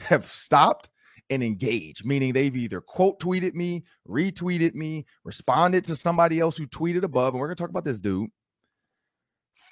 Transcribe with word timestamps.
have 0.00 0.28
stopped 0.32 0.88
and 1.30 1.44
engaged, 1.44 2.04
meaning 2.04 2.32
they've 2.32 2.56
either 2.56 2.80
quote 2.80 3.20
tweeted 3.20 3.54
me, 3.54 3.84
retweeted 4.08 4.74
me, 4.74 5.06
responded 5.22 5.84
to 5.84 5.94
somebody 5.94 6.40
else 6.40 6.56
who 6.56 6.66
tweeted 6.66 7.04
above. 7.04 7.34
And 7.34 7.40
we're 7.40 7.46
going 7.46 7.56
to 7.56 7.62
talk 7.62 7.70
about 7.70 7.84
this 7.84 8.00
dude. 8.00 8.30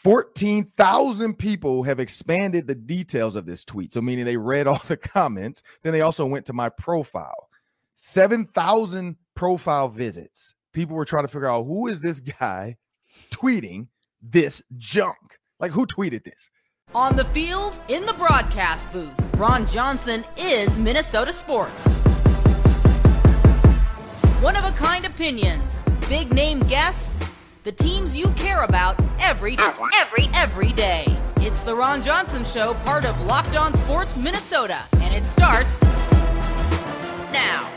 14,000 0.07 1.35
people 1.35 1.83
have 1.83 1.99
expanded 1.99 2.69
the 2.69 2.77
details 2.77 3.35
of 3.35 3.45
this 3.45 3.65
tweet. 3.65 3.93
So, 3.93 4.01
meaning 4.01 4.25
they 4.25 4.37
read 4.37 4.69
all 4.69 4.81
the 4.87 4.97
comments. 4.97 5.65
Then 5.83 5.93
they 5.93 6.01
also 6.01 6.25
went 6.25 6.47
to 6.47 6.53
my 6.53 6.69
profile. 6.69 7.49
7,000 7.93 9.17
profile 9.35 9.89
visits. 9.89 10.55
People 10.73 10.95
were 10.95 11.05
trying 11.05 11.25
to 11.25 11.29
figure 11.29 11.51
out 11.51 11.65
who 11.65 11.89
is 11.89 12.03
this 12.03 12.21
guy 12.21 12.77
tweeting 13.33 13.89
this 14.23 14.63
junk? 14.77 15.41
Like, 15.59 15.73
who 15.73 15.89
tweeted 15.89 16.23
this? 16.23 16.51
On 16.95 17.17
the 17.17 17.25
field, 17.25 17.81
in 17.89 18.07
the 18.07 18.13
broadcast 18.13 18.93
booth, 18.93 19.11
Ron 19.37 19.67
Johnson 19.67 20.25
is 20.37 20.79
Minnesota 20.79 21.33
sports. 21.33 21.85
One 24.41 24.55
of 24.55 24.65
a 24.65 24.71
kind 24.77 25.05
opinions, 25.05 25.81
big 26.09 26.33
name 26.33 26.61
guests, 26.61 27.17
the 27.67 27.73
teams 27.73 28.17
you 28.17 28.29
care 28.35 28.63
about 28.63 28.97
every 29.19 29.57
every 29.93 30.29
every 30.35 30.73
day. 30.73 31.05
It's 31.39 31.65
the 31.65 31.75
Ron 31.75 32.01
Johnson 32.01 32.45
show, 32.45 32.75
part 32.85 33.05
of 33.05 33.21
Locked 33.23 33.57
On 33.57 33.77
Sports 33.79 34.17
Minnesota, 34.17 34.85
and 35.01 35.13
it 35.13 35.25
starts 35.25 35.83
now. 37.33 37.73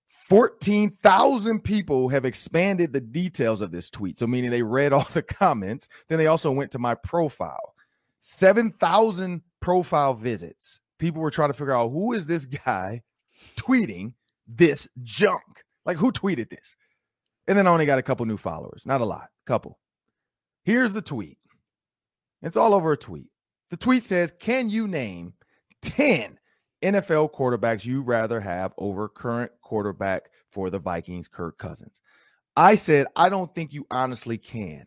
14,000 0.08 1.60
people 1.62 2.08
have 2.08 2.24
expanded 2.24 2.92
the 2.92 3.00
details 3.00 3.60
of 3.60 3.70
this 3.70 3.90
tweet. 3.90 4.18
So, 4.18 4.26
meaning 4.26 4.50
they 4.50 4.62
read 4.62 4.92
all 4.94 5.06
the 5.12 5.22
comments. 5.22 5.88
Then 6.08 6.18
they 6.18 6.26
also 6.26 6.50
went 6.50 6.72
to 6.72 6.78
my 6.78 6.94
profile. 6.94 7.74
7,000 8.18 9.42
profile 9.60 10.14
visits. 10.14 10.80
People 10.98 11.22
were 11.22 11.30
trying 11.30 11.50
to 11.50 11.54
figure 11.54 11.76
out 11.76 11.90
who 11.90 12.12
is 12.12 12.26
this 12.26 12.46
guy 12.46 13.02
tweeting 13.56 14.14
this 14.48 14.88
junk? 15.02 15.64
Like, 15.84 15.96
who 15.96 16.10
tweeted 16.10 16.50
this? 16.50 16.76
And 17.46 17.56
then 17.56 17.66
I 17.66 17.70
only 17.70 17.86
got 17.86 17.98
a 17.98 18.02
couple 18.02 18.26
new 18.26 18.36
followers, 18.36 18.82
not 18.84 19.00
a 19.00 19.04
lot, 19.04 19.28
couple. 19.46 19.78
Here's 20.64 20.92
the 20.92 21.02
tweet. 21.02 21.38
It's 22.46 22.56
all 22.56 22.74
over 22.74 22.92
a 22.92 22.96
tweet. 22.96 23.26
The 23.70 23.76
tweet 23.76 24.04
says, 24.04 24.32
Can 24.38 24.70
you 24.70 24.86
name 24.86 25.34
10 25.82 26.38
NFL 26.80 27.34
quarterbacks 27.34 27.84
you 27.84 28.02
rather 28.02 28.40
have 28.40 28.72
over 28.78 29.08
current 29.08 29.50
quarterback 29.62 30.30
for 30.52 30.70
the 30.70 30.78
Vikings, 30.78 31.26
Kirk 31.26 31.58
Cousins? 31.58 32.00
I 32.56 32.76
said, 32.76 33.08
I 33.16 33.30
don't 33.30 33.52
think 33.52 33.72
you 33.72 33.84
honestly 33.90 34.38
can. 34.38 34.86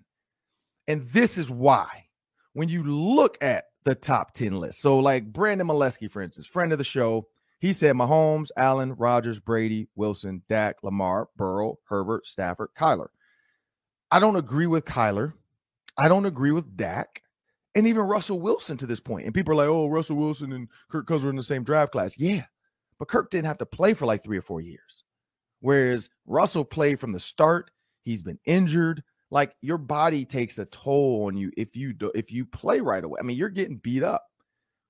And 0.88 1.06
this 1.10 1.38
is 1.38 1.52
why. 1.52 2.06
When 2.54 2.70
you 2.70 2.82
look 2.84 3.38
at 3.42 3.66
the 3.84 3.94
top 3.94 4.34
10 4.34 4.58
list, 4.58 4.80
so 4.80 4.98
like 4.98 5.26
Brandon 5.26 5.68
Molesky, 5.68 6.10
for 6.10 6.22
instance, 6.22 6.48
friend 6.48 6.72
of 6.72 6.78
the 6.78 6.86
show, 6.86 7.28
he 7.60 7.74
said 7.74 7.94
Mahomes, 7.94 8.52
Allen, 8.56 8.96
Rodgers, 8.96 9.40
Brady, 9.42 9.90
Wilson, 9.98 10.44
Dak, 10.48 10.78
Lamar, 10.82 11.28
Burrow, 11.36 11.78
Herbert, 11.90 12.26
Stafford, 12.26 12.70
Kyler. 12.80 13.08
I 14.12 14.20
don't 14.20 14.38
agree 14.38 14.66
with 14.66 14.86
Kyler. 14.86 15.34
I 15.98 16.08
don't 16.08 16.26
agree 16.26 16.52
with 16.52 16.78
Dak 16.78 17.22
and 17.76 17.88
even 17.88 18.04
Russell 18.04 18.40
Wilson 18.40 18.78
to 18.78 18.86
this 18.86 19.00
point. 19.00 19.26
And 19.26 19.34
people 19.34 19.54
are 19.54 19.58
like, 19.58 19.68
oh, 19.68 19.88
Russell 19.88 20.18
Wilson 20.18 20.52
and 20.52 20.68
Kirk 20.90 21.08
Cousins 21.08 21.26
are 21.26 21.30
in 21.30 21.36
the 21.36 21.44
same 21.44 21.64
draft 21.64 21.92
class. 21.92 22.18
Yeah, 22.18 22.46
but 22.98 23.08
Kirk 23.08 23.30
didn't 23.30 23.48
have 23.48 23.58
to 23.60 23.66
play 23.66 23.94
for 23.94 24.06
like 24.06 24.24
three 24.24 24.38
or 24.38 24.42
four 24.42 24.62
years. 24.62 25.04
Whereas 25.62 26.10
Russell 26.26 26.66
played 26.66 27.00
from 27.00 27.12
the 27.12 27.20
start. 27.20 27.72
He's 28.04 28.22
been 28.22 28.40
injured. 28.46 29.04
Like 29.32 29.56
your 29.62 29.78
body 29.78 30.26
takes 30.26 30.58
a 30.58 30.66
toll 30.66 31.26
on 31.26 31.38
you 31.38 31.52
if 31.56 31.76
you 31.76 31.94
do, 31.94 32.12
if 32.16 32.32
you 32.32 32.46
play 32.46 32.80
right 32.80 33.04
away. 33.04 33.20
I 33.20 33.24
mean, 33.24 33.38
you're 33.38 33.50
getting 33.50 33.78
beat 33.78 34.04
up. 34.04 34.26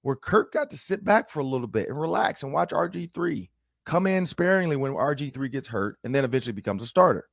Where 0.02 0.16
Kirk 0.16 0.54
got 0.54 0.70
to 0.70 0.78
sit 0.78 1.04
back 1.04 1.30
for 1.30 1.42
a 1.42 1.46
little 1.46 1.68
bit 1.68 1.90
and 1.90 2.00
relax 2.00 2.42
and 2.42 2.54
watch 2.54 2.70
RG3 2.70 3.50
come 3.86 4.08
in 4.08 4.26
sparingly 4.26 4.78
when 4.78 4.94
RG3 4.94 5.52
gets 5.52 5.68
hurt 5.68 5.98
and 6.06 6.16
then 6.16 6.24
eventually 6.24 6.54
becomes 6.54 6.82
a 6.82 6.88
starter. 6.88 7.28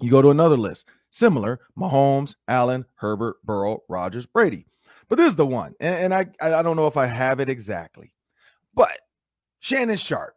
You 0.00 0.10
go 0.10 0.22
to 0.22 0.30
another 0.30 0.56
list, 0.56 0.86
similar 1.10 1.60
Mahomes, 1.78 2.34
Allen, 2.48 2.84
Herbert, 2.94 3.36
Burrow, 3.44 3.82
Rodgers, 3.88 4.26
Brady. 4.26 4.66
But 5.08 5.16
this 5.16 5.28
is 5.28 5.36
the 5.36 5.46
one, 5.46 5.74
and, 5.80 6.12
and 6.12 6.14
I 6.14 6.26
I 6.40 6.62
don't 6.62 6.76
know 6.76 6.86
if 6.86 6.96
I 6.96 7.06
have 7.06 7.40
it 7.40 7.48
exactly, 7.48 8.14
but 8.74 8.96
Shannon 9.58 9.96
Sharpe. 9.96 10.36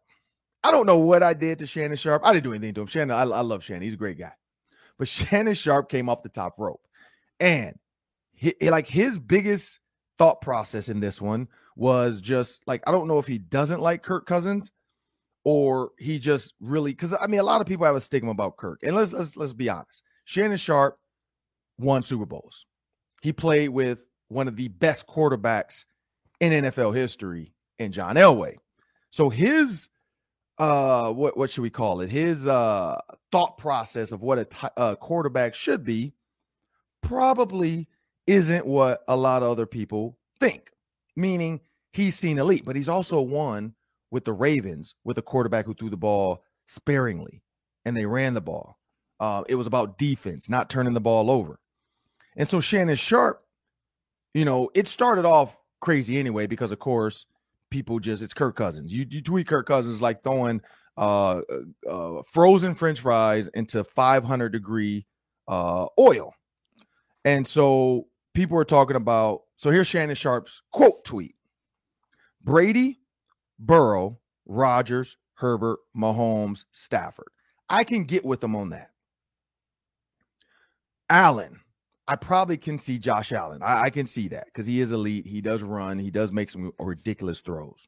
I 0.64 0.72
don't 0.72 0.88
know 0.88 0.98
what 0.98 1.22
I 1.22 1.34
did 1.34 1.60
to 1.60 1.68
Shannon 1.68 1.98
Sharpe. 1.98 2.26
I 2.26 2.34
didn't 2.34 2.46
do 2.46 2.54
anything 2.54 2.74
to 2.76 2.82
him. 2.82 2.88
Shannon, 2.88 3.12
I, 3.12 3.22
I 3.22 3.42
love 3.42 3.64
Shannon. 3.64 3.84
He's 3.84 3.94
a 3.94 3.98
great 3.98 4.18
guy. 4.18 4.32
But 4.98 5.08
Shannon 5.08 5.54
Sharpe 5.54 5.90
came 5.90 6.10
off 6.10 6.24
the 6.24 6.30
top 6.30 6.56
rope, 6.58 6.82
and 7.40 7.78
he, 8.34 8.56
like 8.62 8.88
his 8.88 9.20
biggest 9.20 9.80
thought 10.18 10.42
process 10.42 10.90
in 10.90 11.00
this 11.00 11.22
one 11.22 11.48
was 11.76 12.22
just 12.22 12.64
like 12.68 12.84
I 12.88 12.92
don't 12.92 13.08
know 13.08 13.20
if 13.20 13.28
he 13.28 13.38
doesn't 13.38 13.82
like 13.82 14.04
Kirk 14.04 14.26
Cousins 14.26 14.72
or 15.46 15.92
he 15.98 16.20
just 16.20 16.54
really 16.60 16.92
because 16.92 17.14
I 17.20 17.28
mean 17.28 17.40
a 17.40 17.44
lot 17.44 17.62
of 17.62 17.68
people 17.68 17.86
have 17.86 17.96
a 17.96 18.02
stigma 18.02 18.32
about 18.32 18.58
Kirk. 18.58 18.80
And 18.84 18.96
let's 18.96 19.14
let's 19.14 19.36
let's 19.36 19.54
be 19.54 19.70
honest. 19.70 20.04
Shannon 20.26 20.58
Sharpe 20.58 20.98
won 21.78 22.04
Super 22.04 22.26
Bowls. 22.26 22.66
He 23.22 23.34
played 23.34 23.70
with 23.70 24.04
one 24.30 24.48
of 24.48 24.56
the 24.56 24.70
best 24.70 25.08
quarterbacks 25.08 25.86
in 26.40 26.64
NFL 26.64 26.96
history 26.96 27.54
in 27.80 27.92
John 27.92 28.16
Elway. 28.16 28.56
So 29.10 29.30
his 29.30 29.90
uh 30.58 31.12
what 31.12 31.36
what 31.36 31.50
should 31.50 31.62
we 31.62 31.70
call 31.70 32.02
it? 32.02 32.10
His 32.10 32.48
uh 32.48 33.00
thought 33.32 33.58
process 33.58 34.12
of 34.12 34.22
what 34.22 34.40
a 34.40 34.80
uh, 34.80 34.96
quarterback 34.96 35.56
should 35.56 35.84
be 35.84 36.14
probably 37.02 37.88
isn't 38.28 38.66
what 38.66 39.04
a 39.08 39.16
lot 39.16 39.44
of 39.44 39.50
other 39.50 39.66
people 39.66 40.18
think. 40.40 40.70
Meaning 41.16 41.60
he's 41.92 42.16
seen 42.16 42.40
elite, 42.40 42.66
but 42.66 42.76
he's 42.76 42.90
also 42.90 43.22
won 43.22 43.76
with 44.14 44.26
the 44.26 44.32
Ravens 44.32 44.94
with 45.04 45.18
a 45.18 45.24
quarterback 45.24 45.66
who 45.66 45.74
threw 45.74 45.90
the 45.90 45.98
ball 45.98 46.44
sparingly 46.68 47.42
and 47.84 47.98
they 47.98 48.06
ran 48.06 48.36
the 48.36 48.42
ball. 48.42 48.78
Uh, 49.20 49.44
it 49.50 49.56
was 49.56 49.66
about 49.66 49.98
defense, 49.98 50.48
not 50.48 50.70
turning 50.70 50.94
the 50.94 51.02
ball 51.02 51.32
over. 51.32 51.60
And 52.38 52.48
so 52.48 52.60
Shannon 52.60 52.96
Sharpe, 52.96 53.44
you 54.36 54.46
know, 54.46 54.70
it 54.76 54.88
started 54.88 55.26
off 55.26 55.58
crazy 55.82 56.20
anyway 56.20 56.46
because 56.46 56.72
of 56.72 56.78
course 56.78 57.26
people 57.72 58.00
just 58.00 58.22
it's 58.22 58.36
Kirk 58.36 58.56
Cousins. 58.56 58.94
You 58.94 59.08
you 59.10 59.22
tweet 59.22 59.48
Kirk 59.48 59.66
Cousins 59.66 60.00
like 60.00 60.24
throwing 60.24 60.62
uh, 60.96 61.42
uh, 61.50 61.90
uh 61.90 62.22
frozen 62.22 62.76
French 62.76 63.00
fries 63.00 63.48
into 63.56 63.84
500 63.84 64.50
degree 64.50 65.08
uh, 65.48 65.88
oil, 66.00 66.34
and 67.26 67.48
so 67.48 68.08
people 68.34 68.58
are 68.60 68.66
talking 68.66 68.96
about. 68.96 69.42
So 69.56 69.72
here's 69.72 69.88
Shannon 69.88 70.16
Sharpe's 70.16 70.62
quote 70.72 71.04
tweet: 71.04 71.36
Brady, 72.44 73.00
Burrow, 73.66 74.20
Rodgers, 74.46 75.18
Herbert, 75.36 75.80
Mahomes, 75.96 76.66
Stafford. 76.72 77.30
I 77.70 77.84
can 77.84 78.04
get 78.04 78.26
with 78.26 78.42
them 78.42 78.56
on 78.56 78.70
that. 78.70 78.92
Allen, 81.10 81.60
I 82.08 82.16
probably 82.16 82.58
can 82.58 82.78
see 82.78 83.00
Josh 83.00 83.32
Allen. 83.32 83.62
I, 83.64 83.84
I 83.84 83.90
can 83.90 84.06
see 84.06 84.28
that 84.30 84.46
because 84.46 84.68
he 84.68 84.82
is 84.82 84.92
elite. 84.92 85.26
He 85.26 85.42
does 85.42 85.64
run. 85.64 85.98
He 85.98 86.12
does 86.12 86.32
make 86.32 86.50
some 86.50 86.74
ridiculous 86.80 87.40
throws. 87.40 87.88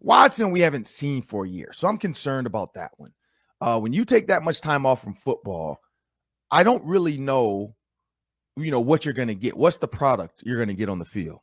Watson, 0.00 0.50
we 0.50 0.60
haven't 0.60 0.86
seen 0.86 1.22
for 1.22 1.44
a 1.44 1.48
year, 1.48 1.72
so 1.72 1.88
I'm 1.88 1.98
concerned 1.98 2.46
about 2.46 2.74
that 2.74 2.92
one. 2.96 3.12
Uh, 3.60 3.80
when 3.80 3.92
you 3.92 4.04
take 4.04 4.28
that 4.28 4.42
much 4.42 4.60
time 4.60 4.84
off 4.86 5.02
from 5.02 5.14
football, 5.14 5.80
I 6.50 6.62
don't 6.62 6.84
really 6.84 7.18
know, 7.18 7.74
you 8.56 8.70
know, 8.70 8.80
what 8.80 9.04
you're 9.04 9.14
going 9.14 9.28
to 9.28 9.34
get. 9.34 9.56
What's 9.56 9.78
the 9.78 9.88
product 9.88 10.42
you're 10.44 10.58
going 10.58 10.68
to 10.68 10.74
get 10.74 10.88
on 10.88 10.98
the 10.98 11.04
field? 11.04 11.40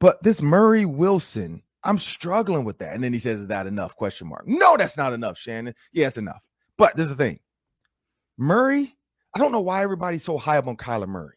But 0.00 0.22
this 0.22 0.42
Murray 0.42 0.84
Wilson, 0.84 1.62
I'm 1.84 1.98
struggling 1.98 2.64
with 2.64 2.78
that. 2.78 2.94
And 2.94 3.02
then 3.02 3.12
he 3.12 3.18
says, 3.18 3.40
"Is 3.42 3.48
that 3.48 3.66
enough?" 3.66 3.96
Question 3.96 4.28
mark. 4.28 4.46
No, 4.46 4.76
that's 4.76 4.96
not 4.96 5.12
enough, 5.12 5.38
Shannon. 5.38 5.74
Yeah, 5.92 6.10
enough. 6.16 6.42
But 6.76 6.96
there's 6.96 7.08
the 7.08 7.16
thing, 7.16 7.40
Murray 8.38 8.96
I 9.34 9.38
don't 9.38 9.52
know 9.52 9.60
why 9.60 9.82
everybody's 9.82 10.24
so 10.24 10.38
high 10.38 10.58
up 10.58 10.66
on 10.66 10.76
Kyler 10.76 11.08
Murray. 11.08 11.36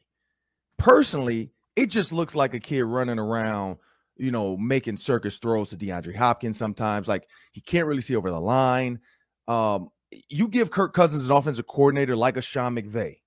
Personally, 0.78 1.52
it 1.76 1.88
just 1.88 2.12
looks 2.12 2.36
like 2.36 2.54
a 2.54 2.60
kid 2.60 2.84
running 2.84 3.20
around, 3.20 3.78
you 4.18 4.32
know, 4.32 4.58
making 4.58 4.98
circus 4.98 5.38
throws 5.38 5.70
to 5.70 5.78
DeAndre 5.78 6.16
Hopkins 6.16 6.58
sometimes. 6.58 7.08
Like 7.08 7.28
he 7.52 7.62
can't 7.62 7.88
really 7.88 8.02
see 8.02 8.16
over 8.16 8.30
the 8.30 8.40
line. 8.40 9.00
Um, 9.48 9.90
you 10.30 10.48
give 10.48 10.72
Kirk 10.72 10.94
Cousins 10.94 11.30
an 11.30 11.36
offensive 11.36 11.68
coordinator 11.68 12.16
like 12.16 12.38
a 12.38 12.42
Sean 12.42 12.76
McVay, 12.76 13.18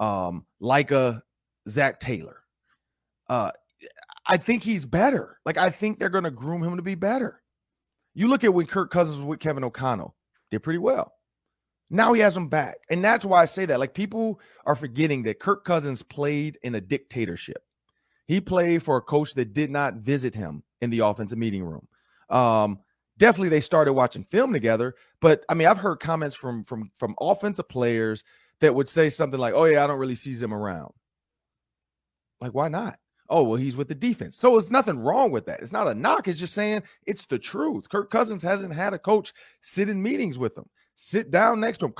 um, 0.00 0.44
like 0.58 0.90
a 0.90 1.22
Zac 1.68 2.00
Taylor. 2.00 2.38
Uh, 3.28 3.52
I 4.30 4.36
think 4.36 4.62
he's 4.62 4.84
better. 4.84 5.38
Like 5.44 5.56
I 5.58 5.70
think 5.70 5.98
they're 5.98 6.08
going 6.08 6.24
to 6.24 6.30
groom 6.30 6.62
him 6.62 6.76
to 6.76 6.82
be 6.82 6.94
better. 6.94 7.42
You 8.14 8.28
look 8.28 8.44
at 8.44 8.54
when 8.54 8.66
Kirk 8.66 8.90
Cousins 8.90 9.18
was 9.18 9.26
with 9.26 9.40
Kevin 9.40 9.64
O'Connell, 9.64 10.14
did 10.50 10.62
pretty 10.62 10.78
well. 10.78 11.12
Now 11.90 12.12
he 12.12 12.20
has 12.20 12.36
him 12.36 12.48
back. 12.48 12.76
And 12.90 13.04
that's 13.04 13.24
why 13.24 13.42
I 13.42 13.46
say 13.46 13.66
that. 13.66 13.80
Like 13.80 13.92
people 13.92 14.40
are 14.66 14.76
forgetting 14.76 15.24
that 15.24 15.40
Kirk 15.40 15.64
Cousins 15.64 16.02
played 16.04 16.58
in 16.62 16.76
a 16.76 16.80
dictatorship. 16.80 17.64
He 18.28 18.40
played 18.40 18.84
for 18.84 18.96
a 18.96 19.02
coach 19.02 19.34
that 19.34 19.52
did 19.52 19.70
not 19.70 19.94
visit 19.96 20.32
him 20.32 20.62
in 20.80 20.90
the 20.90 21.00
offensive 21.00 21.38
meeting 21.38 21.64
room. 21.64 21.88
Um, 22.28 22.78
definitely 23.18 23.48
they 23.48 23.60
started 23.60 23.94
watching 23.94 24.22
film 24.22 24.52
together, 24.52 24.94
but 25.20 25.44
I 25.48 25.54
mean, 25.54 25.66
I've 25.66 25.78
heard 25.78 25.98
comments 25.98 26.36
from 26.36 26.62
from 26.62 26.92
from 26.96 27.16
offensive 27.20 27.68
players 27.68 28.22
that 28.60 28.72
would 28.72 28.88
say 28.88 29.10
something 29.10 29.40
like, 29.40 29.54
"Oh 29.54 29.64
yeah, 29.64 29.82
I 29.82 29.88
don't 29.88 29.98
really 29.98 30.14
see 30.14 30.32
him 30.32 30.54
around." 30.54 30.92
Like, 32.40 32.54
why 32.54 32.68
not? 32.68 33.00
Oh, 33.30 33.44
well, 33.44 33.56
he's 33.56 33.76
with 33.76 33.88
the 33.88 33.94
defense. 33.94 34.36
So 34.36 34.58
it's 34.58 34.70
nothing 34.70 34.98
wrong 34.98 35.30
with 35.30 35.46
that. 35.46 35.60
It's 35.60 35.72
not 35.72 35.86
a 35.86 35.94
knock. 35.94 36.26
It's 36.26 36.38
just 36.38 36.52
saying 36.52 36.82
it's 37.06 37.26
the 37.26 37.38
truth. 37.38 37.88
Kirk 37.88 38.10
Cousins 38.10 38.42
hasn't 38.42 38.74
had 38.74 38.92
a 38.92 38.98
coach 38.98 39.32
sit 39.60 39.88
in 39.88 40.02
meetings 40.02 40.36
with 40.36 40.58
him 40.58 40.66
sit 41.00 41.30
down 41.30 41.60
next 41.60 41.78
to 41.78 41.86
him. 41.86 41.94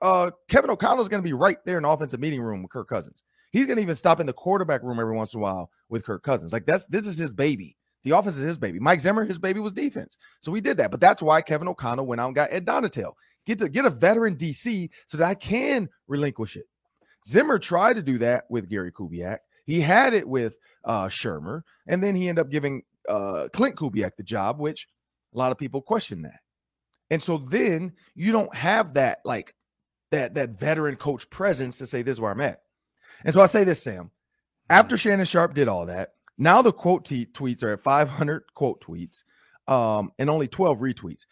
Uh, 0.00 0.30
Kevin 0.48 0.70
O'Connell 0.70 1.02
is 1.02 1.08
going 1.08 1.22
to 1.22 1.28
be 1.28 1.32
right 1.32 1.58
there 1.64 1.76
in 1.76 1.84
the 1.84 1.88
offensive 1.88 2.20
meeting 2.20 2.42
room 2.42 2.62
with 2.62 2.72
Kirk 2.72 2.88
Cousins. 2.88 3.22
He's 3.52 3.66
going 3.66 3.76
to 3.76 3.82
even 3.82 3.94
stop 3.94 4.18
in 4.18 4.26
the 4.26 4.32
quarterback 4.32 4.82
room 4.82 4.98
every 4.98 5.14
once 5.14 5.34
in 5.34 5.38
a 5.40 5.42
while 5.42 5.70
with 5.88 6.04
Kirk 6.04 6.22
Cousins. 6.22 6.52
Like 6.52 6.66
that's 6.66 6.86
this 6.86 7.06
is 7.06 7.18
his 7.18 7.32
baby. 7.32 7.76
The 8.02 8.10
offense 8.10 8.36
is 8.36 8.44
his 8.44 8.58
baby. 8.58 8.80
Mike 8.80 8.98
Zimmer, 8.98 9.24
his 9.24 9.38
baby 9.38 9.60
was 9.60 9.72
defense. 9.72 10.18
So 10.40 10.50
we 10.50 10.60
did 10.60 10.76
that. 10.78 10.90
But 10.90 11.00
that's 11.00 11.22
why 11.22 11.40
Kevin 11.40 11.68
O'Connell 11.68 12.06
went 12.06 12.20
out 12.20 12.26
and 12.26 12.34
got 12.34 12.52
Ed 12.52 12.66
Donatell. 12.66 13.12
Get 13.46 13.58
to 13.58 13.68
get 13.68 13.84
a 13.84 13.90
veteran 13.90 14.34
DC 14.34 14.90
so 15.06 15.18
that 15.18 15.28
I 15.28 15.34
can 15.34 15.88
relinquish 16.08 16.56
it. 16.56 16.66
Zimmer 17.24 17.60
tried 17.60 17.94
to 17.94 18.02
do 18.02 18.18
that 18.18 18.44
with 18.48 18.68
Gary 18.68 18.90
Kubiak. 18.90 19.38
He 19.72 19.80
had 19.80 20.12
it 20.12 20.28
with 20.28 20.58
uh 20.84 21.06
Shurmur, 21.06 21.62
and 21.88 22.02
then 22.02 22.14
he 22.14 22.28
ended 22.28 22.44
up 22.44 22.50
giving 22.50 22.82
uh 23.08 23.48
Klint 23.54 23.76
Kubiak 23.76 24.16
the 24.18 24.22
job, 24.22 24.60
which 24.60 24.86
a 25.34 25.38
lot 25.38 25.50
of 25.50 25.56
people 25.56 25.80
question 25.80 26.20
that. 26.22 26.40
And 27.08 27.22
so 27.22 27.38
then 27.38 27.94
you 28.14 28.32
don't 28.32 28.54
have 28.54 28.92
that 28.94 29.20
like 29.24 29.54
that 30.10 30.34
that 30.34 30.60
veteran 30.60 30.96
coach 30.96 31.30
presence 31.30 31.78
to 31.78 31.86
say 31.86 32.02
this 32.02 32.16
is 32.16 32.20
where 32.20 32.32
I'm 32.32 32.42
at. 32.42 32.60
And 33.24 33.32
so 33.32 33.40
I 33.40 33.46
say 33.46 33.64
this, 33.64 33.82
Sam. 33.82 34.10
After 34.68 34.98
Shannon 34.98 35.24
Sharpe 35.24 35.54
did 35.54 35.68
all 35.68 35.86
that, 35.86 36.10
now 36.36 36.60
the 36.60 36.74
quote 36.74 37.06
t- 37.06 37.24
tweets 37.24 37.62
are 37.62 37.72
at 37.72 37.80
500 37.80 38.42
quote 38.54 38.84
tweets 38.84 39.22
um, 39.68 40.12
and 40.18 40.28
only 40.28 40.48
12 40.48 40.80
retweets. 40.80 41.22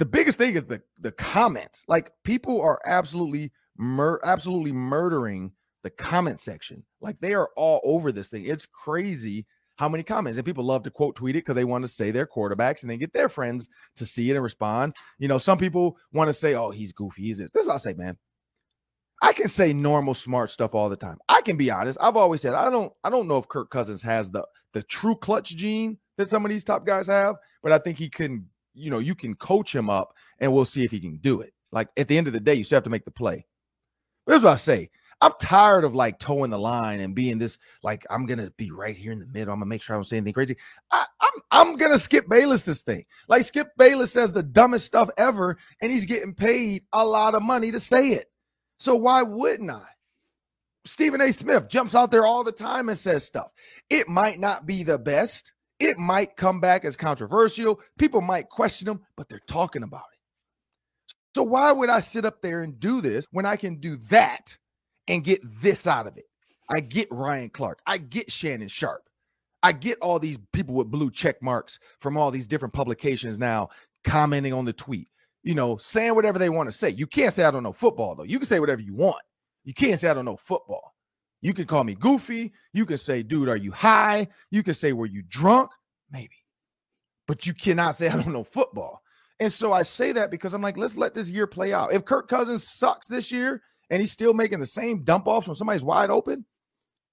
The 0.00 0.04
biggest 0.04 0.36
thing 0.36 0.56
is 0.56 0.64
the 0.64 0.82
the 0.98 1.12
comments. 1.12 1.84
Like 1.86 2.10
people 2.24 2.60
are 2.60 2.80
absolutely 2.84 3.52
mur- 3.78 4.20
absolutely 4.24 4.72
murdering 4.72 5.52
the 5.84 5.90
comment 5.90 6.40
section. 6.40 6.82
Like 7.00 7.20
they 7.20 7.34
are 7.34 7.50
all 7.56 7.80
over 7.84 8.10
this 8.10 8.30
thing. 8.30 8.44
It's 8.46 8.66
crazy 8.66 9.46
how 9.76 9.88
many 9.88 10.02
comments. 10.02 10.38
And 10.38 10.46
people 10.46 10.64
love 10.64 10.82
to 10.84 10.90
quote 10.90 11.14
tweet 11.14 11.36
it 11.36 11.40
because 11.40 11.54
they 11.54 11.64
want 11.64 11.84
to 11.84 11.88
say 11.88 12.10
their 12.10 12.26
quarterbacks 12.26 12.82
and 12.82 12.90
then 12.90 12.98
get 12.98 13.12
their 13.12 13.28
friends 13.28 13.68
to 13.96 14.06
see 14.06 14.30
it 14.30 14.34
and 14.34 14.42
respond. 14.42 14.96
You 15.18 15.28
know, 15.28 15.38
some 15.38 15.58
people 15.58 15.96
want 16.12 16.28
to 16.28 16.32
say, 16.32 16.54
oh, 16.54 16.70
he's 16.70 16.90
goofy. 16.90 17.22
He's 17.22 17.38
this. 17.38 17.50
Is 17.54 17.66
what 17.66 17.74
I 17.74 17.78
say, 17.78 17.94
man. 17.94 18.16
I 19.22 19.32
can 19.32 19.48
say 19.48 19.72
normal 19.72 20.14
smart 20.14 20.50
stuff 20.50 20.74
all 20.74 20.88
the 20.88 20.96
time. 20.96 21.18
I 21.28 21.40
can 21.40 21.56
be 21.56 21.70
honest. 21.70 21.98
I've 22.00 22.16
always 22.16 22.40
said 22.40 22.54
I 22.54 22.70
don't 22.70 22.92
I 23.04 23.10
don't 23.10 23.28
know 23.28 23.38
if 23.38 23.48
Kirk 23.48 23.70
Cousins 23.70 24.02
has 24.02 24.30
the 24.30 24.44
the 24.72 24.82
true 24.84 25.16
clutch 25.16 25.50
gene 25.50 25.98
that 26.16 26.28
some 26.28 26.44
of 26.44 26.50
these 26.50 26.64
top 26.64 26.86
guys 26.86 27.06
have, 27.06 27.36
but 27.62 27.72
I 27.72 27.78
think 27.78 27.98
he 27.98 28.08
can, 28.08 28.48
you 28.74 28.90
know, 28.90 28.98
you 28.98 29.14
can 29.14 29.34
coach 29.34 29.74
him 29.74 29.90
up 29.90 30.14
and 30.40 30.52
we'll 30.52 30.64
see 30.64 30.84
if 30.84 30.90
he 30.90 31.00
can 31.00 31.18
do 31.18 31.40
it. 31.40 31.52
Like 31.72 31.88
at 31.96 32.08
the 32.08 32.16
end 32.16 32.26
of 32.26 32.32
the 32.32 32.40
day, 32.40 32.54
you 32.54 32.64
still 32.64 32.76
have 32.76 32.84
to 32.84 32.90
make 32.90 33.04
the 33.04 33.10
play. 33.10 33.46
But 34.24 34.32
here's 34.32 34.44
what 34.44 34.52
I 34.52 34.56
say. 34.56 34.90
I'm 35.24 35.32
tired 35.40 35.84
of 35.84 35.94
like 35.94 36.18
toeing 36.18 36.50
the 36.50 36.58
line 36.58 37.00
and 37.00 37.14
being 37.14 37.38
this 37.38 37.56
like 37.82 38.04
I'm 38.10 38.26
gonna 38.26 38.50
be 38.58 38.70
right 38.70 38.94
here 38.94 39.10
in 39.10 39.20
the 39.20 39.26
middle. 39.26 39.54
I'm 39.54 39.60
gonna 39.60 39.70
make 39.70 39.80
sure 39.80 39.96
I 39.96 39.96
don't 39.96 40.04
say 40.04 40.18
anything 40.18 40.34
crazy. 40.34 40.54
I, 40.90 40.98
am 41.00 41.06
I'm, 41.50 41.70
I'm 41.70 41.76
gonna 41.78 41.96
Skip 41.96 42.28
Bayless 42.28 42.62
this 42.62 42.82
thing. 42.82 43.06
Like 43.26 43.44
Skip 43.44 43.70
Bayless 43.78 44.12
says 44.12 44.32
the 44.32 44.42
dumbest 44.42 44.84
stuff 44.84 45.08
ever, 45.16 45.56
and 45.80 45.90
he's 45.90 46.04
getting 46.04 46.34
paid 46.34 46.84
a 46.92 47.06
lot 47.06 47.34
of 47.34 47.42
money 47.42 47.72
to 47.72 47.80
say 47.80 48.10
it. 48.10 48.30
So 48.78 48.94
why 48.96 49.22
wouldn't 49.22 49.70
I? 49.70 49.86
Stephen 50.84 51.22
A. 51.22 51.32
Smith 51.32 51.70
jumps 51.70 51.94
out 51.94 52.10
there 52.10 52.26
all 52.26 52.44
the 52.44 52.52
time 52.52 52.90
and 52.90 52.98
says 52.98 53.24
stuff. 53.24 53.50
It 53.88 54.06
might 54.08 54.38
not 54.38 54.66
be 54.66 54.82
the 54.82 54.98
best. 54.98 55.54
It 55.80 55.96
might 55.96 56.36
come 56.36 56.60
back 56.60 56.84
as 56.84 56.96
controversial. 56.96 57.80
People 57.98 58.20
might 58.20 58.50
question 58.50 58.88
him, 58.90 59.00
but 59.16 59.30
they're 59.30 59.40
talking 59.48 59.84
about 59.84 60.04
it. 60.12 60.18
So 61.34 61.44
why 61.44 61.72
would 61.72 61.88
I 61.88 62.00
sit 62.00 62.26
up 62.26 62.42
there 62.42 62.60
and 62.60 62.78
do 62.78 63.00
this 63.00 63.24
when 63.30 63.46
I 63.46 63.56
can 63.56 63.76
do 63.76 63.96
that? 64.10 64.58
And 65.08 65.22
get 65.22 65.40
this 65.60 65.86
out 65.86 66.06
of 66.06 66.16
it. 66.16 66.24
I 66.74 66.80
get 66.80 67.08
Ryan 67.10 67.50
Clark. 67.50 67.80
I 67.86 67.98
get 67.98 68.32
Shannon 68.32 68.68
Sharpe. 68.68 69.02
I 69.62 69.72
get 69.72 69.98
all 70.00 70.18
these 70.18 70.38
people 70.52 70.74
with 70.74 70.90
blue 70.90 71.10
check 71.10 71.42
marks 71.42 71.78
from 72.00 72.16
all 72.16 72.30
these 72.30 72.46
different 72.46 72.74
publications 72.74 73.38
now 73.38 73.68
commenting 74.04 74.52
on 74.52 74.64
the 74.64 74.72
tweet, 74.72 75.08
you 75.42 75.54
know, 75.54 75.76
saying 75.78 76.14
whatever 76.14 76.38
they 76.38 76.50
want 76.50 76.70
to 76.70 76.76
say. 76.76 76.90
You 76.90 77.06
can't 77.06 77.34
say 77.34 77.44
I 77.44 77.50
don't 77.50 77.62
know 77.62 77.72
football, 77.72 78.14
though. 78.14 78.24
You 78.24 78.38
can 78.38 78.46
say 78.46 78.60
whatever 78.60 78.82
you 78.82 78.94
want. 78.94 79.22
You 79.64 79.74
can't 79.74 79.98
say 79.98 80.08
I 80.08 80.14
don't 80.14 80.26
know 80.26 80.36
football. 80.36 80.94
You 81.40 81.52
can 81.52 81.66
call 81.66 81.84
me 81.84 81.94
goofy. 81.94 82.52
You 82.72 82.86
can 82.86 82.98
say, 82.98 83.22
dude, 83.22 83.48
are 83.48 83.56
you 83.56 83.72
high? 83.72 84.28
You 84.50 84.62
can 84.62 84.74
say, 84.74 84.92
were 84.92 85.06
you 85.06 85.22
drunk? 85.28 85.70
Maybe. 86.10 86.36
But 87.26 87.46
you 87.46 87.54
cannot 87.54 87.94
say 87.94 88.08
I 88.08 88.16
don't 88.16 88.32
know 88.32 88.44
football. 88.44 89.02
And 89.40 89.52
so 89.52 89.72
I 89.72 89.82
say 89.82 90.12
that 90.12 90.30
because 90.30 90.54
I'm 90.54 90.62
like, 90.62 90.76
let's 90.76 90.96
let 90.96 91.14
this 91.14 91.28
year 91.28 91.46
play 91.46 91.72
out. 91.72 91.92
If 91.92 92.04
Kirk 92.04 92.28
Cousins 92.28 92.68
sucks 92.68 93.06
this 93.06 93.32
year, 93.32 93.62
and 93.94 94.00
he's 94.00 94.10
still 94.10 94.34
making 94.34 94.58
the 94.58 94.66
same 94.66 95.04
dump 95.04 95.28
offs 95.28 95.46
when 95.46 95.54
somebody's 95.54 95.84
wide 95.84 96.10
open, 96.10 96.44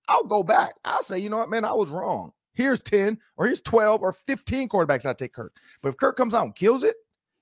I'll 0.08 0.24
go 0.24 0.42
back. 0.42 0.78
I'll 0.84 1.04
say, 1.04 1.20
you 1.20 1.30
know 1.30 1.38
what, 1.38 1.52
man, 1.52 1.64
I 1.64 1.74
was 1.74 1.92
wrong. 1.92 2.32
Here's 2.54 2.82
10 2.82 3.20
or 3.38 3.46
here's 3.46 3.62
12 3.62 4.02
or 4.02 4.12
15 4.12 4.68
quarterbacks 4.68 5.06
I 5.06 5.14
take 5.14 5.32
Kirk. 5.32 5.56
But 5.84 5.90
if 5.90 5.98
Kirk 5.98 6.18
comes 6.18 6.34
out 6.34 6.46
and 6.46 6.56
kills 6.56 6.84
it, 6.84 6.96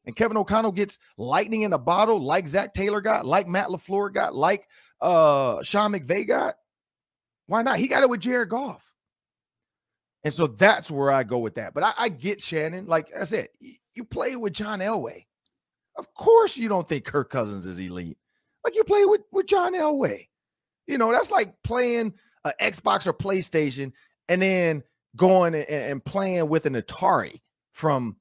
and 0.06 0.14
Kevin 0.14 0.36
O'Connell 0.36 0.74
gets 0.74 1.00
lightning 1.18 1.62
in 1.62 1.72
a 1.72 1.78
bottle 1.78 2.20
like 2.20 2.50
Zac 2.50 2.74
Taylor 2.74 3.00
got, 3.00 3.26
like 3.26 3.48
Matt 3.48 3.70
LaFleur 3.70 4.14
got, 4.14 4.36
like 4.36 4.68
uh 5.00 5.64
Sean 5.64 5.94
McVay 5.94 6.28
got, 6.28 6.56
why 7.48 7.62
not? 7.62 7.80
He 7.80 7.88
got 7.88 8.04
it 8.04 8.10
with 8.10 8.20
Jared 8.20 8.50
Goff. 8.50 8.86
And 10.26 10.34
so 10.34 10.48
that's 10.48 10.92
where 10.92 11.14
I 11.14 11.24
go 11.24 11.38
with 11.38 11.56
that. 11.56 11.74
But 11.74 11.84
I, 11.84 11.94
I 11.98 12.10
get 12.10 12.42
Shannon. 12.42 12.88
Like 12.88 13.10
I 13.18 13.24
said, 13.24 13.48
you 13.94 14.04
play 14.04 14.36
with 14.36 14.52
John 14.52 14.80
Elway. 14.80 15.28
Of 15.96 16.14
course, 16.14 16.58
you 16.58 16.68
don't 16.68 16.90
think 16.90 17.06
Kirk 17.06 17.30
Cousins 17.30 17.66
is 17.66 17.80
elite. 17.80 18.18
Like 18.64 18.76
you 18.76 18.84
play 18.84 19.06
with 19.06 19.22
with 19.32 19.48
John 19.48 19.74
Elway. 19.74 20.28
You 20.88 20.98
know, 20.98 21.12
that's 21.12 21.32
like 21.32 21.54
playing 21.64 22.14
an 22.46 22.54
Xbox 22.62 23.06
or 23.08 23.14
PlayStation 23.14 23.92
and 24.28 24.42
then 24.42 24.84
going 25.16 25.56
and, 25.56 25.66
and 25.70 26.06
playing 26.06 26.48
with 26.50 26.66
an 26.66 26.76
Atari 26.76 27.42
from 27.74 28.18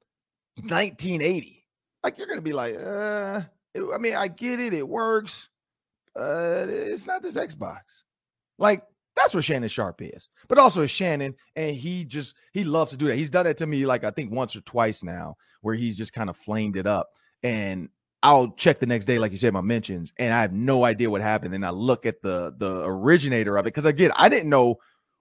1980. 0.57 1.65
Like 2.03 2.19
you're 2.19 2.27
gonna 2.27 2.43
be 2.43 2.53
like, 2.53 2.75
uh, 2.75 3.43
it, 3.75 3.85
I 3.93 3.99
mean, 3.99 4.15
I 4.15 4.29
get 4.29 4.61
it, 4.61 4.75
it 4.75 4.87
works, 4.87 5.49
it's 6.15 7.07
not 7.07 7.23
this 7.23 7.37
Xbox. 7.37 7.81
Like 8.59 8.83
that's 9.17 9.35
what 9.35 9.45
Shannon 9.45 9.69
Sharpe 9.69 10.03
is. 10.03 10.29
But 10.49 10.59
also 10.59 10.87
Shannon, 10.87 11.35
and 11.57 11.77
he 11.77 12.05
just 12.05 12.35
he 12.53 12.65
loves 12.65 12.93
to 12.93 12.97
do 12.97 13.09
that. 13.09 13.17
He's 13.17 13.31
done 13.31 13.47
it 13.47 13.57
to 13.59 13.67
me 13.67 13.87
like 13.87 14.05
I 14.05 14.11
think 14.11 14.33
once 14.33 14.55
or 14.55 14.61
twice 14.63 15.03
now, 15.03 15.37
where 15.61 15.75
he's 15.75 15.97
just 15.97 16.13
kind 16.13 16.31
of 16.31 16.37
flamed 16.37 16.77
it 16.77 16.87
up. 16.87 17.09
And 17.43 17.89
I'll 18.23 18.51
check 18.53 18.81
the 18.81 18.87
next 18.87 19.05
day, 19.05 19.19
like 19.19 19.33
you 19.33 19.39
said, 19.39 19.53
my 19.53 19.61
mentions, 19.61 20.13
and 20.19 20.33
I 20.33 20.41
have 20.41 20.53
no 20.53 20.85
idea 20.85 21.09
what 21.09 21.21
happened. 21.21 21.55
And 21.55 21.65
I 21.65 21.71
look 21.71 22.05
at 22.05 22.21
the 22.23 22.55
the 22.57 22.83
originator 22.85 23.57
of 23.57 23.65
it 23.65 23.75
because 23.75 23.85
again, 23.85 24.11
I 24.17 24.29
didn't 24.29 24.51
know 24.51 24.79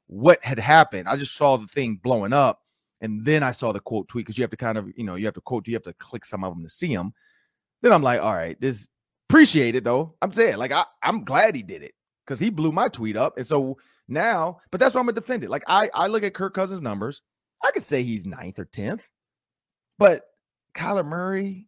what 0.08 0.44
had 0.44 0.58
happened. 0.58 1.08
I 1.08 1.16
just 1.16 1.36
saw 1.36 1.58
the 1.58 1.68
thing 1.68 2.00
blowing 2.02 2.34
up, 2.34 2.62
and 3.02 3.24
then 3.24 3.44
I 3.44 3.52
saw 3.52 3.72
the 3.72 3.80
quote 3.80 4.08
tweet 4.08 4.26
because 4.26 4.38
you 4.38 4.44
have 4.44 4.52
to 4.52 4.58
kind 4.58 4.78
of 4.78 4.88
you 4.96 5.04
know 5.04 5.16
you 5.16 5.26
have 5.26 5.36
to 5.36 5.42
quote 5.42 5.68
you 5.68 5.76
have 5.76 5.84
to 5.84 5.94
click 5.94 6.26
some 6.26 6.44
of 6.44 6.54
them 6.54 6.64
to 6.64 6.70
see 6.70 6.94
them. 6.96 7.14
Then 7.82 7.94
I'm 7.94 8.02
like, 8.02 8.22
all 8.22 8.34
right, 8.34 8.60
this 8.60 8.88
appreciate 9.30 9.76
it 9.76 9.84
though. 9.84 10.16
I'm 10.22 10.32
saying 10.32 10.58
like 10.58 10.72
I 10.72 10.86
I'm 11.04 11.24
glad 11.24 11.56
he 11.56 11.64
did 11.64 11.84
it 11.84 11.94
because 12.26 12.40
he 12.40 12.50
blew 12.50 12.72
my 12.72 12.88
tweet 12.88 13.16
up, 13.16 13.38
and 13.38 13.46
so 13.46 13.78
now, 14.08 14.60
but 14.72 14.80
that's 14.80 14.96
why 14.96 15.02
I'm 15.02 15.06
gonna 15.06 15.14
defend 15.14 15.44
it. 15.44 15.52
Like 15.52 15.66
I 15.68 15.90
I 15.94 16.08
look 16.08 16.24
at 16.24 16.34
Kirk 16.34 16.56
Cousins' 16.56 16.82
numbers, 16.82 17.22
I 17.64 17.70
could 17.72 17.84
say 17.84 18.02
he's 18.02 18.26
ninth 18.26 18.58
or 18.58 18.66
tenth, 18.66 19.08
but 20.00 20.24
Kyler 20.74 21.06
Murray. 21.06 21.68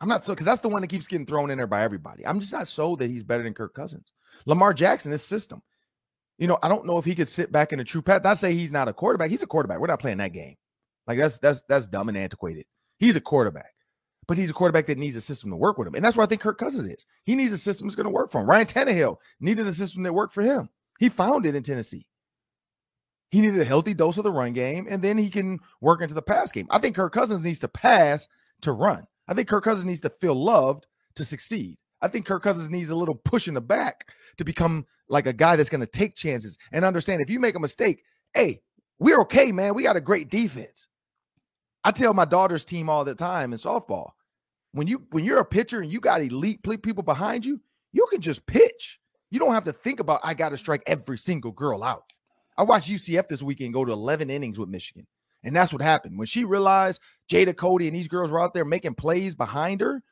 I'm 0.00 0.08
not 0.08 0.24
so 0.24 0.32
because 0.32 0.46
that's 0.46 0.62
the 0.62 0.68
one 0.68 0.82
that 0.82 0.88
keeps 0.88 1.06
getting 1.06 1.26
thrown 1.26 1.50
in 1.50 1.58
there 1.58 1.66
by 1.66 1.82
everybody. 1.82 2.26
I'm 2.26 2.40
just 2.40 2.52
not 2.52 2.68
so 2.68 2.96
that 2.96 3.10
he's 3.10 3.22
better 3.22 3.42
than 3.42 3.54
Kirk 3.54 3.74
Cousins. 3.74 4.10
Lamar 4.46 4.72
Jackson, 4.72 5.10
this 5.10 5.24
system. 5.24 5.62
You 6.38 6.46
know, 6.46 6.58
I 6.62 6.68
don't 6.68 6.86
know 6.86 6.96
if 6.96 7.04
he 7.04 7.14
could 7.14 7.28
sit 7.28 7.52
back 7.52 7.72
in 7.72 7.80
a 7.80 7.84
true 7.84 8.00
path. 8.00 8.24
Not 8.24 8.38
say 8.38 8.54
he's 8.54 8.72
not 8.72 8.88
a 8.88 8.94
quarterback. 8.94 9.30
He's 9.30 9.42
a 9.42 9.46
quarterback. 9.46 9.78
We're 9.78 9.88
not 9.88 10.00
playing 10.00 10.18
that 10.18 10.32
game. 10.32 10.56
Like 11.06 11.18
that's 11.18 11.38
that's 11.38 11.62
that's 11.68 11.86
dumb 11.86 12.08
and 12.08 12.16
antiquated. 12.16 12.64
He's 12.98 13.16
a 13.16 13.20
quarterback, 13.20 13.72
but 14.26 14.38
he's 14.38 14.48
a 14.48 14.54
quarterback 14.54 14.86
that 14.86 14.96
needs 14.96 15.16
a 15.16 15.20
system 15.20 15.50
to 15.50 15.56
work 15.56 15.76
with 15.76 15.88
him, 15.88 15.94
and 15.94 16.04
that's 16.04 16.16
where 16.16 16.24
I 16.24 16.28
think 16.28 16.40
Kirk 16.40 16.58
Cousins 16.58 16.88
is. 16.88 17.04
He 17.24 17.34
needs 17.34 17.52
a 17.52 17.58
system 17.58 17.86
that's 17.86 17.96
going 17.96 18.04
to 18.04 18.10
work 18.10 18.30
for 18.30 18.40
him. 18.40 18.48
Ryan 18.48 18.66
Tannehill 18.66 19.16
needed 19.40 19.66
a 19.66 19.72
system 19.72 20.02
that 20.04 20.12
worked 20.12 20.32
for 20.32 20.42
him. 20.42 20.70
He 20.98 21.08
found 21.08 21.46
it 21.46 21.54
in 21.54 21.62
Tennessee. 21.62 22.06
He 23.30 23.40
needed 23.40 23.60
a 23.60 23.64
healthy 23.64 23.94
dose 23.94 24.16
of 24.16 24.24
the 24.24 24.32
run 24.32 24.52
game, 24.52 24.86
and 24.88 25.02
then 25.02 25.18
he 25.18 25.30
can 25.30 25.60
work 25.80 26.00
into 26.00 26.14
the 26.14 26.22
pass 26.22 26.52
game. 26.52 26.66
I 26.70 26.78
think 26.78 26.96
Kirk 26.96 27.12
Cousins 27.12 27.44
needs 27.44 27.60
to 27.60 27.68
pass 27.68 28.28
to 28.62 28.72
run. 28.72 29.06
I 29.28 29.34
think 29.34 29.48
Kirk 29.48 29.64
Cousins 29.64 29.86
needs 29.86 30.00
to 30.00 30.10
feel 30.10 30.34
loved 30.34 30.86
to 31.16 31.24
succeed. 31.24 31.76
I 32.02 32.08
think 32.08 32.26
Kirk 32.26 32.42
Cousins 32.42 32.70
needs 32.70 32.90
a 32.90 32.96
little 32.96 33.14
push 33.14 33.46
in 33.46 33.54
the 33.54 33.60
back 33.60 34.08
to 34.38 34.44
become 34.44 34.86
like 35.08 35.26
a 35.26 35.32
guy 35.32 35.56
that's 35.56 35.68
going 35.68 35.82
to 35.82 35.86
take 35.86 36.14
chances 36.14 36.56
and 36.72 36.84
understand 36.84 37.20
if 37.20 37.30
you 37.30 37.40
make 37.40 37.56
a 37.56 37.60
mistake, 37.60 38.02
hey, 38.34 38.60
we're 38.98 39.20
okay, 39.22 39.52
man. 39.52 39.74
We 39.74 39.82
got 39.82 39.96
a 39.96 40.00
great 40.00 40.30
defense. 40.30 40.86
I 41.84 41.90
tell 41.90 42.14
my 42.14 42.24
daughter's 42.24 42.64
team 42.64 42.88
all 42.88 43.04
the 43.04 43.14
time 43.14 43.52
in 43.52 43.58
softball, 43.58 44.10
when 44.72 44.86
you 44.86 45.02
when 45.10 45.24
you're 45.24 45.40
a 45.40 45.44
pitcher 45.44 45.80
and 45.80 45.90
you 45.90 46.00
got 46.00 46.20
elite 46.20 46.62
people 46.62 47.02
behind 47.02 47.44
you, 47.44 47.60
you 47.92 48.06
can 48.10 48.20
just 48.20 48.46
pitch. 48.46 49.00
You 49.30 49.38
don't 49.38 49.54
have 49.54 49.64
to 49.64 49.72
think 49.72 50.00
about 50.00 50.20
I 50.22 50.34
got 50.34 50.50
to 50.50 50.56
strike 50.56 50.82
every 50.86 51.18
single 51.18 51.52
girl 51.52 51.82
out. 51.82 52.12
I 52.58 52.62
watched 52.62 52.90
UCF 52.90 53.28
this 53.28 53.42
weekend 53.42 53.74
go 53.74 53.84
to 53.84 53.92
11 53.92 54.28
innings 54.28 54.58
with 54.58 54.68
Michigan. 54.68 55.06
And 55.42 55.56
that's 55.56 55.72
what 55.72 55.82
happened. 55.82 56.18
When 56.18 56.26
she 56.26 56.44
realized 56.44 57.00
Jada 57.30 57.56
Cody 57.56 57.86
and 57.86 57.96
these 57.96 58.08
girls 58.08 58.30
were 58.30 58.40
out 58.40 58.54
there 58.54 58.64
making 58.64 58.94
plays 58.94 59.34
behind 59.34 59.80
her, 59.80 60.02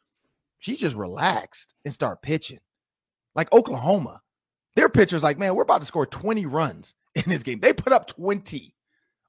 she 0.59 0.77
just 0.77 0.97
relaxed 0.97 1.75
and 1.85 1.93
started 1.93 2.23
pitching. 2.23 2.61
Like 3.35 3.53
Oklahoma, 3.53 4.21
their 4.75 4.89
pitchers 4.89 5.23
like, 5.23 5.39
man, 5.39 5.55
we're 5.55 5.63
about 5.63 5.81
to 5.81 5.87
score 5.87 6.07
20 6.07 6.47
runs 6.47 6.95
in 7.15 7.25
this 7.27 7.43
game. 7.43 7.61
They 7.61 7.73
put 7.73 7.93
up 7.93 8.07
20 8.07 8.75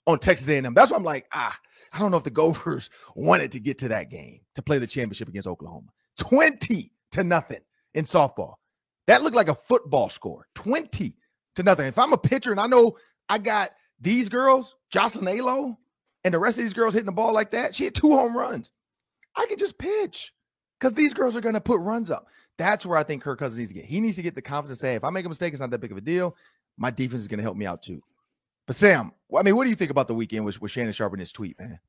on 0.08 0.20
Texas 0.20 0.50
A&M. 0.50 0.74
That's 0.74 0.92
why 0.92 0.98
I'm 0.98 1.04
like, 1.04 1.28
ah, 1.34 1.58
I 1.94 2.00
don't 2.00 2.12
know 2.12 2.18
if 2.18 2.24
the 2.24 2.30
Gophers 2.32 2.90
wanted 3.16 3.52
to 3.52 3.60
get 3.60 3.78
to 3.80 3.88
that 3.90 4.10
game 4.10 4.40
to 4.56 4.62
play 4.62 4.78
the 4.78 4.88
championship 4.88 5.28
against 5.28 5.48
Oklahoma. 5.48 5.90
20 6.18 6.92
to 7.12 7.24
nothing 7.24 7.62
in 7.94 8.06
softball. 8.06 8.56
That 9.08 9.24
looked 9.24 9.36
like 9.36 9.50
a 9.50 9.56
football 9.56 10.10
score. 10.10 10.48
20 10.56 11.16
to 11.56 11.64
nothing. 11.64 11.88
If 11.88 11.98
I'm 11.98 12.14
a 12.14 12.18
pitcher 12.18 12.52
and 12.52 12.60
I 12.60 12.68
know 12.68 12.96
I 13.28 13.38
got 13.38 13.72
these 14.00 14.30
girls, 14.30 14.76
Jocelyn 14.92 15.28
Alo, 15.28 15.78
and 16.24 16.34
the 16.34 16.40
rest 16.40 16.58
of 16.58 16.64
these 16.64 16.74
girls 16.74 16.94
hitting 16.94 17.06
the 17.06 17.12
ball 17.12 17.34
like 17.34 17.52
that, 17.52 17.76
she 17.76 17.86
had 17.86 17.96
two 17.96 18.12
home 18.12 18.36
runs. 18.36 18.72
I 19.36 19.46
could 19.48 19.60
just 19.60 19.78
pitch 19.78 20.34
because 20.80 20.94
these 20.94 21.14
girls 21.14 21.36
are 21.36 21.42
going 21.42 21.56
to 21.56 21.62
put 21.62 21.80
runs 21.80 22.12
up. 22.12 22.28
That's 22.58 22.86
where 22.86 22.98
I 22.98 23.04
think 23.04 23.24
Kirk 23.24 23.40
Cousins 23.40 23.60
needs 23.60 23.70
to 23.70 23.76
get. 23.76 23.86
He 23.86 24.02
needs 24.02 24.18
to 24.18 24.22
get 24.22 24.36
the 24.36 24.42
confidence 24.42 24.80
to 24.80 24.86
say, 24.86 24.96
if 24.96 25.04
I 25.04 25.10
make 25.12 25.26
a 25.26 25.30
mistake, 25.30 25.54
it's 25.54 25.62
not 25.62 25.70
that 25.72 25.80
big 25.80 25.92
of 25.92 25.98
a 25.98 26.02
deal. 26.02 26.36
My 26.78 26.92
defense 26.92 27.22
is 27.22 27.28
going 27.28 27.38
to 27.38 27.44
help 27.44 27.56
me 27.58 27.66
out 27.66 27.82
too. 27.82 28.02
But 28.68 28.76
Sam, 28.76 29.12
I 29.36 29.44
mean, 29.44 29.56
what 29.56 29.64
do 29.64 29.70
you 29.70 29.76
think 29.76 29.92
about 29.92 30.08
the 30.08 30.14
weekend 30.14 30.46
with, 30.46 30.62
with 30.62 30.72
Shannon 30.72 30.92
Sharpe 30.92 31.14
and 31.14 31.20
his 31.20 31.32
tweet, 31.32 31.58
man? 31.60 31.80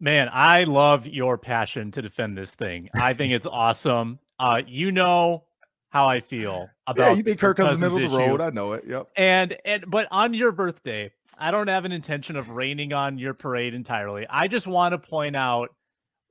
Man, 0.00 0.28
I 0.32 0.64
love 0.64 1.06
your 1.06 1.38
passion 1.38 1.90
to 1.92 2.02
defend 2.02 2.38
this 2.38 2.54
thing. 2.54 2.90
I 2.94 3.14
think 3.14 3.32
it's 3.32 3.46
awesome. 3.50 4.18
Uh, 4.38 4.62
you 4.66 4.92
know 4.92 5.44
how 5.88 6.08
I 6.08 6.20
feel 6.20 6.68
about. 6.86 7.10
Yeah, 7.10 7.12
you 7.14 7.22
think 7.22 7.40
Kirk 7.40 7.56
Cousins 7.56 7.76
is 7.76 7.80
middle 7.80 8.04
of 8.04 8.10
the 8.10 8.18
road? 8.18 8.40
I 8.40 8.50
know 8.50 8.74
it. 8.74 8.84
Yep. 8.86 9.08
And 9.16 9.56
and 9.64 9.84
but 9.88 10.06
on 10.10 10.34
your 10.34 10.52
birthday, 10.52 11.10
I 11.38 11.50
don't 11.50 11.68
have 11.68 11.84
an 11.84 11.92
intention 11.92 12.36
of 12.36 12.50
raining 12.50 12.92
on 12.92 13.18
your 13.18 13.34
parade 13.34 13.74
entirely. 13.74 14.26
I 14.28 14.48
just 14.48 14.66
want 14.66 14.92
to 14.92 14.98
point 14.98 15.36
out 15.36 15.68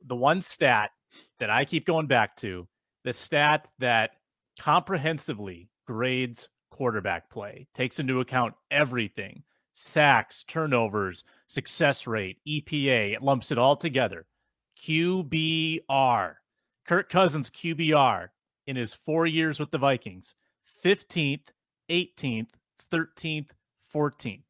the 0.06 0.16
one 0.16 0.42
stat 0.42 0.92
that 1.40 1.50
I 1.50 1.66
keep 1.66 1.86
going 1.86 2.08
back 2.08 2.36
to 2.38 2.68
the 3.04 3.14
stat 3.14 3.68
that 3.80 4.12
comprehensively 4.60 5.70
grades 5.86 6.50
quarterback 6.78 7.30
play, 7.30 7.68
takes 7.74 8.00
into 8.00 8.20
account 8.20 8.54
everything 8.70 9.44
sacks, 9.74 10.44
turnovers, 10.48 11.24
success 11.48 12.08
rate, 12.08 12.38
EPA, 12.48 13.14
it 13.14 13.22
lumps 13.22 13.52
it 13.52 13.60
all 13.60 13.76
together. 13.76 14.26
QBR. 14.84 16.34
Kirk 16.88 17.10
Cousins' 17.10 17.50
QBR 17.52 18.30
in 18.66 18.76
his 18.76 18.94
four 18.94 19.28
years 19.28 19.60
with 19.60 19.70
the 19.70 19.78
Vikings 19.78 20.34
15th, 20.84 21.50
18th, 21.90 22.50
13th, 22.92 23.50
14th. 23.94 24.42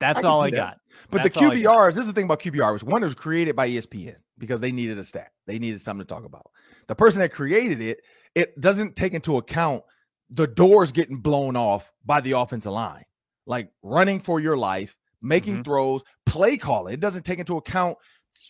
That's 0.00 0.24
I 0.24 0.28
all 0.28 0.42
I 0.42 0.50
that. 0.50 0.56
got. 0.56 0.78
But 1.10 1.22
That's 1.22 1.34
the 1.34 1.40
QBRs, 1.40 1.94
this 1.94 2.00
is 2.00 2.06
the 2.06 2.12
thing 2.12 2.24
about 2.24 2.40
QBR, 2.40 2.72
was 2.72 2.84
one 2.84 3.02
was 3.02 3.14
created 3.14 3.56
by 3.56 3.68
ESPN 3.68 4.16
because 4.38 4.60
they 4.60 4.72
needed 4.72 4.98
a 4.98 5.04
stat. 5.04 5.30
They 5.46 5.58
needed 5.58 5.80
something 5.80 6.06
to 6.06 6.14
talk 6.14 6.24
about. 6.24 6.50
The 6.88 6.94
person 6.94 7.20
that 7.20 7.32
created 7.32 7.80
it, 7.80 8.00
it 8.34 8.60
doesn't 8.60 8.96
take 8.96 9.14
into 9.14 9.38
account 9.38 9.82
the 10.30 10.46
doors 10.46 10.92
getting 10.92 11.18
blown 11.18 11.56
off 11.56 11.92
by 12.04 12.20
the 12.20 12.32
offensive 12.32 12.72
line, 12.72 13.04
like 13.46 13.70
running 13.82 14.20
for 14.20 14.40
your 14.40 14.56
life, 14.56 14.96
making 15.22 15.54
mm-hmm. 15.54 15.62
throws, 15.62 16.02
play 16.26 16.56
calling. 16.56 16.94
It 16.94 17.00
doesn't 17.00 17.24
take 17.24 17.38
into 17.38 17.56
account 17.56 17.96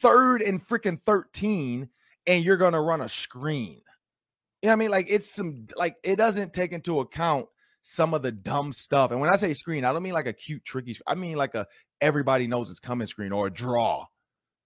third 0.03 0.43
and 0.43 0.67
freaking 0.67 1.01
13, 1.07 1.89
and 2.27 2.45
you're 2.45 2.57
gonna 2.57 2.81
run 2.81 3.03
a 3.03 3.09
screen. 3.09 3.81
You 4.63 4.69
know 4.69 4.71
what 4.71 4.73
I 4.73 4.77
mean? 4.77 4.91
Like 4.91 5.07
it's 5.09 5.31
some 5.31 5.67
like 5.77 5.97
it 6.03 6.17
doesn't 6.17 6.53
take 6.53 6.73
into 6.73 7.01
account 7.01 7.47
some 7.89 8.15
of 8.15 8.23
the 8.23 8.33
dumb 8.33 8.73
stuff. 8.73 9.13
And 9.13 9.21
when 9.21 9.31
I 9.31 9.37
say 9.37 9.55
screen, 9.55 9.85
I 9.85 9.93
don't 9.93 10.03
mean 10.03 10.13
like 10.13 10.27
a 10.27 10.33
cute, 10.33 10.65
tricky. 10.65 10.97
I 11.07 11.15
mean 11.15 11.37
like 11.37 11.55
a 11.55 11.69
everybody 12.01 12.49
knows 12.49 12.69
it's 12.69 12.81
coming 12.81 13.07
screen 13.07 13.31
or 13.31 13.47
a 13.47 13.51
draw. 13.51 14.07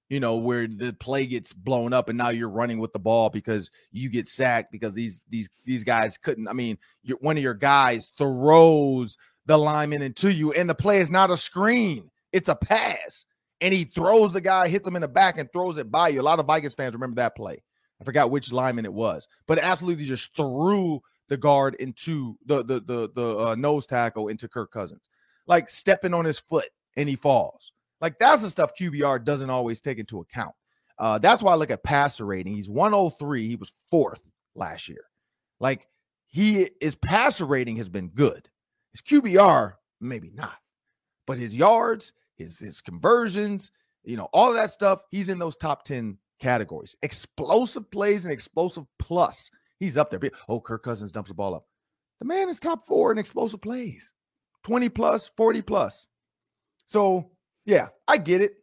You 0.09 0.21
know 0.21 0.39
where 0.39 0.67
the 0.67 0.95
play 0.95 1.27
gets 1.27 1.53
blown 1.53 1.93
up 1.93 2.09
and 2.09 2.17
now 2.17 2.31
you're 2.31 2.49
running 2.49 2.79
with 2.79 2.95
the 2.95 2.99
ball 2.99 3.29
because 3.29 3.71
you 3.93 4.09
get 4.09 4.27
sacked 4.27 4.73
because 4.73 4.95
these 4.95 5.23
these 5.29 5.51
these 5.67 5.85
guys 5.85 6.17
couldn't. 6.17 6.49
I 6.49 6.55
mean, 6.55 6.79
one 7.21 7.37
of 7.37 7.43
your 7.43 7.55
guys 7.55 8.11
throws 8.17 9.19
the 9.45 9.59
lineman 9.59 10.01
into 10.01 10.33
you, 10.33 10.53
and 10.53 10.69
the 10.69 10.75
play 10.75 10.99
is 11.01 11.11
not 11.11 11.31
a 11.31 11.37
screen; 11.37 12.11
it's 12.33 12.49
a 12.49 12.57
pass, 12.57 13.27
and 13.61 13.75
he 13.75 13.85
throws 13.85 14.33
the 14.33 14.41
guy, 14.41 14.69
hits 14.69 14.89
him 14.89 14.97
in 14.97 15.03
the 15.03 15.09
back, 15.09 15.37
and 15.37 15.53
throws 15.53 15.77
it 15.77 15.91
by 15.91 16.09
you. 16.09 16.21
A 16.21 16.23
lot 16.23 16.39
of 16.41 16.47
Vikings 16.47 16.75
fans 16.75 16.95
remember 16.95 17.17
that 17.17 17.37
play. 17.37 17.63
I 18.01 18.05
forgot 18.05 18.31
which 18.31 18.51
lineman 18.51 18.87
it 18.87 18.93
was, 18.95 19.29
but 19.47 19.59
absolutely 19.59 20.07
just 20.07 20.35
threw 20.35 21.03
the 21.31 21.37
guard 21.37 21.77
into 21.77 22.37
the 22.45 22.63
the 22.63 22.81
the 22.81 23.11
the 23.15 23.39
uh, 23.39 23.55
nose 23.55 23.87
tackle 23.87 24.29
into 24.29 24.49
Kirk 24.49 24.71
Cousins, 24.73 25.09
like 25.47 25.71
stepping 25.71 26.13
on 26.13 26.27
his 26.27 26.41
foot 26.41 26.69
and 26.97 27.09
he 27.09 27.17
falls. 27.17 27.73
Like 28.01 28.19
that's 28.19 28.43
the 28.43 28.51
stuff 28.51 28.73
QBR 28.79 29.25
doesn't 29.25 29.49
always 29.49 29.81
take 29.81 29.99
into 29.99 30.21
account. 30.21 30.55
Uh, 30.99 31.19
that's 31.19 31.43
why 31.43 31.53
I 31.53 31.55
look 31.55 31.71
at 31.71 31.85
passer 31.85 32.27
rating. 32.27 32.55
He's 32.55 32.69
103. 32.69 33.47
He 33.47 33.57
was 33.57 33.73
fourth 33.89 34.23
last 34.55 34.89
year. 34.89 35.05
Like 35.61 35.87
he 36.27 36.71
his 36.81 36.97
passer 36.97 37.47
rating 37.47 37.77
has 37.77 37.89
been 37.89 38.09
good. 38.09 38.49
His 38.93 39.01
QBR 39.01 39.75
maybe 40.01 40.33
not, 40.35 40.57
but 41.27 41.39
his 41.39 41.55
yards, 41.55 42.13
his 42.35 42.59
his 42.59 42.81
conversions, 42.81 43.71
you 44.03 44.17
know, 44.17 44.29
all 44.33 44.53
that 44.53 44.73
stuff. 44.73 45.03
He's 45.13 45.29
in 45.29 45.39
those 45.39 45.57
top 45.57 45.85
10 45.85 46.19
categories. 46.41 46.97
Explosive 47.03 47.89
plays 47.93 48.25
and 48.25 48.33
explosive 48.33 48.85
plus 48.99 49.49
He's 49.81 49.97
up 49.97 50.11
there. 50.11 50.21
Oh, 50.49 50.61
Kirk 50.61 50.85
Cousins 50.85 51.11
dumps 51.11 51.31
the 51.31 51.35
ball 51.35 51.55
up. 51.55 51.65
The 52.21 52.27
man 52.27 52.51
is 52.51 52.61
top 52.61 52.85
four 52.87 53.11
in 53.11 53.19
explosive 53.19 53.63
plays 53.63 54.13
20 54.65 54.91
plus, 54.91 55.31
40 55.37 55.63
plus. 55.63 56.07
So, 56.85 57.31
yeah, 57.65 57.89
I 58.07 58.19
get 58.19 58.43
it. 58.43 58.57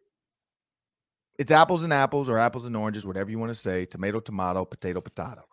It's 1.40 1.52
apples 1.52 1.84
and 1.84 1.92
apples 1.92 2.30
or 2.30 2.38
apples 2.38 2.66
and 2.66 2.76
oranges, 2.76 3.06
whatever 3.06 3.32
you 3.32 3.40
want 3.40 3.50
to 3.50 3.56
say. 3.56 3.86
Tomato, 3.86 4.20
tomato, 4.20 4.64
potato, 4.64 5.02
potato. 5.02 5.44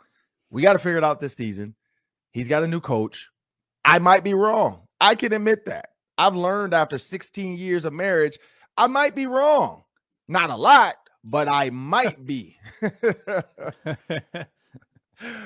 We 0.50 0.62
got 0.62 0.75
to 0.75 0.78
figure 0.78 0.99
it 0.99 1.04
out 1.04 1.21
this 1.21 1.37
season. 1.37 1.75
He's 2.33 2.49
got 2.49 2.62
a 2.62 2.68
new 2.68 2.80
coach. 2.80 3.30
I 3.85 3.99
might 3.99 4.25
be 4.25 4.35
wrong. 4.35 4.83
I 5.00 5.14
can 5.14 5.33
admit 5.33 5.66
that. 5.66 5.90
I've 6.16 6.37
learned 6.37 6.75
after 6.75 6.99
16 6.99 7.56
years 7.56 7.85
of 7.85 7.92
marriage, 7.92 8.38
I 8.76 8.87
might 8.87 9.14
be 9.14 9.26
wrong. 9.26 9.83
Not 10.28 10.50
a 10.50 10.56
lot, 10.56 10.97
but 11.25 11.49
I 11.49 11.71
might 11.71 12.25
be. 12.25 12.56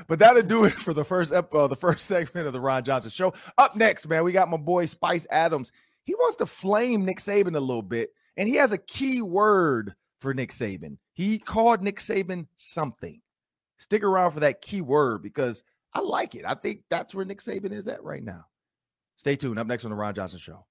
but 0.07 0.19
that'll 0.19 0.43
do 0.43 0.65
it 0.65 0.73
for 0.73 0.93
the 0.93 1.05
first 1.05 1.33
ep- 1.33 1.55
uh, 1.55 1.67
the 1.67 1.77
first 1.77 2.07
segment 2.07 2.47
of 2.47 2.53
the 2.53 2.61
Ron 2.61 2.85
Johnson 2.85 3.11
show. 3.11 3.33
Up 3.57 3.77
next, 3.77 4.09
man, 4.09 4.25
we 4.25 4.33
got 4.33 4.51
my 4.51 4.57
boy 4.57 4.87
Spice 4.87 5.27
Adams. 5.31 5.73
He 6.05 6.15
wants 6.15 6.37
to 6.37 6.47
flame 6.47 7.05
Nick 7.05 7.19
Saban 7.19 7.57
a 7.57 7.61
little 7.61 7.83
bit, 7.83 8.11
and 8.37 8.49
he 8.49 8.55
has 8.57 8.73
a 8.73 8.79
key 8.79 9.21
word 9.23 9.95
for 10.21 10.35
Nick 10.35 10.51
Saban. 10.51 10.97
He 11.13 11.39
called 11.39 11.83
Nick 11.83 12.01
Saban 12.01 12.47
something. 12.57 13.21
Stick 13.79 14.03
around 14.03 14.33
for 14.33 14.41
that 14.41 14.61
key 14.61 14.81
word 14.81 15.23
because 15.23 15.63
I 15.93 16.01
like 16.01 16.35
it. 16.35 16.45
I 16.47 16.55
think 16.55 16.83
that's 16.91 17.15
where 17.15 17.25
Nick 17.25 17.41
Saban 17.41 17.73
is 17.73 17.89
at 17.89 18.03
right 18.03 18.23
now. 18.23 18.45
Stay 19.17 19.37
tuned. 19.37 19.59
Up 19.59 19.67
next 19.67 19.85
on 19.85 19.91
the 19.91 19.97
Ron 19.97 20.15
Johnson 20.15 20.39
Show. 20.39 20.65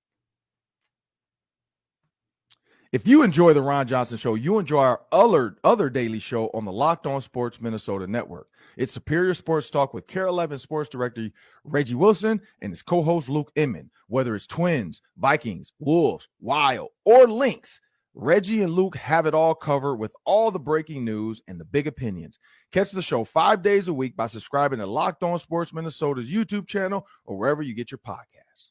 If 2.93 3.05
you 3.05 3.23
enjoy 3.23 3.53
the 3.53 3.61
Ron 3.61 3.85
Johnson 3.85 4.17
Show, 4.17 4.35
you 4.35 4.59
enjoy 4.59 4.79
our 4.79 5.01
other 5.11 5.57
other 5.63 5.89
daily 5.89 6.19
show 6.19 6.49
on 6.53 6.63
the 6.63 6.71
Locked 6.71 7.05
On 7.05 7.19
Sports 7.19 7.59
Minnesota 7.59 8.07
Network. 8.07 8.47
It's 8.77 8.93
Superior 8.93 9.33
Sports 9.33 9.69
Talk 9.69 9.93
with 9.93 10.07
KARE 10.07 10.27
11 10.27 10.57
Sports 10.59 10.87
Director 10.87 11.29
Reggie 11.65 11.95
Wilson 11.95 12.39
and 12.61 12.71
his 12.71 12.81
co-host 12.81 13.27
Luke 13.27 13.51
Inman. 13.55 13.91
Whether 14.07 14.35
it's 14.35 14.47
Twins, 14.47 15.01
Vikings, 15.17 15.73
Wolves, 15.79 16.29
Wild, 16.39 16.89
or 17.03 17.27
Lynx, 17.27 17.81
Reggie 18.13 18.63
and 18.63 18.71
Luke 18.71 18.95
have 18.95 19.25
it 19.25 19.33
all 19.33 19.53
covered 19.53 19.97
with 19.97 20.13
all 20.25 20.49
the 20.49 20.59
breaking 20.59 21.03
news 21.03 21.41
and 21.47 21.59
the 21.59 21.65
big 21.65 21.87
opinions. 21.87 22.39
Catch 22.71 22.91
the 22.91 23.01
show 23.01 23.25
five 23.25 23.61
days 23.61 23.89
a 23.89 23.93
week 23.93 24.15
by 24.15 24.27
subscribing 24.27 24.79
to 24.79 24.85
Locked 24.85 25.23
On 25.23 25.37
Sports 25.37 25.73
Minnesota's 25.73 26.31
YouTube 26.31 26.67
channel 26.67 27.05
or 27.25 27.37
wherever 27.37 27.61
you 27.61 27.75
get 27.75 27.91
your 27.91 27.99
podcasts. 27.99 28.69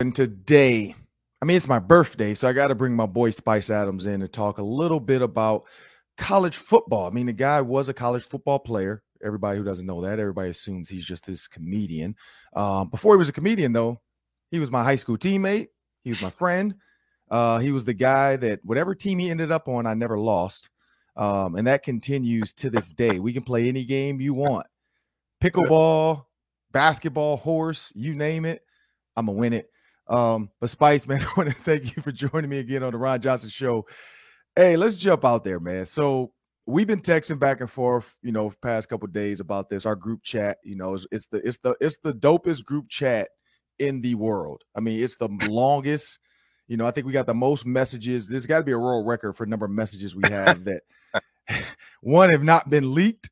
And 0.00 0.14
today, 0.14 0.94
I 1.42 1.46
mean, 1.46 1.56
it's 1.56 1.68
my 1.68 1.78
birthday, 1.78 2.34
so 2.34 2.48
I 2.48 2.52
got 2.52 2.68
to 2.68 2.74
bring 2.74 2.94
my 2.94 3.06
boy 3.06 3.30
Spice 3.30 3.70
Adams 3.70 4.06
in 4.06 4.20
to 4.20 4.28
talk 4.28 4.58
a 4.58 4.62
little 4.62 5.00
bit 5.00 5.22
about 5.22 5.64
college 6.18 6.56
football. 6.56 7.06
I 7.06 7.10
mean, 7.10 7.26
the 7.26 7.32
guy 7.32 7.62
was 7.62 7.88
a 7.88 7.94
college 7.94 8.24
football 8.24 8.58
player. 8.58 9.02
Everybody 9.24 9.58
who 9.58 9.64
doesn't 9.64 9.86
know 9.86 10.02
that, 10.02 10.18
everybody 10.18 10.50
assumes 10.50 10.88
he's 10.88 11.04
just 11.04 11.26
this 11.26 11.48
comedian. 11.48 12.14
Um, 12.54 12.88
before 12.90 13.14
he 13.14 13.18
was 13.18 13.30
a 13.30 13.32
comedian, 13.32 13.72
though, 13.72 14.00
he 14.50 14.58
was 14.58 14.70
my 14.70 14.84
high 14.84 14.96
school 14.96 15.16
teammate. 15.16 15.68
He 16.04 16.10
was 16.10 16.22
my 16.22 16.30
friend. 16.30 16.74
Uh, 17.30 17.58
he 17.58 17.70
was 17.72 17.84
the 17.84 17.94
guy 17.94 18.36
that 18.36 18.60
whatever 18.64 18.94
team 18.94 19.18
he 19.18 19.30
ended 19.30 19.50
up 19.50 19.68
on, 19.68 19.86
I 19.86 19.94
never 19.94 20.18
lost. 20.18 20.68
Um, 21.16 21.56
and 21.56 21.66
that 21.66 21.82
continues 21.82 22.52
to 22.54 22.70
this 22.70 22.90
day. 22.90 23.18
We 23.18 23.32
can 23.32 23.42
play 23.42 23.68
any 23.68 23.84
game 23.84 24.20
you 24.20 24.34
want 24.34 24.66
pickleball, 25.42 26.26
basketball, 26.72 27.38
horse, 27.38 27.92
you 27.94 28.14
name 28.14 28.44
it. 28.44 28.62
I'm 29.16 29.26
going 29.26 29.36
to 29.36 29.40
win 29.40 29.52
it. 29.54 29.70
Um, 30.10 30.50
but 30.60 30.68
Spice, 30.68 31.06
man, 31.08 31.22
I 31.22 31.32
want 31.36 31.48
to 31.48 31.54
thank 31.54 31.96
you 31.96 32.02
for 32.02 32.12
joining 32.12 32.50
me 32.50 32.58
again 32.58 32.82
on 32.82 32.92
the 32.92 32.98
Ron 32.98 33.20
Johnson 33.20 33.48
Show. 33.48 33.86
Hey, 34.56 34.76
let's 34.76 34.96
jump 34.96 35.24
out 35.24 35.44
there, 35.44 35.60
man. 35.60 35.86
So 35.86 36.32
we've 36.66 36.86
been 36.86 37.00
texting 37.00 37.38
back 37.38 37.60
and 37.60 37.70
forth, 37.70 38.16
you 38.22 38.32
know, 38.32 38.52
past 38.60 38.88
couple 38.88 39.08
days 39.08 39.40
about 39.40 39.70
this. 39.70 39.86
Our 39.86 39.96
group 39.96 40.22
chat, 40.22 40.58
you 40.64 40.76
know, 40.76 40.94
it's, 40.94 41.06
it's 41.12 41.26
the 41.26 41.46
it's 41.46 41.58
the 41.58 41.74
it's 41.80 41.98
the 41.98 42.12
dopest 42.12 42.64
group 42.64 42.88
chat 42.88 43.28
in 43.78 44.02
the 44.02 44.16
world. 44.16 44.62
I 44.76 44.80
mean, 44.80 45.02
it's 45.02 45.16
the 45.16 45.28
longest. 45.48 46.18
You 46.66 46.76
know, 46.76 46.86
I 46.86 46.90
think 46.90 47.06
we 47.06 47.12
got 47.12 47.26
the 47.26 47.34
most 47.34 47.64
messages. 47.64 48.28
There's 48.28 48.46
got 48.46 48.58
to 48.58 48.64
be 48.64 48.72
a 48.72 48.78
world 48.78 49.06
record 49.06 49.36
for 49.36 49.46
number 49.46 49.64
of 49.64 49.72
messages 49.72 50.14
we 50.14 50.28
have 50.28 50.64
that 50.64 50.82
one 52.00 52.30
have 52.30 52.44
not 52.44 52.68
been 52.68 52.94
leaked, 52.94 53.30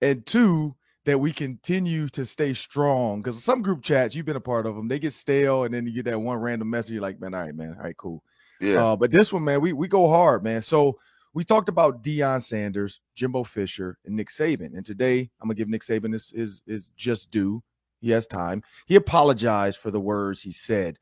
and 0.00 0.24
two 0.24 0.74
that 1.04 1.18
we 1.18 1.32
continue 1.32 2.08
to 2.10 2.24
stay 2.24 2.52
strong. 2.52 3.20
Because 3.20 3.42
some 3.42 3.62
group 3.62 3.82
chats 3.82 4.14
you've 4.14 4.26
been 4.26 4.36
a 4.36 4.40
part 4.40 4.66
of 4.66 4.76
them, 4.76 4.88
they 4.88 4.98
get 4.98 5.12
stale, 5.12 5.64
and 5.64 5.72
then 5.72 5.86
you 5.86 5.92
get 5.92 6.04
that 6.06 6.18
one 6.18 6.38
random 6.38 6.68
message. 6.68 6.92
You're 6.92 7.02
like, 7.02 7.20
man, 7.20 7.34
all 7.34 7.42
right, 7.42 7.54
man, 7.54 7.74
all 7.78 7.84
right, 7.84 7.96
cool. 7.96 8.22
Yeah. 8.60 8.84
Uh, 8.84 8.96
but 8.96 9.10
this 9.10 9.32
one, 9.32 9.44
man, 9.44 9.60
we 9.60 9.72
we 9.72 9.88
go 9.88 10.08
hard, 10.08 10.44
man. 10.44 10.62
So 10.62 10.98
we 11.32 11.44
talked 11.44 11.68
about 11.68 12.02
Deion 12.02 12.42
Sanders, 12.42 13.00
Jimbo 13.14 13.44
Fisher, 13.44 13.98
and 14.04 14.16
Nick 14.16 14.28
Saban, 14.28 14.76
and 14.76 14.84
today 14.84 15.30
I'm 15.40 15.48
gonna 15.48 15.54
give 15.54 15.68
Nick 15.68 15.82
Saban 15.82 16.12
his 16.12 16.30
his, 16.30 16.62
his 16.66 16.88
just 16.96 17.30
due. 17.30 17.62
He 18.00 18.10
has 18.10 18.26
time. 18.26 18.62
He 18.86 18.96
apologized 18.96 19.78
for 19.78 19.90
the 19.90 20.00
words 20.00 20.42
he 20.42 20.52
said, 20.52 20.98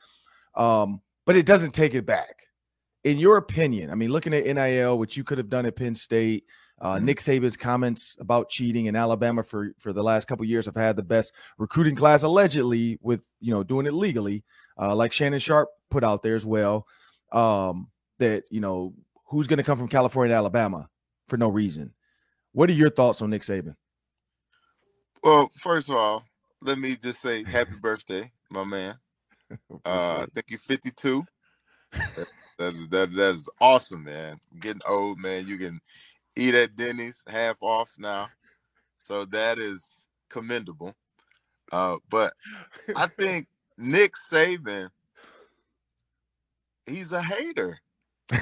um, 0.55 1.01
but 1.27 1.37
it 1.37 1.47
doesn't 1.47 1.73
take 1.73 1.95
it 1.95 2.07
back. 2.07 2.45
In 3.05 3.19
your 3.19 3.37
opinion, 3.37 3.91
I 3.91 3.95
mean, 3.95 4.11
looking 4.11 4.35
at 4.35 4.45
NIL, 4.45 4.99
which 4.99 5.17
you 5.17 5.25
could 5.25 5.39
have 5.39 5.49
done 5.49 5.67
at 5.67 5.77
Penn 5.77 5.95
State, 5.95 6.45
uh, 6.81 6.95
Mhm. 6.97 7.03
Nick 7.03 7.19
Saban's 7.19 7.57
comments 7.57 8.17
about 8.21 8.49
cheating 8.49 8.87
in 8.87 8.95
Alabama 8.97 9.43
for 9.43 9.73
for 9.79 9.93
the 9.93 10.03
last 10.03 10.27
couple 10.29 10.45
years 10.45 10.67
have 10.67 10.75
had 10.77 10.97
the 10.97 11.03
best 11.03 11.33
recruiting 11.59 11.97
class 11.97 12.23
allegedly 12.23 12.99
with 13.03 13.27
you 13.41 13.53
know 13.53 13.63
doing 13.65 13.87
it 13.87 13.95
legally, 13.95 14.45
uh, 14.81 14.95
like 14.95 15.13
Shannon 15.13 15.39
Sharpe 15.41 15.69
put 15.91 16.05
out 16.05 16.23
there 16.23 16.35
as 16.35 16.47
well. 16.47 16.87
Um, 17.33 17.91
that 18.19 18.45
you 18.51 18.61
know 18.61 18.95
who's 19.27 19.47
going 19.47 19.59
to 19.59 19.63
come 19.65 19.79
from 19.79 19.89
California 19.89 20.33
to 20.33 20.37
Alabama 20.37 20.89
for 21.29 21.37
no 21.37 21.49
reason. 21.49 21.93
What 22.53 22.71
are 22.71 22.75
your 22.75 22.91
thoughts 22.91 23.21
on 23.23 23.31
Nick 23.31 23.43
Saban? 23.43 23.77
Well, 25.23 25.49
first 25.61 25.89
of 25.89 25.97
all, 25.97 26.25
let 26.63 26.79
me 26.79 26.97
just 26.97 27.21
say 27.21 27.45
happy 27.49 27.75
birthday, 27.81 28.33
my 28.51 28.65
man. 28.65 28.95
Uh, 29.87 30.25
I 30.25 30.27
think 30.35 30.47
you're 30.51 30.59
52. 30.59 31.25
That- 31.93 32.29
that 32.59 32.75
is 32.75 32.89
that 32.89 33.13
that 33.15 33.35
is 33.35 33.49
awesome, 33.61 34.03
man. 34.05 34.39
getting 34.61 34.83
old, 34.87 35.19
man. 35.21 35.47
You 35.47 35.57
can 35.57 35.81
eat 36.39 36.55
at 36.55 36.77
Denny's 36.77 37.23
half 37.27 37.63
off 37.63 37.91
now, 37.99 38.29
so 38.99 39.25
that 39.27 39.59
is 39.59 40.07
commendable. 40.31 40.95
Uh, 41.73 41.97
but 42.09 42.33
I 42.97 43.09
think 43.09 43.49
Nick 43.77 44.15
Saban, 44.15 44.91
he's 46.87 47.13
a 47.13 47.23
hater. 47.23 47.79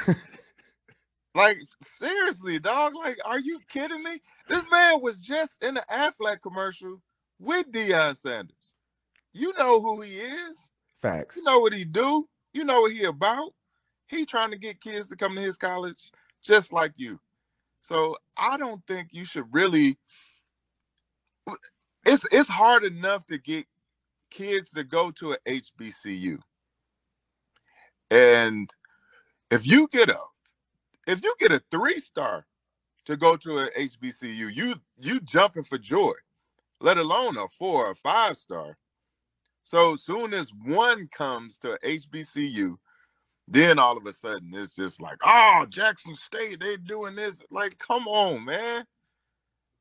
like 1.35 1.59
seriously, 1.83 2.59
dog. 2.59 2.95
Like, 2.95 3.19
are 3.25 3.41
you 3.41 3.61
kidding 3.69 4.03
me? 4.03 4.21
This 4.49 4.65
man 4.71 5.01
was 5.01 5.21
just 5.21 5.63
in 5.63 5.75
the 5.75 5.85
Aflac 5.91 6.43
commercial 6.43 7.01
with 7.41 7.73
Deion 7.73 8.17
Sanders. 8.17 8.75
You 9.33 9.53
know 9.59 9.81
who 9.81 10.03
he 10.03 10.19
is. 10.19 10.71
Facts. 11.03 11.37
You 11.37 11.43
know 11.45 11.61
what 11.61 11.73
he 11.73 11.85
do. 11.85 12.29
You 12.53 12.65
know 12.65 12.83
what 12.83 12.93
he 12.93 13.05
about. 13.05 13.53
He 14.07 14.25
trying 14.25 14.51
to 14.51 14.59
get 14.59 14.81
kids 14.81 15.09
to 15.09 15.17
come 15.17 15.35
to 15.35 15.41
his 15.41 15.57
college 15.57 16.11
just 16.43 16.73
like 16.73 16.93
you. 16.97 17.19
So 17.87 18.17
I 18.37 18.57
don't 18.57 18.85
think 18.89 19.11
you 19.13 19.25
should 19.25 19.47
really. 19.53 19.97
It's 22.05 22.27
it's 22.33 22.49
hard 22.49 22.83
enough 22.83 23.25
to 23.27 23.39
get 23.39 23.65
kids 24.29 24.71
to 24.71 24.83
go 24.83 25.13
to 25.13 25.35
a 25.35 25.39
HBCU, 25.47 26.39
and 28.11 28.69
if 29.53 29.69
you 29.69 29.87
get 29.93 30.09
a 30.09 30.19
if 31.07 31.23
you 31.23 31.33
get 31.39 31.53
a 31.53 31.63
three 31.71 31.99
star 31.99 32.45
to 33.05 33.17
go 33.17 33.37
to 33.37 33.61
a 33.61 33.71
HBCU, 33.71 34.53
you 34.53 34.75
you 34.99 35.21
jumping 35.21 35.63
for 35.63 35.79
joy, 35.79 36.15
let 36.81 36.99
alone 36.99 37.37
a 37.39 37.47
four 37.47 37.87
or 37.87 37.95
five 37.95 38.37
star. 38.37 38.77
So 39.63 39.95
soon 39.95 40.35
as 40.35 40.53
one 40.65 41.07
comes 41.07 41.57
to 41.59 41.79
HBCU, 41.85 42.79
then 43.49 43.79
all 43.79 43.97
of 43.97 44.07
a 44.07 44.13
sudden 44.13 44.51
it's 44.55 44.75
just 44.77 45.01
like, 45.01 45.19
oh, 45.25 45.67
Jackson 45.71 46.15
State, 46.17 46.61
they 46.61 46.77
doing 46.79 47.17
this. 47.17 47.43
Like, 47.51 47.79
come 47.79 48.09
on, 48.09 48.45
man. 48.45 48.85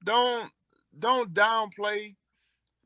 Don't 0.03 0.51
don't 0.99 1.33
downplay 1.33 2.15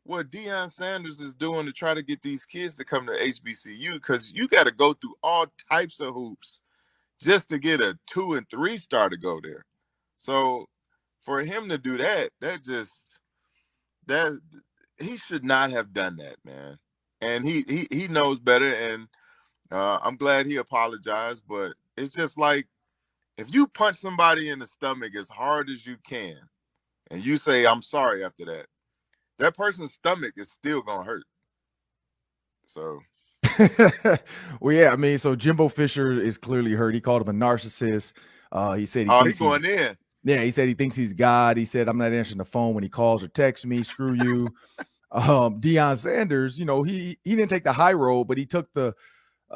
what 0.04 0.32
Deion 0.32 0.72
Sanders 0.72 1.20
is 1.22 1.36
doing 1.36 1.66
to 1.68 1.74
try 1.74 1.94
to 1.94 2.04
get 2.04 2.22
these 2.24 2.46
kids 2.46 2.76
to 2.78 2.86
come 2.86 3.08
to 3.08 3.14
HBCU 3.14 3.94
because 3.96 4.32
you 4.34 4.48
got 4.50 4.66
to 4.68 4.74
go 4.74 4.94
through 4.94 5.16
all 5.24 5.48
types 5.72 6.00
of 6.02 6.14
hoops 6.16 6.62
just 7.22 7.50
to 7.50 7.60
get 7.60 7.82
a 7.82 7.98
two 8.08 8.34
and 8.34 8.50
three 8.50 8.78
star 8.78 9.10
to 9.10 9.18
go 9.18 9.40
there. 9.44 9.66
So 10.18 10.68
for 11.22 11.42
him 11.42 11.70
to 11.70 11.78
do 11.78 11.98
that, 11.98 12.32
that 12.42 12.64
just 12.64 13.22
that 14.08 14.40
he 15.00 15.18
should 15.18 15.44
not 15.46 15.72
have 15.72 15.94
done 15.94 16.18
that, 16.18 16.38
man. 16.46 16.80
And 17.22 17.46
he 17.46 17.66
he 17.68 17.88
he 17.92 18.08
knows 18.10 18.40
better, 18.40 18.72
and 18.74 19.08
uh, 19.72 20.00
I'm 20.02 20.16
glad 20.16 20.46
he 20.46 20.58
apologized. 20.58 21.44
But 21.48 21.74
it's 21.98 22.14
just 22.14 22.38
like 22.38 22.68
if 23.38 23.54
you 23.54 23.68
punch 23.68 23.98
somebody 23.98 24.50
in 24.50 24.60
the 24.60 24.66
stomach 24.66 25.16
as 25.16 25.30
hard 25.30 25.70
as 25.70 25.86
you 25.86 25.98
can, 26.08 26.38
and 27.12 27.24
you 27.24 27.38
say 27.38 27.66
I'm 27.66 27.82
sorry 27.82 28.24
after 28.24 28.46
that, 28.46 28.68
that 29.40 29.56
person's 29.56 29.94
stomach 29.94 30.34
is 30.38 30.52
still 30.52 30.82
gonna 30.82 31.04
hurt. 31.04 31.24
So 32.66 33.00
well, 34.60 34.76
yeah, 34.76 34.92
I 34.92 34.96
mean, 34.96 35.18
so 35.18 35.36
Jimbo 35.36 35.70
Fisher 35.70 36.12
is 36.12 36.38
clearly 36.38 36.74
hurt. 36.74 36.94
He 36.94 37.02
called 37.02 37.28
him 37.28 37.42
a 37.42 37.46
narcissist. 37.46 38.14
Uh, 38.52 38.74
he 38.74 38.86
said 38.86 39.06
he 39.06 39.12
oh, 39.12 39.24
he's 39.24 39.40
going 39.40 39.66
in. 39.66 39.98
Yeah, 40.24 40.44
he 40.44 40.52
said 40.52 40.68
he 40.68 40.74
thinks 40.74 40.96
he's 40.96 41.14
God. 41.14 41.58
He 41.58 41.66
said, 41.66 41.88
I'm 41.88 41.98
not 41.98 42.12
answering 42.12 42.40
the 42.40 42.46
phone 42.46 42.74
when 42.74 42.84
he 42.84 42.90
calls 42.90 43.24
or 43.24 43.30
texts 43.30 43.66
me. 43.66 43.84
Screw 43.84 44.14
you. 44.14 44.50
um, 45.12 45.62
Deion 45.62 45.98
Sanders, 45.98 46.60
you 46.60 46.66
know, 46.66 46.84
he 46.84 47.18
he 47.24 47.36
didn't 47.36 47.50
take 47.50 47.64
the 47.64 47.74
high 47.74 47.94
road, 47.94 48.26
but 48.26 48.38
he 48.38 48.46
took 48.46 48.72
the 48.74 48.94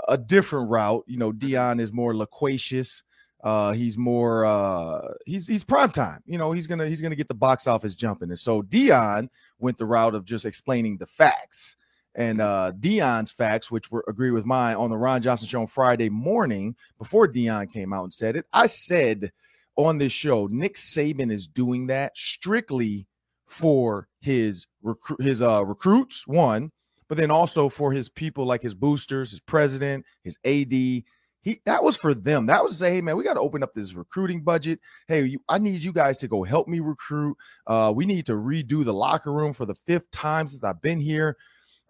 a 0.08 0.17
different 0.17 0.69
route. 0.69 1.03
You 1.08 1.17
know, 1.17 1.32
Deion 1.32 1.79
is 1.79 1.93
more 1.93 2.15
loquacious. 2.15 3.03
Uh, 3.43 3.73
he's 3.73 3.97
more 3.97 4.45
uh, 4.45 5.13
he's 5.25 5.47
he's 5.47 5.63
prime 5.63 5.91
time. 5.91 6.21
You 6.25 6.38
know, 6.38 6.53
he's 6.53 6.67
gonna 6.67 6.88
he's 6.88 7.01
gonna 7.01 7.15
get 7.15 7.27
the 7.27 7.34
box 7.34 7.67
office 7.67 7.95
jumping. 7.95 8.29
And 8.29 8.39
so 8.39 8.62
Deion 8.62 9.29
went 9.60 9.77
the 9.77 9.86
route 9.86 10.15
of 10.15 10.23
just 10.23 10.45
explaining 10.45 10.97
the 10.97 11.06
facts. 11.06 11.75
And 12.15 12.41
uh 12.41 12.71
Deion's 12.79 13.32
facts, 13.32 13.71
which 13.71 13.91
were 13.91 14.06
agree 14.08 14.32
with 14.32 14.45
mine 14.45 14.75
on 14.75 14.89
the 14.89 14.97
Ron 14.97 15.21
Johnson 15.21 15.47
show 15.47 15.62
on 15.62 15.67
Friday 15.67 16.10
morning 16.10 16.75
before 16.99 17.27
Deion 17.27 17.71
came 17.71 17.91
out 17.91 18.03
and 18.03 18.13
said 18.13 18.36
it. 18.36 18.45
I 18.53 18.67
said 18.67 19.32
on 19.75 19.97
this 19.97 20.13
show, 20.13 20.47
Nick 20.47 20.75
Saban 20.75 21.32
is 21.32 21.47
doing 21.47 21.88
that 21.88 22.15
strictly 22.15 23.08
for 23.47 24.08
his 24.21 24.67
recruit 24.84 25.21
his 25.21 25.41
uh 25.41 25.65
recruits, 25.65 26.27
one, 26.27 26.71
but 27.08 27.18
then 27.18 27.32
also 27.32 27.70
for 27.70 27.92
his 27.92 28.10
people 28.10 28.46
like 28.46 28.62
his 28.62 28.76
boosters, 28.76 29.32
his 29.32 29.39
president, 29.39 30.06
his 30.24 30.38
AD, 30.46 31.04
he 31.44 31.60
that 31.66 31.84
was 31.84 31.98
for 31.98 32.13
them. 32.13 32.46
That 32.46 32.63
was 32.63 32.74
to 32.74 32.80
say, 32.80 32.96
hey 32.96 33.02
man, 33.02 33.18
we 33.18 33.24
got 33.24 33.34
to 33.34 33.42
open 33.42 33.63
up 33.63 33.74
this 33.74 33.94
recruiting 33.94 34.42
budget. 34.42 34.80
Hey, 35.08 35.26
you, 35.26 35.39
I 35.50 35.58
need 35.58 35.84
you 35.84 35.92
guys 35.92 36.18
to 36.18 36.28
go 36.28 36.44
help 36.44 36.68
me 36.68 36.80
recruit. 36.80 37.38
Uh, 37.68 37.92
we 37.96 38.06
need 38.06 38.26
to 38.28 38.34
redo 38.34 38.84
the 38.86 38.94
locker 38.94 39.32
room 39.32 39.54
for 39.54 39.66
the 39.66 39.76
fifth 39.76 40.10
time 40.12 40.48
since 40.48 40.63
I've 40.63 40.82
been 40.82 41.02
here. 41.02 41.38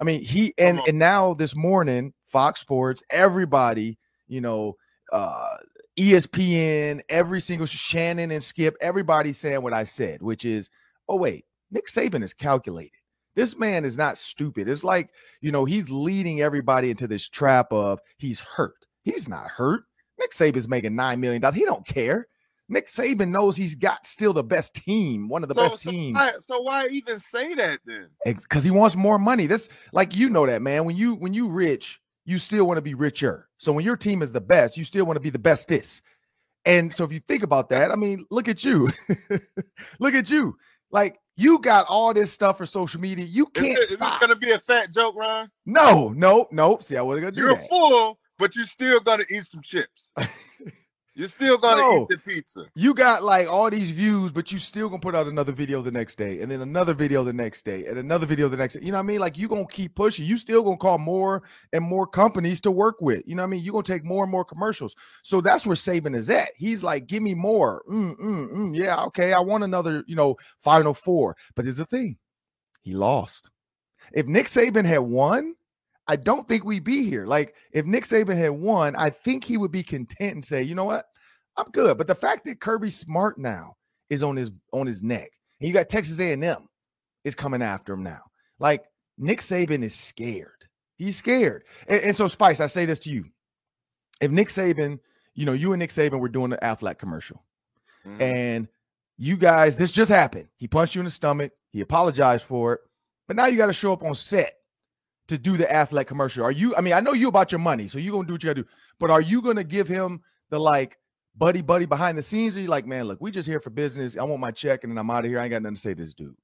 I 0.01 0.03
mean, 0.03 0.21
he 0.21 0.53
and 0.57 0.81
and 0.87 0.97
now 0.97 1.35
this 1.35 1.55
morning, 1.55 2.13
Fox 2.25 2.61
Sports, 2.61 3.03
everybody, 3.11 3.99
you 4.27 4.41
know, 4.41 4.75
uh, 5.11 5.57
ESPN, 5.97 7.01
every 7.07 7.39
single 7.39 7.67
Shannon 7.67 8.31
and 8.31 8.43
Skip, 8.43 8.75
everybody 8.81 9.33
saying 9.33 9.61
what 9.61 9.73
I 9.73 9.83
said, 9.83 10.23
which 10.23 10.45
is, 10.45 10.71
oh 11.07 11.17
wait, 11.17 11.45
Nick 11.69 11.87
Saban 11.87 12.23
is 12.23 12.33
calculated. 12.33 13.02
This 13.35 13.57
man 13.57 13.85
is 13.85 13.97
not 13.97 14.17
stupid. 14.17 14.67
It's 14.67 14.83
like, 14.83 15.11
you 15.41 15.51
know, 15.51 15.65
he's 15.65 15.89
leading 15.89 16.41
everybody 16.41 16.89
into 16.89 17.07
this 17.07 17.27
trap 17.27 17.71
of 17.71 17.99
he's 18.17 18.39
hurt. 18.39 18.85
He's 19.03 19.27
not 19.27 19.47
hurt. 19.47 19.85
Nick 20.19 20.31
Saban's 20.31 20.67
making 20.67 20.95
nine 20.95 21.19
million 21.19 21.41
dollars. 21.41 21.57
He 21.57 21.65
don't 21.65 21.85
care. 21.85 22.27
Nick 22.69 22.87
Saban 22.87 23.29
knows 23.29 23.57
he's 23.57 23.75
got 23.75 24.05
still 24.05 24.33
the 24.33 24.43
best 24.43 24.73
team, 24.73 25.27
one 25.27 25.43
of 25.43 25.49
the 25.49 25.55
so, 25.55 25.61
best 25.63 25.81
so 25.81 25.91
teams. 25.91 26.15
Why, 26.15 26.31
so 26.39 26.61
why 26.61 26.87
even 26.91 27.19
say 27.19 27.53
that 27.55 27.79
then? 27.85 28.07
Because 28.25 28.63
he 28.63 28.71
wants 28.71 28.95
more 28.95 29.19
money. 29.19 29.47
This, 29.47 29.67
like 29.91 30.15
you 30.15 30.29
know 30.29 30.45
that, 30.45 30.61
man. 30.61 30.85
When 30.85 30.95
you 30.95 31.15
when 31.15 31.33
you 31.33 31.49
rich, 31.49 31.99
you 32.25 32.37
still 32.37 32.65
want 32.65 32.77
to 32.77 32.81
be 32.81 32.93
richer. 32.93 33.49
So 33.57 33.73
when 33.73 33.83
your 33.83 33.97
team 33.97 34.21
is 34.21 34.31
the 34.31 34.41
best, 34.41 34.77
you 34.77 34.83
still 34.83 35.05
want 35.05 35.17
to 35.17 35.21
be 35.21 35.29
the 35.29 35.39
bestest. 35.39 36.03
And 36.65 36.93
so 36.93 37.03
if 37.03 37.11
you 37.11 37.19
think 37.19 37.43
about 37.43 37.69
that, 37.69 37.91
I 37.91 37.95
mean, 37.95 38.25
look 38.29 38.47
at 38.47 38.63
you. 38.63 38.89
look 39.99 40.13
at 40.13 40.29
you. 40.29 40.55
Like 40.93 41.19
you 41.35 41.59
got 41.59 41.87
all 41.89 42.13
this 42.13 42.31
stuff 42.31 42.59
for 42.59 42.65
social 42.65 43.01
media. 43.01 43.25
You 43.25 43.47
can't 43.47 43.77
is, 43.77 43.91
it, 43.91 43.95
stop. 43.95 44.13
Is 44.13 44.19
this 44.19 44.27
gonna 44.27 44.39
be 44.39 44.51
a 44.51 44.59
fat 44.59 44.93
joke, 44.93 45.15
Ron? 45.17 45.49
No, 45.65 46.09
no, 46.09 46.47
no. 46.51 46.77
See, 46.79 46.95
I 46.95 47.01
wasn't 47.01 47.25
gonna 47.25 47.35
do 47.35 47.41
You're 47.41 47.55
that. 47.55 47.67
full, 47.67 48.19
but 48.37 48.55
you're 48.55 48.67
still 48.67 48.99
gonna 48.99 49.23
eat 49.29 49.45
some 49.45 49.61
chips. 49.61 50.11
You're 51.15 51.29
still 51.29 51.59
gonna 51.59 51.81
No. 51.81 52.01
eat 52.01 52.07
the 52.09 52.17
pizza. 52.17 52.65
You 52.73 52.95
got 52.95 53.23
like 53.23 53.47
all 53.47 53.69
these 53.69 53.91
views, 53.91 54.31
but 54.31 54.51
you 54.51 54.57
still 54.57 54.89
gonna 54.89 54.99
put 54.99 55.13
out 55.13 55.27
another 55.27 55.51
video 55.51 55.83
the 55.83 55.91
next 55.91 56.15
day, 56.17 56.41
and 56.41 56.49
then 56.51 56.61
another 56.61 56.95
video 56.95 57.23
the 57.23 57.33
next 57.33 57.63
day, 57.65 57.85
and 57.85 57.99
another 57.99 58.25
video 58.25 58.47
the 58.49 58.57
next 58.57 58.73
day. 58.73 58.79
You 58.83 58.91
know 58.91 58.97
what 58.97 59.03
I 59.03 59.07
mean? 59.07 59.19
Like 59.19 59.37
you 59.37 59.47
gonna 59.47 59.67
keep 59.67 59.93
pushing. 59.93 60.25
You 60.25 60.37
still 60.37 60.63
gonna 60.63 60.77
call 60.77 60.97
more 60.97 61.43
and 61.71 61.83
more 61.83 62.07
companies 62.07 62.59
to 62.61 62.71
work 62.71 62.95
with. 62.99 63.21
You 63.27 63.35
know 63.35 63.43
what 63.43 63.47
I 63.47 63.51
mean? 63.51 63.63
You 63.63 63.71
gonna 63.71 63.83
take 63.83 64.03
more 64.03 64.23
and 64.23 64.31
more 64.31 64.43
commercials. 64.43 64.95
So 65.21 65.39
that's 65.39 65.67
where 65.67 65.75
Saban 65.75 66.15
is 66.15 66.31
at. 66.31 66.49
He's 66.57 66.83
like, 66.83 67.05
give 67.05 67.21
me 67.21 67.35
more. 67.35 67.83
Mm, 67.87 68.17
mm, 68.17 68.51
mm. 68.51 68.75
Yeah, 68.75 69.03
okay. 69.03 69.33
I 69.33 69.39
want 69.39 69.63
another. 69.63 70.03
You 70.07 70.15
know, 70.15 70.35
Final 70.59 70.95
Four. 70.95 71.37
But 71.55 71.65
there's 71.65 71.77
the 71.77 71.85
thing, 71.85 72.17
he 72.81 72.93
lost. 72.93 73.51
If 74.13 74.25
Nick 74.25 74.47
Saban 74.47 74.85
had 74.85 74.99
won, 75.01 75.55
I 76.07 76.15
don't 76.17 76.47
think 76.47 76.65
we'd 76.65 76.83
be 76.83 77.03
here. 77.03 77.25
Like 77.25 77.55
if 77.71 77.85
Nick 77.85 78.03
Saban 78.05 78.37
had 78.37 78.51
won, 78.51 78.95
I 78.95 79.09
think 79.09 79.43
he 79.43 79.57
would 79.57 79.71
be 79.71 79.83
content 79.83 80.33
and 80.33 80.43
say, 80.43 80.61
you 80.61 80.75
know 80.75 80.83
what, 80.85 81.05
I'm 81.57 81.69
good. 81.71 81.97
But 81.97 82.07
the 82.07 82.15
fact 82.15 82.45
that 82.45 82.59
Kirby 82.59 82.89
Smart 82.89 83.37
now 83.37 83.75
is 84.09 84.21
on 84.23 84.35
his 84.35 84.51
on 84.73 84.85
his 84.87 85.01
neck, 85.01 85.29
and 85.59 85.67
you 85.67 85.73
got 85.73 85.89
Texas 85.89 86.19
A&M 86.19 86.67
is 87.23 87.35
coming 87.35 87.61
after 87.61 87.93
him 87.93 88.03
now. 88.03 88.21
Like 88.59 88.83
Nick 89.17 89.39
Saban 89.39 89.83
is 89.83 89.95
scared. 89.95 90.49
He's 90.97 91.15
scared. 91.15 91.63
And, 91.87 92.01
and 92.01 92.15
so 92.15 92.27
Spice, 92.27 92.59
I 92.59 92.65
say 92.65 92.85
this 92.85 92.99
to 93.01 93.09
you: 93.09 93.25
if 94.19 94.29
Nick 94.29 94.49
Saban, 94.49 94.99
you 95.35 95.45
know, 95.45 95.53
you 95.53 95.73
and 95.73 95.79
Nick 95.79 95.91
Saban 95.91 96.19
were 96.19 96.29
doing 96.29 96.49
the 96.49 96.57
Aflac 96.57 96.97
commercial, 96.97 97.43
Mhm. 98.05 98.21
and 98.21 98.67
you 99.17 99.37
guys, 99.37 99.75
this 99.77 99.91
just 99.91 100.09
happened. 100.09 100.49
He 100.57 100.67
punched 100.67 100.95
you 100.95 100.99
in 101.01 101.05
the 101.05 101.11
stomach. 101.11 101.51
He 101.71 101.81
apologized 101.81 102.43
for 102.43 102.73
it, 102.73 102.81
but 103.27 103.35
now 103.37 103.45
you 103.45 103.57
got 103.57 103.67
to 103.67 103.73
show 103.73 103.93
up 103.93 104.03
on 104.03 104.15
set 104.15 104.55
to 105.27 105.37
do 105.37 105.57
the 105.57 105.65
Aflac 105.65 106.07
commercial. 106.07 106.43
Are 106.43 106.51
you? 106.51 106.75
I 106.75 106.81
mean, 106.81 106.93
I 106.93 106.99
know 106.99 107.13
you 107.13 107.27
about 107.27 107.51
your 107.51 107.59
money, 107.59 107.87
so 107.87 107.99
you 107.99 108.11
gonna 108.11 108.27
do 108.27 108.33
what 108.33 108.43
you 108.43 108.49
gotta 108.49 108.63
do. 108.63 108.69
But 108.99 109.09
are 109.09 109.21
you 109.21 109.41
gonna 109.41 109.63
give 109.63 109.87
him 109.87 110.21
the 110.49 110.59
like 110.59 110.97
buddy 111.35 111.61
buddy 111.61 111.85
behind 111.85 112.17
the 112.17 112.21
scenes? 112.21 112.57
Or 112.57 112.61
you 112.61 112.67
like, 112.67 112.85
man, 112.85 113.05
look, 113.05 113.21
we 113.21 113.31
just 113.31 113.47
here 113.47 113.59
for 113.59 113.69
business. 113.69 114.17
I 114.17 114.23
want 114.23 114.41
my 114.41 114.51
check, 114.51 114.83
and 114.83 114.91
then 114.91 114.97
I'm 114.97 115.09
out 115.09 115.25
of 115.25 115.31
here. 115.31 115.39
I 115.39 115.43
ain't 115.43 115.51
got 115.51 115.61
nothing 115.61 115.75
to 115.75 115.81
say 115.81 115.93
to 115.93 116.01
this 116.01 116.13
dude. 116.13 116.35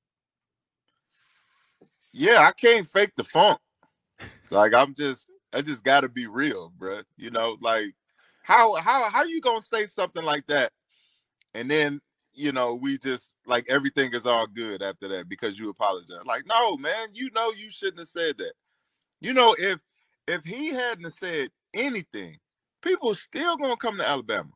yeah, 2.13 2.39
I 2.47 2.51
can't 2.51 2.87
fake 2.89 3.11
the 3.15 3.23
funk. 3.23 3.59
Like 4.49 4.73
I'm 4.73 4.95
just, 4.95 5.31
I 5.53 5.61
just 5.61 5.83
got 5.83 6.01
to 6.01 6.09
be 6.09 6.27
real, 6.27 6.71
bruh. 6.77 7.03
You 7.17 7.31
know, 7.31 7.57
like 7.61 7.93
how 8.43 8.75
how 8.75 9.09
how 9.09 9.23
you 9.23 9.41
gonna 9.41 9.61
say 9.61 9.85
something 9.85 10.23
like 10.23 10.47
that, 10.47 10.71
and 11.53 11.69
then 11.69 12.01
you 12.33 12.51
know 12.51 12.73
we 12.73 12.97
just 12.97 13.35
like 13.45 13.69
everything 13.69 14.13
is 14.13 14.25
all 14.25 14.47
good 14.47 14.81
after 14.81 15.07
that 15.09 15.29
because 15.29 15.59
you 15.59 15.69
apologize. 15.69 16.25
Like, 16.25 16.45
no, 16.47 16.77
man, 16.77 17.09
you 17.13 17.29
know 17.35 17.51
you 17.51 17.69
shouldn't 17.69 17.99
have 17.99 18.07
said 18.07 18.37
that. 18.39 18.53
You 19.21 19.33
know, 19.33 19.55
if 19.59 19.79
if 20.27 20.43
he 20.45 20.69
hadn't 20.69 21.11
said 21.13 21.49
anything, 21.73 22.37
people 22.81 23.15
still 23.15 23.57
gonna 23.57 23.77
come 23.77 23.97
to 23.97 24.07
Alabama. 24.07 24.49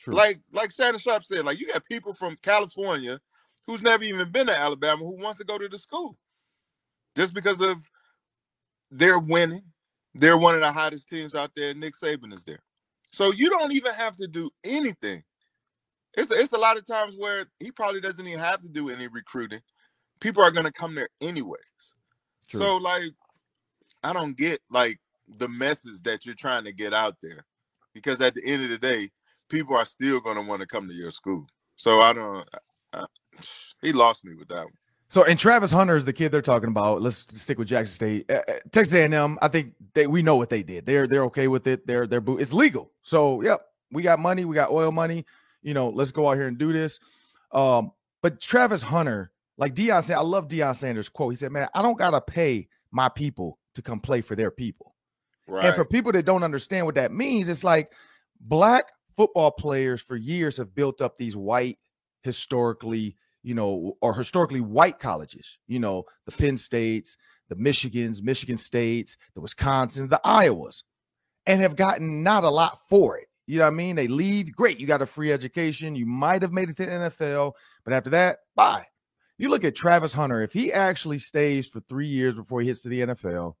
True. 0.00 0.14
Like 0.14 0.40
like 0.52 0.72
Shannon 0.74 1.00
Sharpe 1.00 1.24
said, 1.24 1.44
like 1.44 1.60
you 1.60 1.68
got 1.72 1.84
people 1.86 2.14
from 2.14 2.38
California 2.42 3.20
who's 3.66 3.82
never 3.82 4.04
even 4.04 4.30
been 4.30 4.46
to 4.48 4.56
Alabama 4.56 5.04
who 5.04 5.18
wants 5.22 5.38
to 5.40 5.46
go 5.46 5.58
to 5.58 5.68
the 5.68 5.78
school 5.78 6.16
just 7.16 7.34
because 7.34 7.60
of 7.60 7.78
they're 8.90 9.18
winning. 9.20 9.62
They're 10.14 10.38
one 10.38 10.54
of 10.56 10.62
the 10.62 10.72
hottest 10.72 11.08
teams 11.08 11.34
out 11.34 11.52
there. 11.56 11.74
Nick 11.74 11.94
Saban 11.96 12.32
is 12.32 12.44
there, 12.44 12.60
so 13.12 13.32
you 13.32 13.50
don't 13.50 13.72
even 13.72 13.94
have 13.94 14.16
to 14.16 14.28
do 14.28 14.50
anything. 14.64 15.22
It's 16.14 16.30
it's 16.30 16.52
a 16.54 16.58
lot 16.58 16.78
of 16.78 16.86
times 16.86 17.16
where 17.18 17.46
he 17.60 17.72
probably 17.72 18.00
doesn't 18.02 18.26
even 18.26 18.40
have 18.40 18.60
to 18.60 18.70
do 18.70 18.90
any 18.90 19.08
recruiting. 19.08 19.60
People 20.20 20.44
are 20.44 20.52
going 20.52 20.66
to 20.66 20.72
come 20.72 20.94
there 20.94 21.10
anyways. 21.22 21.95
True. 22.48 22.60
So 22.60 22.76
like, 22.76 23.12
I 24.02 24.12
don't 24.12 24.36
get 24.36 24.60
like 24.70 24.98
the 25.38 25.48
message 25.48 26.02
that 26.04 26.24
you're 26.24 26.34
trying 26.34 26.64
to 26.64 26.72
get 26.72 26.94
out 26.94 27.16
there, 27.20 27.44
because 27.92 28.20
at 28.20 28.34
the 28.34 28.44
end 28.44 28.62
of 28.62 28.70
the 28.70 28.78
day, 28.78 29.10
people 29.48 29.76
are 29.76 29.84
still 29.84 30.20
going 30.20 30.36
to 30.36 30.42
want 30.42 30.60
to 30.60 30.66
come 30.66 30.88
to 30.88 30.94
your 30.94 31.10
school. 31.10 31.46
So 31.76 32.00
I 32.00 32.12
don't. 32.12 32.48
I, 32.92 33.04
he 33.82 33.92
lost 33.92 34.24
me 34.24 34.34
with 34.34 34.48
that 34.48 34.64
one. 34.64 34.72
So 35.08 35.24
and 35.24 35.38
Travis 35.38 35.70
Hunter 35.70 35.94
is 35.94 36.04
the 36.04 36.12
kid 36.12 36.32
they're 36.32 36.42
talking 36.42 36.68
about. 36.68 37.00
Let's 37.00 37.24
stick 37.40 37.58
with 37.58 37.68
Jackson 37.68 37.94
State, 37.94 38.30
uh, 38.30 38.42
Texas 38.72 38.94
A&M. 38.94 39.38
I 39.40 39.48
think 39.48 39.74
they 39.94 40.06
we 40.06 40.22
know 40.22 40.36
what 40.36 40.50
they 40.50 40.62
did. 40.62 40.84
They're 40.84 41.06
they're 41.06 41.24
okay 41.24 41.48
with 41.48 41.66
it. 41.66 41.86
They're 41.86 42.06
they're 42.06 42.20
boo- 42.20 42.38
it's 42.38 42.52
legal. 42.52 42.90
So 43.02 43.40
yep, 43.42 43.66
we 43.92 44.02
got 44.02 44.18
money. 44.18 44.44
We 44.44 44.54
got 44.54 44.70
oil 44.70 44.90
money. 44.90 45.24
You 45.62 45.74
know, 45.74 45.90
let's 45.90 46.10
go 46.10 46.28
out 46.28 46.34
here 46.34 46.48
and 46.48 46.58
do 46.58 46.72
this. 46.72 46.98
Um, 47.52 47.92
but 48.20 48.40
Travis 48.40 48.82
Hunter, 48.82 49.30
like 49.58 49.74
Deion 49.74 50.02
said, 50.02 50.16
I 50.16 50.22
love 50.22 50.48
Deion 50.48 50.76
Sanders' 50.76 51.08
quote. 51.08 51.32
He 51.32 51.36
said, 51.36 51.52
"Man, 51.52 51.68
I 51.74 51.82
don't 51.82 51.98
gotta 51.98 52.20
pay 52.20 52.68
my 52.90 53.08
people 53.08 53.58
to 53.74 53.82
come 53.82 54.00
play 54.00 54.20
for 54.20 54.36
their 54.36 54.50
people." 54.50 54.94
Right. 55.48 55.66
And 55.66 55.74
for 55.74 55.84
people 55.84 56.12
that 56.12 56.24
don't 56.24 56.42
understand 56.42 56.86
what 56.86 56.96
that 56.96 57.12
means, 57.12 57.48
it's 57.48 57.64
like 57.64 57.92
black 58.40 58.86
football 59.16 59.50
players 59.50 60.02
for 60.02 60.16
years 60.16 60.56
have 60.56 60.74
built 60.74 61.00
up 61.00 61.16
these 61.16 61.36
white, 61.36 61.78
historically, 62.22 63.16
you 63.42 63.54
know, 63.54 63.96
or 64.00 64.14
historically 64.14 64.60
white 64.60 64.98
colleges, 64.98 65.58
you 65.68 65.78
know, 65.78 66.04
the 66.26 66.32
Penn 66.32 66.56
States, 66.56 67.16
the 67.48 67.54
Michigans, 67.54 68.22
Michigan 68.22 68.56
States, 68.56 69.16
the 69.34 69.40
Wisconsin, 69.40 70.08
the 70.08 70.20
Iowas, 70.24 70.82
and 71.46 71.60
have 71.60 71.76
gotten 71.76 72.22
not 72.22 72.44
a 72.44 72.50
lot 72.50 72.80
for 72.88 73.16
it. 73.18 73.28
You 73.46 73.58
know 73.58 73.64
what 73.64 73.74
I 73.74 73.76
mean? 73.76 73.94
They 73.94 74.08
leave, 74.08 74.54
great, 74.54 74.80
you 74.80 74.86
got 74.86 75.02
a 75.02 75.06
free 75.06 75.32
education. 75.32 75.94
You 75.94 76.06
might 76.06 76.42
have 76.42 76.52
made 76.52 76.68
it 76.68 76.76
to 76.78 76.86
the 76.86 76.92
NFL, 76.92 77.52
but 77.84 77.94
after 77.94 78.10
that, 78.10 78.38
bye. 78.56 78.84
You 79.38 79.48
look 79.48 79.64
at 79.64 79.74
Travis 79.74 80.12
Hunter, 80.12 80.42
if 80.42 80.52
he 80.52 80.72
actually 80.72 81.18
stays 81.18 81.66
for 81.66 81.80
three 81.80 82.06
years 82.06 82.34
before 82.34 82.60
he 82.60 82.68
hits 82.68 82.82
to 82.82 82.88
the 82.88 83.00
NFL 83.00 83.54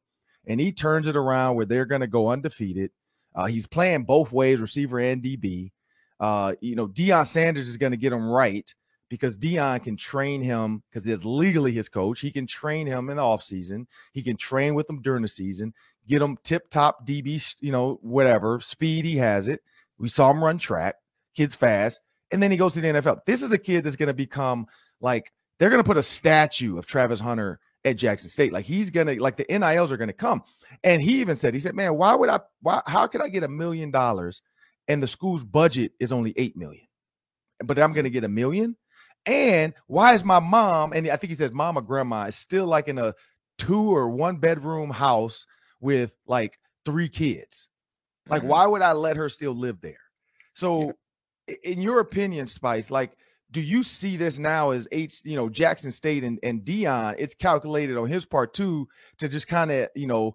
and 0.46 0.58
he 0.58 0.72
turns 0.72 1.06
it 1.06 1.16
around 1.16 1.56
where 1.56 1.66
they're 1.66 1.84
going 1.84 2.00
to 2.00 2.06
go 2.06 2.28
undefeated, 2.28 2.90
uh, 3.34 3.44
he's 3.44 3.66
playing 3.66 4.04
both 4.04 4.32
ways, 4.32 4.60
receiver 4.60 4.98
and 4.98 5.22
DB. 5.22 5.70
Uh, 6.18 6.54
you 6.60 6.74
know, 6.74 6.88
Deion 6.88 7.26
Sanders 7.26 7.68
is 7.68 7.76
going 7.76 7.92
to 7.92 7.98
get 7.98 8.12
him 8.12 8.26
right 8.26 8.72
because 9.10 9.36
Deion 9.36 9.82
can 9.84 9.96
train 9.96 10.40
him 10.40 10.82
because 10.90 11.06
it's 11.06 11.24
legally 11.24 11.72
his 11.72 11.88
coach. 11.88 12.20
He 12.20 12.30
can 12.30 12.46
train 12.46 12.86
him 12.86 13.10
in 13.10 13.16
the 13.16 13.22
offseason. 13.22 13.86
He 14.12 14.22
can 14.22 14.36
train 14.36 14.74
with 14.74 14.88
him 14.88 15.02
during 15.02 15.22
the 15.22 15.28
season, 15.28 15.74
get 16.08 16.22
him 16.22 16.38
tip 16.42 16.70
top 16.70 17.06
DB, 17.06 17.54
you 17.60 17.72
know, 17.72 17.98
whatever 18.02 18.60
speed 18.60 19.04
he 19.04 19.16
has 19.16 19.48
it. 19.48 19.60
We 19.98 20.08
saw 20.08 20.30
him 20.30 20.42
run 20.42 20.58
track, 20.58 20.96
kid's 21.34 21.54
fast, 21.54 22.00
and 22.32 22.42
then 22.42 22.50
he 22.50 22.56
goes 22.56 22.74
to 22.74 22.80
the 22.80 22.88
NFL. 22.88 23.20
This 23.26 23.42
is 23.42 23.52
a 23.52 23.58
kid 23.58 23.84
that's 23.84 23.96
going 23.96 24.08
to 24.08 24.14
become 24.14 24.66
like 25.00 25.32
they're 25.58 25.70
going 25.70 25.82
to 25.82 25.86
put 25.86 25.96
a 25.96 26.02
statue 26.02 26.78
of 26.78 26.86
Travis 26.86 27.20
Hunter 27.20 27.58
at 27.84 27.96
Jackson 27.96 28.28
State. 28.28 28.52
Like 28.52 28.64
he's 28.64 28.90
going 28.90 29.06
to 29.06 29.20
like 29.22 29.36
the 29.36 29.46
NILs 29.48 29.92
are 29.92 29.96
going 29.96 30.08
to 30.08 30.14
come. 30.14 30.42
And 30.84 31.00
he 31.00 31.20
even 31.20 31.36
said, 31.36 31.54
he 31.54 31.60
said, 31.60 31.74
man, 31.74 31.96
why 31.96 32.14
would 32.14 32.28
I, 32.28 32.40
why, 32.60 32.82
how 32.86 33.06
could 33.06 33.20
I 33.22 33.28
get 33.28 33.42
a 33.44 33.48
million 33.48 33.90
dollars 33.90 34.42
and 34.88 35.02
the 35.02 35.06
school's 35.06 35.44
budget 35.44 35.92
is 36.00 36.12
only 36.12 36.34
8 36.36 36.56
million, 36.56 36.86
but 37.64 37.78
I'm 37.78 37.92
going 37.92 38.04
to 38.04 38.10
get 38.10 38.24
a 38.24 38.28
million? 38.28 38.76
And 39.24 39.74
why 39.86 40.14
is 40.14 40.24
my 40.24 40.38
mom, 40.38 40.92
and 40.92 41.08
I 41.08 41.16
think 41.16 41.30
he 41.30 41.34
says 41.36 41.50
mom 41.52 41.76
or 41.76 41.82
grandma 41.82 42.24
is 42.24 42.36
still 42.36 42.66
like 42.66 42.86
in 42.88 42.98
a 42.98 43.14
two 43.58 43.94
or 43.96 44.08
one 44.08 44.36
bedroom 44.36 44.90
house 44.90 45.46
with 45.80 46.16
like 46.26 46.58
three 46.84 47.08
kids? 47.08 47.68
Like, 48.28 48.42
Mhm. 48.42 48.46
why 48.48 48.66
would 48.66 48.82
I 48.82 48.92
let 48.92 49.16
her 49.16 49.28
still 49.28 49.54
live 49.54 49.80
there? 49.80 49.98
So, 50.52 50.92
i- 51.48 51.56
in 51.64 51.80
your 51.80 52.00
opinion, 52.00 52.46
Spice, 52.46 52.90
like, 52.90 53.16
do 53.50 53.60
you 53.60 53.82
see 53.82 54.16
this 54.16 54.38
now 54.38 54.70
as 54.70 54.88
H, 54.92 55.20
you 55.24 55.36
know, 55.36 55.48
Jackson 55.48 55.90
State 55.90 56.24
and, 56.24 56.38
and 56.42 56.62
Deion? 56.62 57.14
It's 57.18 57.34
calculated 57.34 57.96
on 57.96 58.08
his 58.08 58.24
part 58.24 58.52
too 58.52 58.88
to 59.18 59.28
just 59.28 59.48
kind 59.48 59.70
of, 59.70 59.88
you 59.94 60.06
know, 60.06 60.34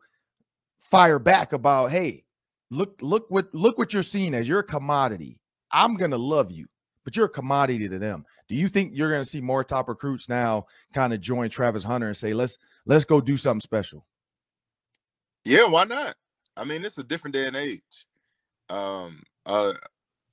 fire 0.80 1.20
back 1.20 1.54
about, 1.54 1.92
hey, 1.92 2.24
look, 2.70 2.98
look 3.02 3.26
what 3.30 3.54
look 3.54 3.78
what 3.78 3.94
you're 3.94 4.04
seeing 4.04 4.34
as 4.34 4.48
you're 4.48 4.60
a 4.60 4.64
commodity. 4.64 5.40
I'm 5.72 5.96
gonna 5.96 6.18
love 6.18 6.52
you, 6.52 6.68
but 7.04 7.16
you're 7.16 7.26
a 7.26 7.30
commodity 7.30 7.88
to 7.90 8.00
them. 8.00 8.26
Do 8.48 8.56
you 8.56 8.70
think 8.70 8.92
you're 8.94 9.12
gonna 9.12 9.26
see 9.26 9.42
more 9.42 9.64
top 9.64 9.90
recruits 9.90 10.28
now 10.28 10.66
kind 10.94 11.14
of 11.14 11.22
join 11.22 11.50
Travis 11.50 11.84
Hunter 11.84 12.08
and 12.08 12.18
say, 12.18 12.34
let's 12.34 12.58
let's 12.86 13.06
go 13.06 13.22
do 13.22 13.38
something 13.38 13.62
special? 13.62 14.06
Yeah, 15.44 15.66
why 15.66 15.86
not? 15.86 16.16
I 16.56 16.66
mean, 16.66 16.84
it's 16.86 16.98
a 16.98 17.04
different 17.04 17.34
day 17.34 17.48
and 17.48 17.56
age. 17.56 18.06
Um, 18.70 19.24
uh, 19.46 19.74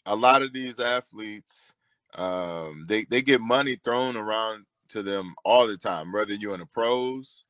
a 0.07 0.15
lot 0.15 0.43
of 0.43 0.53
these 0.53 0.81
athletes, 0.81 1.73
um, 2.17 2.87
they 2.89 3.05
they 3.05 3.23
get 3.23 3.41
money 3.41 3.77
thrown 3.77 4.17
around 4.17 4.67
to 4.91 5.03
them 5.03 5.35
all 5.45 5.67
the 5.67 5.77
time, 5.77 6.13
whether 6.13 6.35
you're 6.35 6.55
in 6.55 6.61
the 6.61 6.67
pros 6.67 7.47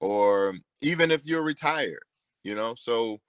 or 0.00 0.54
even 0.82 1.10
if 1.10 1.26
you're 1.26 1.42
retired. 1.44 2.02
You 2.44 2.54
know, 2.56 2.74
so 2.76 3.20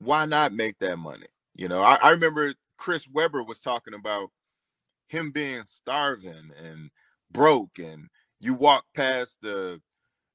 why 0.00 0.26
not 0.26 0.52
make 0.54 0.78
that 0.80 0.98
money? 0.98 1.26
You 1.56 1.68
know, 1.68 1.82
I, 1.82 1.96
I 1.96 2.10
remember 2.12 2.54
Chris 2.78 3.06
Webber 3.12 3.42
was 3.44 3.60
talking 3.60 3.94
about 3.94 4.30
him 5.08 5.32
being 5.32 5.64
starving 5.64 6.52
and 6.64 6.90
broke, 7.32 7.78
and 7.78 8.08
you 8.40 8.54
walk 8.54 8.84
past 8.94 9.38
the 9.42 9.80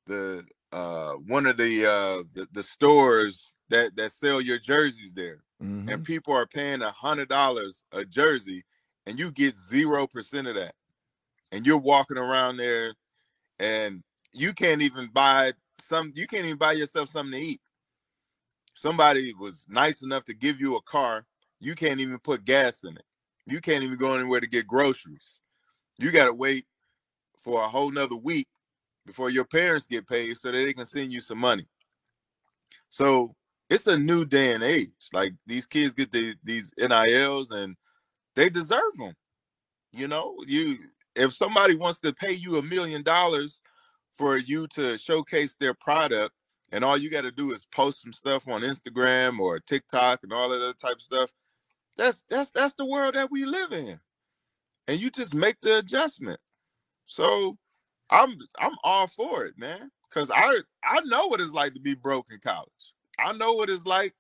the 0.08 0.46
uh 0.74 1.14
one 1.28 1.48
of 1.48 1.58
the 1.58 1.86
uh 1.86 2.24
the, 2.34 2.48
the 2.54 2.64
stores 2.64 3.58
that 3.70 3.96
that 3.98 4.14
sell 4.14 4.42
your 4.42 4.60
jerseys 4.60 5.14
there 5.14 5.44
Mhm. 5.62 5.88
and 5.90 6.04
people 6.04 6.34
are 6.34 6.48
paying 6.48 6.84
a 6.84 6.92
hundred 6.92 7.30
dollars 7.30 7.84
a 7.94 8.06
jersey 8.06 8.66
and 9.08 9.20
you 9.20 9.32
get 9.32 9.58
zero 9.58 10.08
percent 10.08 10.48
of 10.48 10.56
that. 10.56 10.74
And 11.52 11.66
you're 11.66 11.78
walking 11.78 12.18
around 12.18 12.58
there 12.58 12.94
and 13.60 14.04
you 14.34 14.54
can't 14.54 14.82
even 14.82 15.10
buy 15.14 15.54
some 15.80 16.12
you 16.16 16.28
can't 16.28 16.46
even 16.46 16.58
buy 16.58 16.74
yourself 16.74 17.10
something 17.10 17.40
to 17.40 17.46
eat. 17.46 17.62
Somebody 18.74 19.34
was 19.40 19.66
nice 19.70 20.04
enough 20.04 20.26
to 20.26 20.34
give 20.34 20.60
you 20.60 20.76
a 20.76 20.82
car 20.82 21.26
you 21.60 21.76
can't 21.76 22.00
even 22.00 22.20
put 22.20 22.46
gas 22.46 22.84
in 22.84 22.96
it. 22.96 23.06
You 23.48 23.62
can't 23.62 23.84
even 23.84 23.98
go 23.98 24.14
anywhere 24.14 24.40
to 24.40 24.48
get 24.48 24.68
groceries. 24.68 25.42
You 25.98 26.12
got 26.12 26.26
to 26.26 26.34
wait 26.34 26.66
for 27.40 27.64
a 27.64 27.68
whole 27.68 27.92
nother 27.92 28.16
week 28.16 28.48
before 29.06 29.30
your 29.30 29.46
parents 29.46 29.88
get 29.88 30.08
paid 30.08 30.38
so 30.38 30.52
that 30.52 30.58
they 30.58 30.74
can 30.74 30.86
send 30.86 31.12
you 31.12 31.22
some 31.22 31.38
money. 31.38 31.66
So 32.90 33.34
it's 33.70 33.88
a 33.88 33.98
new 33.98 34.26
day 34.26 34.54
and 34.54 34.64
age. 34.64 35.10
Like 35.14 35.34
these 35.46 35.66
kids 35.66 35.94
get 35.94 36.12
the, 36.12 36.36
these 36.44 36.72
nils 36.78 37.52
and 37.52 37.76
they 38.36 38.50
deserve 38.50 38.98
them 38.98 39.14
you 39.94 40.10
know? 40.10 40.36
You 40.48 40.78
if 41.16 41.34
somebody 41.36 41.76
wants 41.78 42.00
to 42.02 42.14
pay 42.14 42.34
you 42.34 42.58
a 42.58 42.64
million 42.64 43.04
dollars 43.04 43.62
for 44.12 44.38
you 44.38 44.68
to 44.70 44.98
showcase 45.00 45.58
their 45.60 45.76
product 45.76 46.34
and 46.72 46.86
all 46.86 46.98
you 46.98 47.12
got 47.12 47.24
to 47.24 47.32
do 47.32 47.52
is 47.54 47.68
post 47.76 48.02
some 48.04 48.14
stuff 48.14 48.48
on 48.48 48.62
instagram 48.64 49.40
or 49.40 49.60
tiktok 49.60 50.22
and 50.24 50.34
all 50.34 50.50
that 50.50 50.78
type 50.80 50.96
of 50.96 51.02
stuff 51.02 51.32
that's 51.98 52.24
that's 52.30 52.52
that's 52.52 52.74
the 52.76 52.86
world 52.86 53.16
that 53.16 53.32
we 53.32 53.46
live 53.46 53.72
in. 53.74 54.00
And 54.88 55.00
you 55.02 55.10
just 55.12 55.34
make 55.34 55.62
the 55.62 55.80
adjustment. 55.80 56.40
So 57.08 57.58
i'm 58.12 58.38
i'm 58.60 58.76
all 58.84 59.08
for 59.08 59.46
it 59.46 59.54
man 59.58 59.92
because 60.10 60.32
i 60.32 60.60
i 60.86 61.02
know 61.06 61.28
what 61.28 61.42
it's 61.42 61.52
like 61.52 61.74
to 61.76 61.80
be 61.82 61.96
broke 61.96 62.28
in 62.32 62.40
college. 62.40 62.94
I 63.20 63.34
know 63.34 63.54
what 63.54 63.70
it's 63.70 63.86
like 63.86 64.14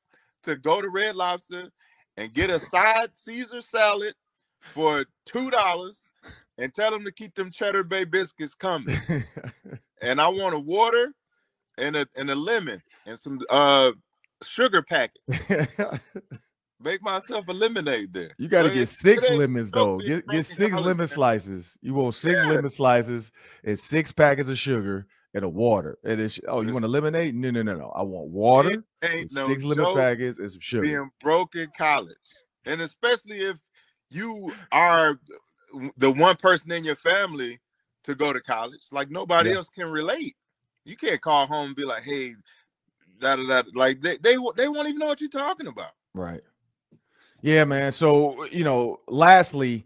to 0.43 0.56
go 0.58 0.82
to 0.82 0.89
red 0.89 1.15
lobster 1.15 1.69
and 2.17 2.34
get 2.34 2.49
a 2.49 2.60
side 2.60 3.10
caesar 3.13 3.62
salad 3.62 4.13
for 4.62 5.06
two 5.25 5.49
dollars 5.51 6.12
and 6.58 6.73
tell 6.73 6.91
them 6.91 7.06
to 7.06 7.12
keep 7.12 7.36
them 7.36 7.51
cheddar 7.51 7.84
bay 7.84 8.06
biscuits 8.06 8.56
coming 8.56 8.97
and 10.01 10.21
I 10.21 10.28
want 10.30 10.56
a 10.56 10.60
water 10.60 11.13
and 11.78 11.95
a 11.95 12.08
and 12.17 12.30
a 12.30 12.36
lemon 12.36 12.82
and 13.06 13.19
some 13.19 13.39
uh 13.49 13.91
sugar 14.43 14.82
packets. 14.82 15.21
Make 16.82 17.01
myself 17.01 17.47
a 17.47 17.54
lemonade 17.54 18.13
there. 18.13 18.32
You 18.38 18.47
got 18.49 18.63
to 18.63 18.69
So 18.69 18.73
get 18.75 18.89
six 18.89 19.30
lemons 19.30 19.71
though. 19.71 19.99
Get 19.99 20.28
get 20.28 20.45
six 20.45 20.75
lemon 20.75 21.08
slices. 21.08 21.78
You 21.82 21.93
want 21.93 22.13
six 22.15 22.38
Yeah. 22.38 22.49
lemon 22.49 22.69
slices 22.69 23.32
and 23.63 23.80
six 23.80 24.12
packets 24.12 24.49
of 24.49 24.58
sugar 24.58 25.08
and 25.35 25.45
a 25.45 25.49
water. 25.49 25.99
And 26.03 26.21
it's 26.21 26.39
oh, 26.47 26.63
you 26.63 26.73
want 26.73 26.85
a 26.85 26.89
lemonade? 26.89 27.35
No, 27.35 27.51
no, 27.51 27.61
no, 27.61 27.75
no. 27.75 27.89
I 27.95 28.03
want 28.03 28.29
water, 28.29 28.85
no 29.31 29.47
six 29.47 29.63
lemon 29.63 29.87
packets, 29.93 30.39
and 30.39 30.51
some 30.51 30.61
sugar. 30.61 30.85
being 30.85 31.11
broke 31.21 31.55
in 31.55 31.71
college, 31.77 32.17
and 32.65 32.81
especially 32.81 33.37
if 33.37 33.57
you 34.09 34.55
are 34.71 35.19
the 35.97 36.11
one 36.11 36.37
person 36.37 36.71
in 36.71 36.83
your 36.85 36.95
family 36.95 37.59
to 38.05 38.15
go 38.15 38.33
to 38.33 38.41
college, 38.41 38.81
like 38.91 39.11
nobody 39.11 39.51
Yeah. 39.51 39.57
else 39.57 39.69
can 39.69 39.87
relate. 39.89 40.35
You 40.85 40.95
can't 40.97 41.21
call 41.21 41.47
home 41.47 41.67
and 41.67 41.75
be 41.75 41.85
like, 41.85 42.03
"Hey, 42.03 42.33
da 43.19 43.35
da 43.35 43.43
da." 43.47 43.69
Like 43.75 44.01
they 44.01 44.17
they 44.17 44.37
they 44.57 44.67
won't 44.69 44.87
even 44.89 44.99
know 44.99 45.07
what 45.07 45.21
you're 45.21 45.29
talking 45.29 45.67
about. 45.67 45.91
Right. 46.15 46.41
Yeah, 47.41 47.65
man. 47.65 47.91
So, 47.91 48.45
you 48.45 48.63
know, 48.63 49.01
lastly, 49.07 49.85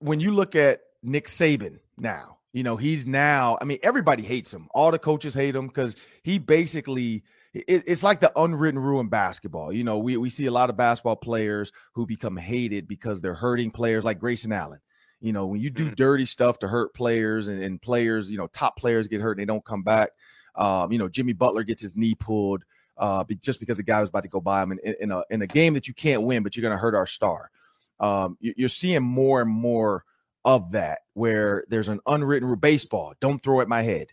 when 0.00 0.20
you 0.20 0.32
look 0.32 0.56
at 0.56 0.80
Nick 1.02 1.26
Saban 1.26 1.80
now, 1.98 2.37
you 2.52 2.62
know, 2.62 2.76
he's 2.76 3.06
now, 3.06 3.58
I 3.60 3.64
mean, 3.64 3.78
everybody 3.82 4.22
hates 4.22 4.52
him. 4.52 4.68
All 4.74 4.90
the 4.90 4.98
coaches 4.98 5.34
hate 5.34 5.54
him 5.54 5.66
because 5.66 5.96
he 6.22 6.38
basically, 6.38 7.22
it- 7.52 7.84
it's 7.86 8.02
like 8.02 8.20
the 8.20 8.32
unwritten 8.36 8.80
rule 8.80 9.00
in 9.00 9.08
basketball. 9.08 9.72
You 9.72 9.84
know, 9.84 9.98
we, 9.98 10.16
we 10.16 10.30
see 10.30 10.46
a 10.46 10.50
lot 10.50 10.70
of 10.70 10.76
basketball 10.76 11.16
players 11.16 11.72
who 11.92 12.06
become 12.06 12.36
hated 12.36 12.88
because 12.88 13.20
they're 13.20 13.34
hurting 13.34 13.70
players 13.70 14.04
like 14.04 14.18
Grayson 14.18 14.52
Allen. 14.52 14.80
You 15.20 15.32
know, 15.32 15.46
when 15.46 15.60
you 15.60 15.70
do 15.70 15.90
Mhm. 15.90 15.96
dirty 15.96 16.26
stuff 16.26 16.58
to 16.60 16.68
hurt 16.68 16.94
players 16.94 17.48
and, 17.48 17.62
and 17.62 17.82
players, 17.82 18.30
you 18.30 18.38
know, 18.38 18.46
top 18.46 18.76
players 18.76 19.08
get 19.08 19.20
hurt 19.20 19.32
and 19.32 19.40
they 19.40 19.44
don't 19.44 19.64
come 19.64 19.82
back. 19.82 20.10
Um, 20.54 20.92
you 20.92 20.98
know, 20.98 21.08
Jimmy 21.08 21.32
Butler 21.32 21.64
gets 21.64 21.82
his 21.82 21.96
knee 21.96 22.14
pulled 22.14 22.64
uh, 22.96 23.24
just 23.40 23.60
because 23.60 23.76
the 23.76 23.82
guy 23.82 24.00
was 24.00 24.08
about 24.08 24.22
to 24.24 24.28
go 24.28 24.40
by 24.40 24.62
him 24.62 24.72
in, 24.72 24.94
in, 25.00 25.12
a 25.12 25.22
in 25.30 25.42
a 25.42 25.46
game 25.46 25.74
that 25.74 25.86
you 25.86 25.94
can't 25.94 26.22
win, 26.22 26.42
but 26.42 26.56
you're 26.56 26.62
going 26.62 26.74
to 26.76 26.80
hurt 26.80 26.94
our 26.96 27.06
star. 27.06 27.50
Um, 28.00 28.36
you're 28.40 28.68
seeing 28.68 29.02
more 29.02 29.40
and 29.40 29.50
more 29.50 30.04
of 30.48 30.70
that 30.70 31.00
where 31.12 31.64
there's 31.68 31.90
an 31.90 32.00
unwritten 32.06 32.48
rule. 32.48 32.56
Baseball, 32.56 33.12
don't 33.20 33.42
throw 33.42 33.60
at 33.60 33.68
my 33.68 33.82
head. 33.82 34.08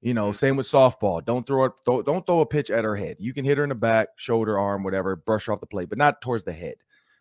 You 0.00 0.14
know, 0.14 0.32
same 0.32 0.56
with 0.56 0.66
softball. 0.66 1.22
Don't 1.22 1.46
throw 1.46 1.66
it. 1.66 1.72
Throw, 1.84 2.00
don't 2.00 2.24
throw 2.24 2.40
a 2.40 2.46
pitch 2.46 2.70
at 2.70 2.84
her 2.84 2.96
head. 2.96 3.16
You 3.20 3.34
can 3.34 3.44
hit 3.44 3.58
her 3.58 3.64
in 3.64 3.68
the 3.68 3.74
back, 3.74 4.08
shoulder, 4.16 4.58
arm, 4.58 4.82
whatever. 4.82 5.14
Brush 5.14 5.48
off 5.48 5.60
the 5.60 5.66
plate, 5.66 5.90
but 5.90 5.98
not 5.98 6.22
towards 6.22 6.42
the 6.42 6.52
head. 6.52 6.76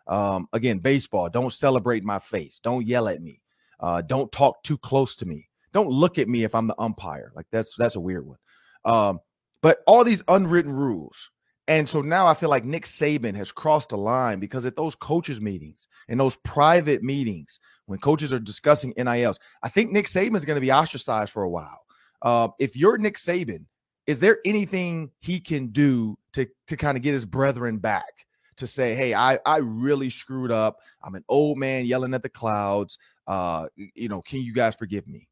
Um, 0.07 0.47
again, 0.53 0.79
baseball. 0.79 1.29
Don't 1.29 1.51
celebrate 1.51 2.05
my 2.05 2.19
face. 2.19 2.59
Don't 2.59 2.87
yell 2.87 3.09
at 3.09 3.21
me. 3.21 3.41
Uh, 3.81 4.01
don't 4.01 4.31
talk 4.31 4.63
too 4.63 4.77
close 4.77 5.17
to 5.17 5.25
me. 5.25 5.49
Don't 5.73 5.89
look 5.89 6.17
at 6.17 6.29
me 6.29 6.45
if 6.45 6.55
I'm 6.55 6.67
the 6.67 6.79
umpire. 6.79 7.33
Like 7.35 7.47
that's 7.51 7.75
that's 7.75 7.97
a 7.97 8.01
weird 8.01 8.25
one. 8.25 8.37
Um, 8.85 9.19
but 9.61 9.79
all 9.87 10.05
these 10.05 10.23
unwritten 10.29 10.71
rules. 10.71 11.31
And 11.67 11.87
so 11.87 12.01
now 12.01 12.27
I 12.27 12.33
feel 12.33 12.49
like 12.49 12.65
Nick 12.65 12.85
Saban 12.85 13.35
has 13.35 13.51
crossed 13.51 13.89
the 13.89 13.97
line 13.97 14.39
because 14.39 14.65
at 14.65 14.75
those 14.75 14.95
coaches' 14.95 15.39
meetings 15.39 15.87
and 16.09 16.19
those 16.19 16.35
private 16.37 17.03
meetings, 17.03 17.59
when 17.85 17.99
coaches 17.99 18.31
are 18.31 18.39
discussing 18.39 18.93
NILs, 18.97 19.39
I 19.61 19.69
think 19.69 19.91
Nick 19.91 20.05
Saban 20.05 20.35
is 20.35 20.45
going 20.45 20.55
to 20.55 20.61
be 20.61 20.71
ostracized 20.71 21.31
for 21.31 21.43
a 21.43 21.49
while. 21.49 21.81
Uh, 22.21 22.49
if 22.59 22.75
you're 22.75 22.97
Nick 22.97 23.17
Saban, 23.17 23.65
is 24.07 24.19
there 24.19 24.39
anything 24.45 25.11
he 25.19 25.39
can 25.39 25.67
do 25.67 26.17
to 26.33 26.47
to 26.67 26.77
kind 26.77 26.97
of 26.97 27.03
get 27.03 27.13
his 27.13 27.25
brethren 27.25 27.77
back 27.77 28.25
to 28.57 28.67
say, 28.67 28.95
"Hey, 28.95 29.13
I 29.13 29.39
I 29.45 29.57
really 29.57 30.09
screwed 30.09 30.51
up. 30.51 30.79
I'm 31.03 31.15
an 31.15 31.25
old 31.27 31.57
man 31.57 31.85
yelling 31.85 32.13
at 32.13 32.23
the 32.23 32.29
clouds. 32.29 32.97
Uh, 33.27 33.67
you 33.75 34.09
know, 34.09 34.21
can 34.21 34.41
you 34.41 34.53
guys 34.53 34.75
forgive 34.75 35.07
me?" 35.07 35.27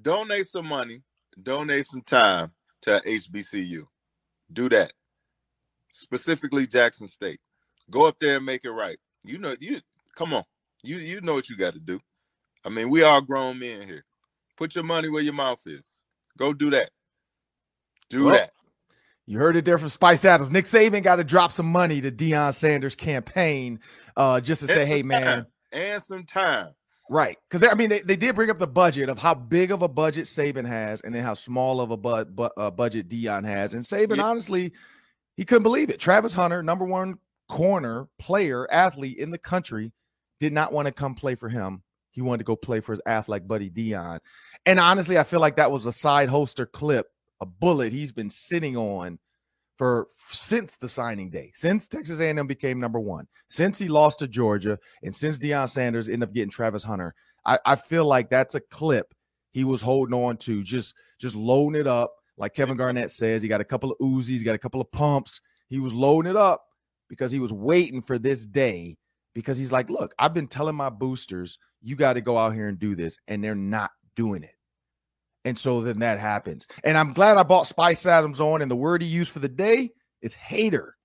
donate 0.00 0.46
some 0.46 0.66
money, 0.66 1.02
donate 1.42 1.86
some 1.86 2.02
time 2.02 2.52
to 2.82 3.00
HBCU. 3.04 3.86
Do 4.52 4.68
that. 4.70 4.92
Specifically 5.92 6.66
Jackson 6.66 7.08
State. 7.08 7.40
Go 7.90 8.06
up 8.06 8.16
there 8.20 8.36
and 8.36 8.46
make 8.46 8.64
it 8.64 8.70
right. 8.70 8.96
You 9.24 9.38
know, 9.38 9.54
you 9.58 9.80
come 10.16 10.34
on. 10.34 10.44
You 10.82 10.98
you 10.98 11.20
know 11.20 11.34
what 11.34 11.48
you 11.48 11.56
got 11.56 11.74
to 11.74 11.80
do. 11.80 12.00
I 12.64 12.68
mean, 12.68 12.90
we 12.90 13.02
all 13.02 13.20
grown 13.20 13.58
men 13.58 13.82
here. 13.82 14.04
Put 14.56 14.74
your 14.74 14.84
money 14.84 15.08
where 15.08 15.22
your 15.22 15.32
mouth 15.34 15.60
is. 15.66 15.82
Go 16.38 16.52
do 16.52 16.70
that. 16.70 16.90
Do 18.10 18.24
Well, 18.26 18.34
that. 18.34 18.50
You 19.26 19.38
heard 19.38 19.56
it 19.56 19.64
there 19.64 19.78
from 19.78 19.88
Spice 19.90 20.24
Adams. 20.24 20.50
Nick 20.50 20.64
Saban 20.64 21.02
got 21.02 21.16
to 21.16 21.24
drop 21.24 21.52
some 21.52 21.66
money 21.70 22.00
to 22.00 22.10
Deion 22.10 22.52
Sanders' 22.52 22.94
campaign 22.96 23.78
uh, 24.16 24.40
just 24.40 24.62
to 24.62 24.68
And 24.72 24.76
say, 24.76 24.86
hey, 24.86 25.00
some 25.00 25.08
man. 25.08 25.46
And 25.72 26.02
some 26.02 26.24
time. 26.24 26.70
Right. 27.08 27.36
Because 27.48 27.68
I 27.70 27.74
mean, 27.74 27.90
they, 27.90 28.00
they 28.00 28.16
did 28.16 28.34
bring 28.34 28.50
up 28.50 28.58
the 28.58 28.66
budget 28.66 29.08
of 29.08 29.18
how 29.18 29.34
big 29.34 29.70
of 29.70 29.82
a 29.82 29.88
budget 29.88 30.24
Saban 30.26 30.66
has 30.66 31.00
and 31.02 31.14
then 31.14 31.22
how 31.22 31.34
small 31.34 31.80
of 31.80 31.90
a 31.92 31.96
bu- 31.96 32.24
bu- 32.24 32.48
uh, 32.56 32.70
budget 32.70 33.08
Deion 33.08 33.44
has. 33.44 33.74
And 33.74 33.84
Saban, 33.84 34.16
Yeah. 34.16 34.24
honestly, 34.24 34.72
he 35.36 35.44
couldn't 35.44 35.62
believe 35.62 35.90
it. 35.90 36.00
Travis 36.00 36.34
Hunter, 36.34 36.62
number 36.62 36.84
one 36.84 37.16
corner 37.48 38.08
player, 38.18 38.70
athlete 38.72 39.18
in 39.18 39.30
the 39.30 39.38
country, 39.38 39.92
did 40.40 40.52
not 40.52 40.72
want 40.72 40.86
to 40.86 40.92
come 40.92 41.14
play 41.14 41.34
for 41.36 41.48
him. 41.48 41.82
He 42.10 42.22
wanted 42.22 42.38
to 42.38 42.44
go 42.44 42.56
play 42.56 42.80
for 42.80 42.92
his 42.92 43.00
athletic 43.06 43.46
buddy 43.46 43.70
Deion. 43.70 44.18
And 44.66 44.80
honestly, 44.80 45.16
I 45.18 45.22
feel 45.22 45.40
like 45.40 45.56
that 45.56 45.70
was 45.70 45.86
a 45.86 45.92
side 45.92 46.28
holster 46.28 46.66
clip, 46.66 47.06
a 47.40 47.46
bullet 47.46 47.92
he's 47.92 48.10
been 48.10 48.30
sitting 48.30 48.76
on 48.76 49.18
for 49.76 50.08
since 50.30 50.76
the 50.76 50.88
signing 50.88 51.30
day, 51.30 51.52
since 51.54 51.86
Texas 51.86 52.20
A&M 52.20 52.46
became 52.46 52.80
number 52.80 52.98
one, 52.98 53.26
since 53.48 53.78
he 53.78 53.88
lost 53.88 54.18
to 54.18 54.28
Georgia, 54.28 54.78
and 55.02 55.14
since 55.14 55.38
Deion 55.38 55.68
Sanders 55.68 56.08
ended 56.08 56.28
up 56.28 56.34
getting 56.34 56.50
Travis 56.50 56.82
Hunter. 56.82 57.14
I, 57.46 57.58
I 57.64 57.76
feel 57.76 58.04
like 58.04 58.28
that's 58.28 58.54
a 58.54 58.60
clip 58.60 59.14
he 59.52 59.64
was 59.64 59.80
holding 59.80 60.14
on 60.14 60.36
to, 60.38 60.62
just 60.62 60.94
just 61.18 61.34
loading 61.34 61.80
it 61.80 61.86
up. 61.86 62.12
Like 62.36 62.54
Kevin 62.54 62.76
Garnett 62.76 63.10
says, 63.10 63.42
he 63.42 63.48
got 63.48 63.60
a 63.60 63.64
couple 63.64 63.92
of 63.92 63.98
Uzis, 63.98 64.38
he 64.38 64.44
got 64.44 64.54
a 64.54 64.58
couple 64.58 64.80
of 64.80 64.90
pumps. 64.90 65.40
He 65.68 65.78
was 65.78 65.94
loading 65.94 66.30
it 66.30 66.36
up 66.36 66.64
because 67.08 67.30
he 67.30 67.38
was 67.38 67.52
waiting 67.52 68.02
for 68.02 68.18
this 68.18 68.44
day 68.44 68.96
because 69.34 69.58
he's 69.58 69.72
like, 69.72 69.90
look, 69.90 70.14
I've 70.18 70.34
been 70.34 70.46
telling 70.46 70.76
my 70.76 70.90
boosters, 70.90 71.58
you 71.82 71.96
got 71.96 72.14
to 72.14 72.20
go 72.20 72.36
out 72.36 72.54
here 72.54 72.68
and 72.68 72.78
do 72.78 72.94
this, 72.94 73.16
and 73.28 73.42
they're 73.42 73.54
not 73.54 73.90
doing 74.16 74.42
it. 74.42 74.54
And 75.44 75.58
so 75.58 75.80
then 75.80 76.00
that 76.00 76.20
happens. 76.20 76.66
And 76.84 76.98
I'm 76.98 77.12
glad 77.12 77.38
I 77.38 77.42
bought 77.42 77.66
Spice 77.66 78.04
Adams 78.06 78.40
on, 78.40 78.62
and 78.62 78.70
the 78.70 78.76
word 78.76 79.02
he 79.02 79.08
used 79.08 79.30
for 79.30 79.38
the 79.38 79.48
day 79.48 79.90
is 80.20 80.34
hater. 80.34 80.96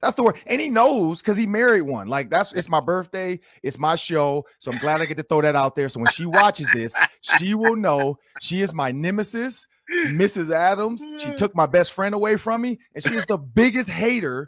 That's 0.00 0.14
the 0.14 0.22
word. 0.22 0.36
And 0.46 0.60
he 0.60 0.68
knows 0.68 1.20
because 1.20 1.36
he 1.36 1.46
married 1.46 1.82
one. 1.82 2.08
Like 2.08 2.30
that's 2.30 2.52
it's 2.52 2.68
my 2.70 2.80
birthday, 2.80 3.38
it's 3.62 3.78
my 3.78 3.96
show. 3.96 4.46
So 4.58 4.72
I'm 4.72 4.78
glad 4.78 5.00
I 5.00 5.04
get 5.04 5.18
to 5.18 5.22
throw 5.22 5.42
that 5.42 5.56
out 5.56 5.74
there. 5.74 5.90
So 5.90 6.00
when 6.00 6.10
she 6.12 6.24
watches 6.24 6.68
this, 6.72 6.94
she 7.20 7.52
will 7.54 7.76
know 7.76 8.16
she 8.40 8.62
is 8.62 8.72
my 8.72 8.92
nemesis, 8.92 9.68
Mrs. 10.06 10.52
Adams. 10.52 11.04
She 11.18 11.32
took 11.36 11.54
my 11.54 11.66
best 11.66 11.92
friend 11.92 12.14
away 12.14 12.36
from 12.36 12.62
me, 12.62 12.78
and 12.94 13.04
she 13.04 13.14
is 13.14 13.26
the 13.26 13.36
biggest 13.36 13.90
hater 13.90 14.46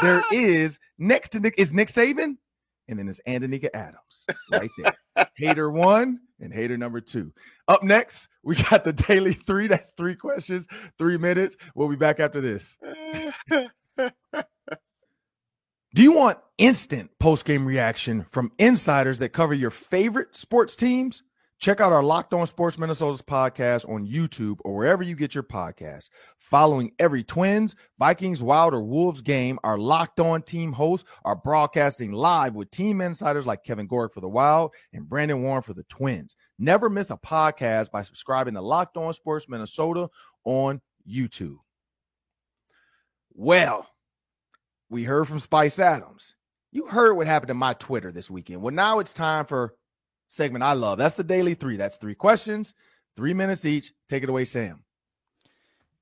there 0.00 0.22
is 0.32 0.78
next 0.98 1.30
to 1.30 1.40
Nick 1.40 1.54
is 1.58 1.72
Nick 1.72 1.88
Saban, 1.88 2.36
and 2.88 2.98
then 2.98 3.08
it's 3.08 3.20
Andanika 3.26 3.68
Adams 3.74 4.26
right 4.52 4.70
there. 4.78 5.26
hater 5.36 5.70
one 5.70 6.20
and 6.40 6.52
hater 6.52 6.76
number 6.76 7.00
two. 7.00 7.32
Up 7.68 7.82
next, 7.82 8.28
we 8.42 8.56
got 8.56 8.84
the 8.84 8.92
daily 8.92 9.32
three. 9.32 9.66
That's 9.66 9.90
three 9.96 10.14
questions, 10.16 10.66
three 10.98 11.16
minutes. 11.16 11.56
We'll 11.74 11.88
be 11.88 11.96
back 11.96 12.20
after 12.20 12.40
this. 12.40 12.76
Do 15.94 16.02
you 16.02 16.12
want 16.12 16.38
instant 16.58 17.10
post 17.20 17.44
game 17.44 17.64
reaction 17.64 18.26
from 18.32 18.50
insiders 18.58 19.18
that 19.20 19.28
cover 19.28 19.54
your 19.54 19.70
favorite 19.70 20.34
sports 20.34 20.74
teams? 20.74 21.22
Check 21.60 21.80
out 21.80 21.92
our 21.92 22.02
Locked 22.02 22.34
On 22.34 22.46
Sports 22.46 22.76
Minnesota's 22.78 23.22
podcast 23.22 23.88
on 23.88 24.06
YouTube 24.06 24.58
or 24.64 24.74
wherever 24.74 25.02
you 25.02 25.14
get 25.14 25.34
your 25.34 25.44
podcasts. 25.44 26.10
Following 26.36 26.92
every 26.98 27.24
Twins, 27.24 27.74
Vikings, 27.98 28.42
Wild, 28.42 28.74
or 28.74 28.82
Wolves 28.82 29.22
game, 29.22 29.58
our 29.64 29.78
Locked 29.78 30.20
On 30.20 30.42
team 30.42 30.72
hosts 30.72 31.08
are 31.24 31.36
broadcasting 31.36 32.12
live 32.12 32.54
with 32.54 32.70
team 32.70 33.00
insiders 33.00 33.46
like 33.46 33.64
Kevin 33.64 33.88
Gork 33.88 34.12
for 34.12 34.20
the 34.20 34.28
Wild 34.28 34.74
and 34.92 35.08
Brandon 35.08 35.42
Warne 35.42 35.62
for 35.62 35.72
the 35.72 35.84
Twins. 35.84 36.36
Never 36.58 36.90
miss 36.90 37.10
a 37.10 37.16
podcast 37.16 37.90
by 37.90 38.02
subscribing 38.02 38.54
to 38.54 38.60
Locked 38.60 38.96
On 38.96 39.12
Sports 39.14 39.48
Minnesota 39.48 40.10
on 40.44 40.80
YouTube. 41.08 41.56
Well, 43.32 43.88
we 44.90 45.04
heard 45.04 45.26
from 45.26 45.40
Spice 45.40 45.78
Adams. 45.78 46.34
You 46.72 46.86
heard 46.86 47.14
what 47.14 47.26
happened 47.26 47.48
to 47.48 47.54
my 47.54 47.74
Twitter 47.74 48.12
this 48.12 48.30
weekend. 48.30 48.60
Well, 48.60 48.74
now 48.74 48.98
it's 48.98 49.14
time 49.14 49.46
for 49.46 49.74
segment 50.34 50.64
I 50.64 50.72
love. 50.72 50.98
That's 50.98 51.14
the 51.14 51.24
daily 51.24 51.54
three. 51.54 51.76
That's 51.76 51.96
three 51.96 52.14
questions, 52.14 52.74
three 53.16 53.34
minutes 53.34 53.64
each. 53.64 53.92
Take 54.08 54.22
it 54.22 54.28
away, 54.28 54.44
Sam. 54.44 54.84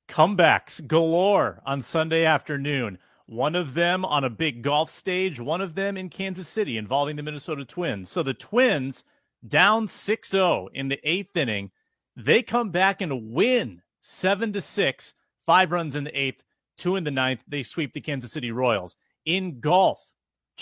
Comebacks 0.09 0.87
galore 0.87 1.63
on 1.65 1.83
Sunday 1.83 2.25
afternoon. 2.25 2.99
One 3.27 3.55
of 3.55 3.75
them 3.75 4.05
on 4.05 4.25
a 4.25 4.31
big 4.31 4.63
golf 4.63 4.91
stage, 4.91 5.41
one 5.41 5.61
of 5.61 5.75
them 5.75 5.97
in 5.97 6.11
Kansas 6.11 6.49
City 6.49 6.77
involving 6.77 7.17
the 7.17 7.23
Minnesota 7.23 7.65
Twins. 7.65 8.11
So 8.11 8.23
the 8.23 8.35
Twins 8.35 9.05
down 9.47 9.87
6-0 9.87 10.69
in 10.75 10.89
the 10.89 10.99
8th 11.07 11.37
inning, 11.37 11.71
they 12.17 12.43
come 12.43 12.71
back 12.71 13.01
and 13.01 13.33
win 13.33 13.81
7 14.01 14.53
to 14.53 14.61
6, 14.61 15.15
5 15.47 15.73
runs 15.73 15.97
in 15.97 16.05
the 16.05 16.11
8th, 16.11 16.41
2 16.77 16.97
in 16.97 17.05
the 17.05 17.11
ninth. 17.11 17.43
They 17.49 17.63
sweep 17.63 17.95
the 17.95 18.01
Kansas 18.01 18.33
City 18.33 18.51
Royals. 18.51 18.97
In 19.25 19.61
golf, 19.61 20.12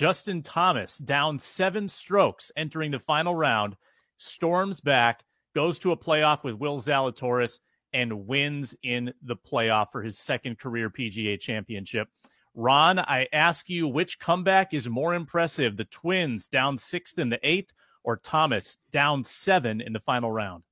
Justin 0.01 0.41
Thomas 0.41 0.97
down 0.97 1.39
7 1.39 1.87
strokes 1.87 2.51
entering 2.57 2.91
the 2.91 2.99
final 2.99 3.35
round, 3.35 3.77
storms 4.17 4.81
back, 4.81 5.25
goes 5.55 5.79
to 5.81 5.93
a 5.93 5.97
playoff 5.99 6.43
with 6.43 6.55
Will 6.55 6.79
Zalatoris 6.79 7.59
and 7.93 8.27
wins 8.27 8.75
in 8.83 9.13
the 9.21 9.37
playoff 9.37 9.93
for 9.93 10.03
his 10.03 10.19
second 10.19 10.59
career 10.59 10.89
PGA 10.89 11.39
championship. 11.39 12.09
Ron, 12.55 12.99
I 12.99 13.29
ask 13.35 13.69
you 13.69 13.87
which 13.87 14.19
comeback 14.19 14.73
is 14.73 14.89
more 14.89 15.13
impressive, 15.13 15.77
the 15.77 15.85
Twins 15.85 16.49
down 16.49 16.79
sixth 16.79 17.19
in 17.19 17.29
the 17.29 17.39
eighth, 17.47 17.75
or 18.03 18.17
Thomas 18.17 18.79
down 18.91 19.23
seven 19.23 19.83
in 19.83 19.93
the 19.93 20.01
final 20.01 20.33
round? 20.33 20.63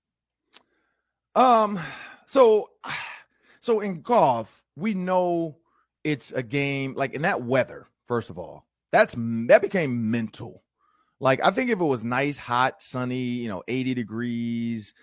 Um, 1.34 1.78
so 2.24 2.70
so 3.60 3.80
in 3.80 4.00
golf, 4.00 4.64
we 4.74 4.94
know 4.94 5.58
it's 6.02 6.32
a 6.32 6.42
game 6.42 6.94
like 6.94 7.12
in 7.12 7.20
that 7.20 7.42
weather, 7.42 7.88
first 8.06 8.30
of 8.30 8.38
all. 8.38 8.64
That's 8.92 9.14
that 9.16 9.62
became 9.62 10.10
mental. 10.10 10.62
Like 11.20 11.40
I 11.42 11.50
think 11.50 11.70
if 11.70 11.80
it 11.80 11.84
was 11.84 12.04
nice, 12.04 12.38
hot, 12.38 12.80
sunny, 12.80 13.16
you 13.16 13.48
know, 13.48 13.62
80 13.68 13.94
degrees, 13.94 14.94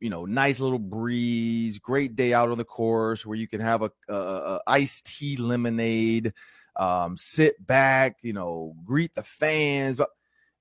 you 0.00 0.10
know, 0.10 0.24
nice 0.24 0.60
little 0.60 0.78
breeze, 0.78 1.78
great 1.78 2.16
day 2.16 2.32
out 2.32 2.50
on 2.50 2.58
the 2.58 2.64
course 2.64 3.26
where 3.26 3.36
you 3.36 3.48
can 3.48 3.60
have 3.60 3.82
a, 3.82 3.90
a, 4.08 4.14
a 4.14 4.60
iced 4.66 5.06
tea 5.06 5.36
lemonade, 5.36 6.32
um, 6.76 7.16
sit 7.16 7.64
back, 7.66 8.18
you 8.22 8.32
know, 8.32 8.74
greet 8.84 9.14
the 9.14 9.22
fans. 9.22 9.96
But 9.96 10.10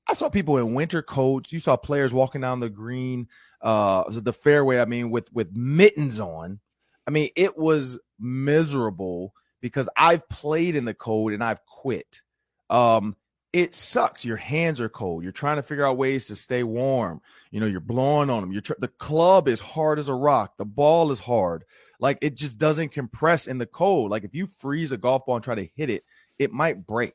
I 0.08 0.14
saw 0.14 0.30
people 0.30 0.58
in 0.58 0.74
winter 0.74 1.02
coats. 1.02 1.52
You 1.52 1.60
saw 1.60 1.76
players 1.76 2.14
walking 2.14 2.42
down 2.42 2.60
the 2.60 2.70
green, 2.70 3.28
uh, 3.62 4.04
the 4.10 4.34
fairway. 4.34 4.80
I 4.80 4.86
mean, 4.86 5.12
with 5.12 5.32
with 5.34 5.56
mittens 5.56 6.20
on. 6.20 6.60
I 7.08 7.12
mean, 7.12 7.30
it 7.36 7.56
was 7.56 8.00
miserable 8.20 9.34
because 9.62 9.88
I've 9.96 10.28
played 10.30 10.76
in 10.76 10.86
the 10.86 10.94
cold 10.94 11.34
and 11.34 11.44
I've 11.44 11.64
quit. 11.66 12.22
Um, 12.70 13.16
it 13.54 13.74
sucks. 13.74 14.26
Your 14.26 14.38
hands 14.38 14.82
are 14.82 14.90
cold. 14.90 15.24
You're 15.24 15.32
trying 15.32 15.56
to 15.56 15.64
figure 15.64 15.86
out 15.86 15.98
ways 15.98 16.28
to 16.28 16.36
stay 16.36 16.64
warm. 16.64 17.22
You 17.52 17.62
know, 17.62 17.68
you're 17.68 17.80
blowing 17.80 18.30
on 18.30 18.42
them. 18.42 18.52
You're 18.52 18.62
tr- 18.62 18.74
the 18.80 18.90
club 18.90 19.48
is 19.48 19.62
hard 19.62 19.98
as 19.98 20.10
a 20.10 20.14
rock. 20.14 20.58
The 20.58 20.66
ball 20.66 21.12
is 21.12 21.20
hard. 21.20 21.64
Like 22.00 22.18
it 22.22 22.36
just 22.36 22.58
doesn't 22.58 22.90
compress 22.90 23.48
in 23.48 23.58
the 23.58 23.66
cold. 23.66 24.12
Like 24.12 24.26
if 24.26 24.36
you 24.36 24.48
freeze 24.60 24.92
a 24.92 24.98
golf 24.98 25.26
ball 25.26 25.36
and 25.36 25.44
try 25.44 25.56
to 25.56 25.70
hit 25.76 25.90
it, 25.90 26.04
it 26.38 26.52
might 26.52 26.86
break. 26.86 27.14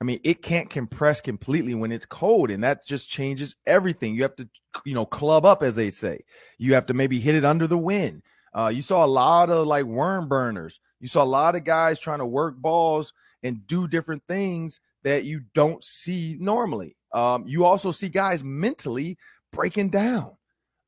I 0.00 0.04
mean, 0.04 0.20
it 0.24 0.40
can't 0.40 0.70
compress 0.70 1.20
completely 1.20 1.74
when 1.74 1.92
it's 1.92 2.06
cold, 2.06 2.50
and 2.50 2.64
that 2.64 2.86
just 2.86 3.10
changes 3.10 3.54
everything. 3.66 4.14
You 4.14 4.22
have 4.22 4.36
to, 4.36 4.48
you 4.86 4.94
know, 4.94 5.04
club 5.04 5.44
up, 5.44 5.62
as 5.62 5.74
they 5.74 5.90
say. 5.90 6.24
You 6.56 6.72
have 6.72 6.86
to 6.86 6.94
maybe 6.94 7.20
hit 7.20 7.34
it 7.34 7.44
under 7.44 7.66
the 7.66 7.76
wind. 7.76 8.22
Uh, 8.56 8.68
you 8.68 8.80
saw 8.80 9.04
a 9.04 9.06
lot 9.06 9.50
of 9.50 9.66
like 9.66 9.84
worm 9.84 10.26
burners. 10.26 10.80
You 11.00 11.08
saw 11.08 11.22
a 11.22 11.24
lot 11.24 11.54
of 11.54 11.64
guys 11.64 12.00
trying 12.00 12.20
to 12.20 12.26
work 12.26 12.56
balls 12.56 13.12
and 13.42 13.66
do 13.66 13.88
different 13.88 14.22
things 14.28 14.80
that 15.02 15.24
you 15.24 15.42
don't 15.54 15.82
see 15.82 16.36
normally. 16.40 16.96
Um, 17.12 17.44
you 17.46 17.64
also 17.64 17.90
see 17.90 18.08
guys 18.08 18.44
mentally 18.44 19.18
breaking 19.52 19.90
down. 19.90 20.36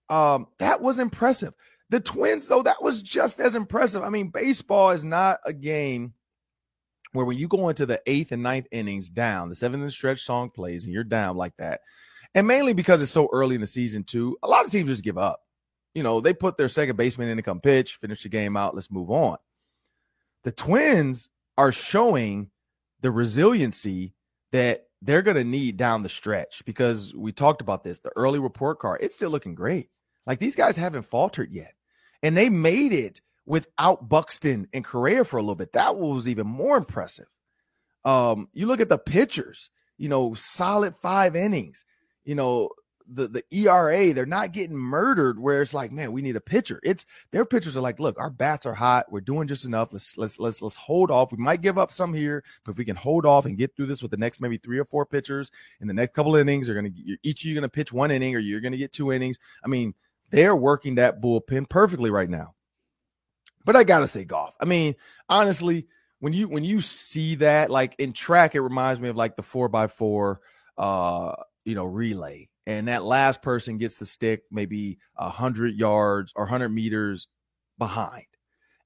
Um, 0.09 0.47
that 0.59 0.81
was 0.81 0.99
impressive. 0.99 1.55
The 1.91 2.01
Twins, 2.01 2.47
though, 2.47 2.63
that 2.63 2.83
was 2.83 3.03
just 3.03 3.41
as 3.41 3.55
impressive. 3.55 4.03
I 4.03 4.09
mean, 4.09 4.29
baseball 4.29 4.91
is 4.91 5.05
not 5.05 5.41
a 5.45 5.53
game 5.53 6.15
where 7.13 7.27
when 7.27 7.37
you 7.37 7.49
go 7.49 7.69
into 7.69 7.87
the 7.87 8.01
eighth 8.07 8.33
and 8.33 8.43
ninth 8.43 8.67
innings 8.73 9.09
down, 9.09 9.49
the 9.49 9.55
seventh 9.55 9.83
and 9.83 9.93
stretch 9.93 10.23
song 10.23 10.51
plays 10.51 10.85
and 10.85 10.93
you're 10.95 11.05
down 11.05 11.37
like 11.37 11.55
that. 11.59 11.81
And 12.35 12.47
mainly 12.47 12.73
because 12.73 13.03
it's 13.03 13.11
so 13.11 13.29
early 13.33 13.55
in 13.55 13.61
the 13.61 13.67
season, 13.67 14.05
too, 14.05 14.39
a 14.43 14.49
lot 14.49 14.65
of 14.65 14.71
teams 14.71 14.89
just 14.89 15.05
give 15.05 15.19
up. 15.19 15.41
You 15.95 16.03
know, 16.03 16.21
they 16.21 16.33
put 16.33 16.57
their 16.57 16.69
second 16.69 16.97
baseman 16.97 17.29
in 17.29 17.37
to 17.37 17.43
come 17.43 17.61
pitch, 17.61 17.97
finish 17.97 18.23
the 18.23 18.31
game 18.31 18.57
out, 18.57 18.75
let's 18.75 18.91
move 18.91 19.11
on. 19.11 19.37
The 20.45 20.53
Twins 20.53 21.29
are 21.57 21.73
showing 21.73 22.51
the 23.01 23.11
resiliency 23.11 24.15
that 24.53 24.87
they're 25.03 25.23
going 25.23 25.37
to 25.37 25.45
need 25.45 25.77
down 25.77 26.03
the 26.03 26.09
stretch 26.09 26.65
because 26.65 27.15
we 27.15 27.33
talked 27.33 27.61
about 27.61 27.83
this. 27.83 27.99
The 27.99 28.13
early 28.17 28.39
report 28.39 28.79
card, 28.79 29.01
it's 29.03 29.15
still 29.15 29.31
looking 29.31 29.55
great. 29.55 29.89
Like 30.27 30.39
these 30.39 30.55
guys 30.55 30.77
haven't 30.77 31.03
faltered 31.03 31.51
yet. 31.51 31.75
And 32.23 32.37
they 32.37 32.49
made 32.49 32.93
it 32.93 33.21
without 33.45 34.09
Buxton 34.09 34.69
and 34.73 34.85
Correa 34.85 35.25
for 35.25 35.39
a 35.39 35.43
little 35.43 35.57
bit. 35.57 35.73
That 35.73 35.97
was 35.97 36.29
even 36.29 36.47
more 36.47 36.77
impressive. 36.77 37.27
Um, 38.05 38.49
you 38.53 38.67
look 38.67 38.81
at 38.81 38.89
the 38.89 38.99
pitchers, 38.99 39.71
you 39.99 40.09
know, 40.09 40.35
solid 40.35 40.95
five 41.03 41.35
innings. 41.35 41.85
You 42.25 42.37
know, 42.37 42.71
the 43.07 43.29
the 43.29 43.45
ERA, 43.51 44.13
they're 44.13 44.27
not 44.27 44.53
getting 44.53 44.77
murdered 44.77 45.39
where 45.39 45.63
it's 45.63 45.75
like, 45.75 45.93
man, 45.93 46.13
we 46.13 46.23
need 46.23 46.37
a 46.37 46.41
pitcher. 46.41 46.81
It's 46.83 47.07
their 47.31 47.45
pitchers 47.45 47.77
are 47.77 47.81
like, 47.81 48.01
look, 48.01 48.19
our 48.19 48.31
bats 48.31 48.67
are 48.67 48.75
hot. 48.75 49.11
We're 49.11 49.21
doing 49.21 49.49
just 49.49 49.65
enough. 49.65 49.93
Let's 49.93 50.17
let's 50.17 50.39
let's 50.39 50.63
let's 50.63 50.77
hold 50.77 51.11
off. 51.11 51.33
We 51.33 51.39
might 51.39 51.63
give 51.63 51.79
up 51.79 51.93
some 51.93 52.13
here, 52.13 52.45
but 52.65 52.73
if 52.73 52.79
we 52.79 52.85
can 52.85 52.97
hold 52.97 53.27
off 53.27 53.47
and 53.47 53.57
get 53.57 53.75
through 53.77 53.87
this 53.87 54.03
with 54.03 54.11
the 54.11 54.17
next 54.17 54.41
maybe 54.41 54.57
three 54.57 54.79
or 54.79 54.85
four 54.85 55.07
pitchers 55.07 55.51
in 55.81 55.89
the 55.89 55.95
next 55.95 56.15
couple 56.15 56.37
innings, 56.37 56.69
you're 56.69 56.77
gonna 56.77 56.95
each 57.23 57.43
of 57.43 57.49
you 57.49 57.55
gonna 57.55 57.69
pitch 57.69 57.93
one 57.93 58.11
inning 58.11 58.35
or 58.35 58.39
you're 58.39 58.61
gonna 58.61 58.77
get 58.77 58.93
two 58.93 59.13
innings. 59.13 59.39
I 59.65 59.69
mean, 59.69 59.95
they're 60.31 60.57
working 60.57 60.97
that 60.97 61.21
bullpen 61.21 61.69
perfectly 61.69 62.11
right 62.11 62.31
now. 62.31 62.55
But 63.65 63.77
I 63.77 63.85
gotta 63.85 64.09
say, 64.09 64.25
golf. 64.25 64.57
I 64.61 64.65
mean, 64.65 64.97
honestly, 65.29 65.87
when 66.21 66.33
you 66.33 66.49
when 66.49 66.65
you 66.65 66.81
see 66.81 67.37
that, 67.37 67.71
like 67.71 67.95
in 67.99 68.13
track, 68.13 68.55
it 68.55 68.61
reminds 68.61 69.01
me 69.01 69.09
of 69.09 69.17
like 69.17 69.37
the 69.37 69.43
four 69.43 69.69
by 69.69 69.87
four 69.87 70.41
uh 70.79 71.35
you 71.65 71.75
know 71.75 71.85
relay 71.85 72.49
and 72.67 72.89
that 72.89 73.05
last 73.05 73.43
person 73.43 73.79
gets 73.79 73.97
the 73.97 74.07
stick 74.07 74.43
maybe 74.51 74.99
a 75.17 75.29
hundred 75.29 75.75
yards 75.75 76.33
or 76.37 76.47
hundred 76.47 76.71
meters 76.71 77.27
behind. 77.79 78.27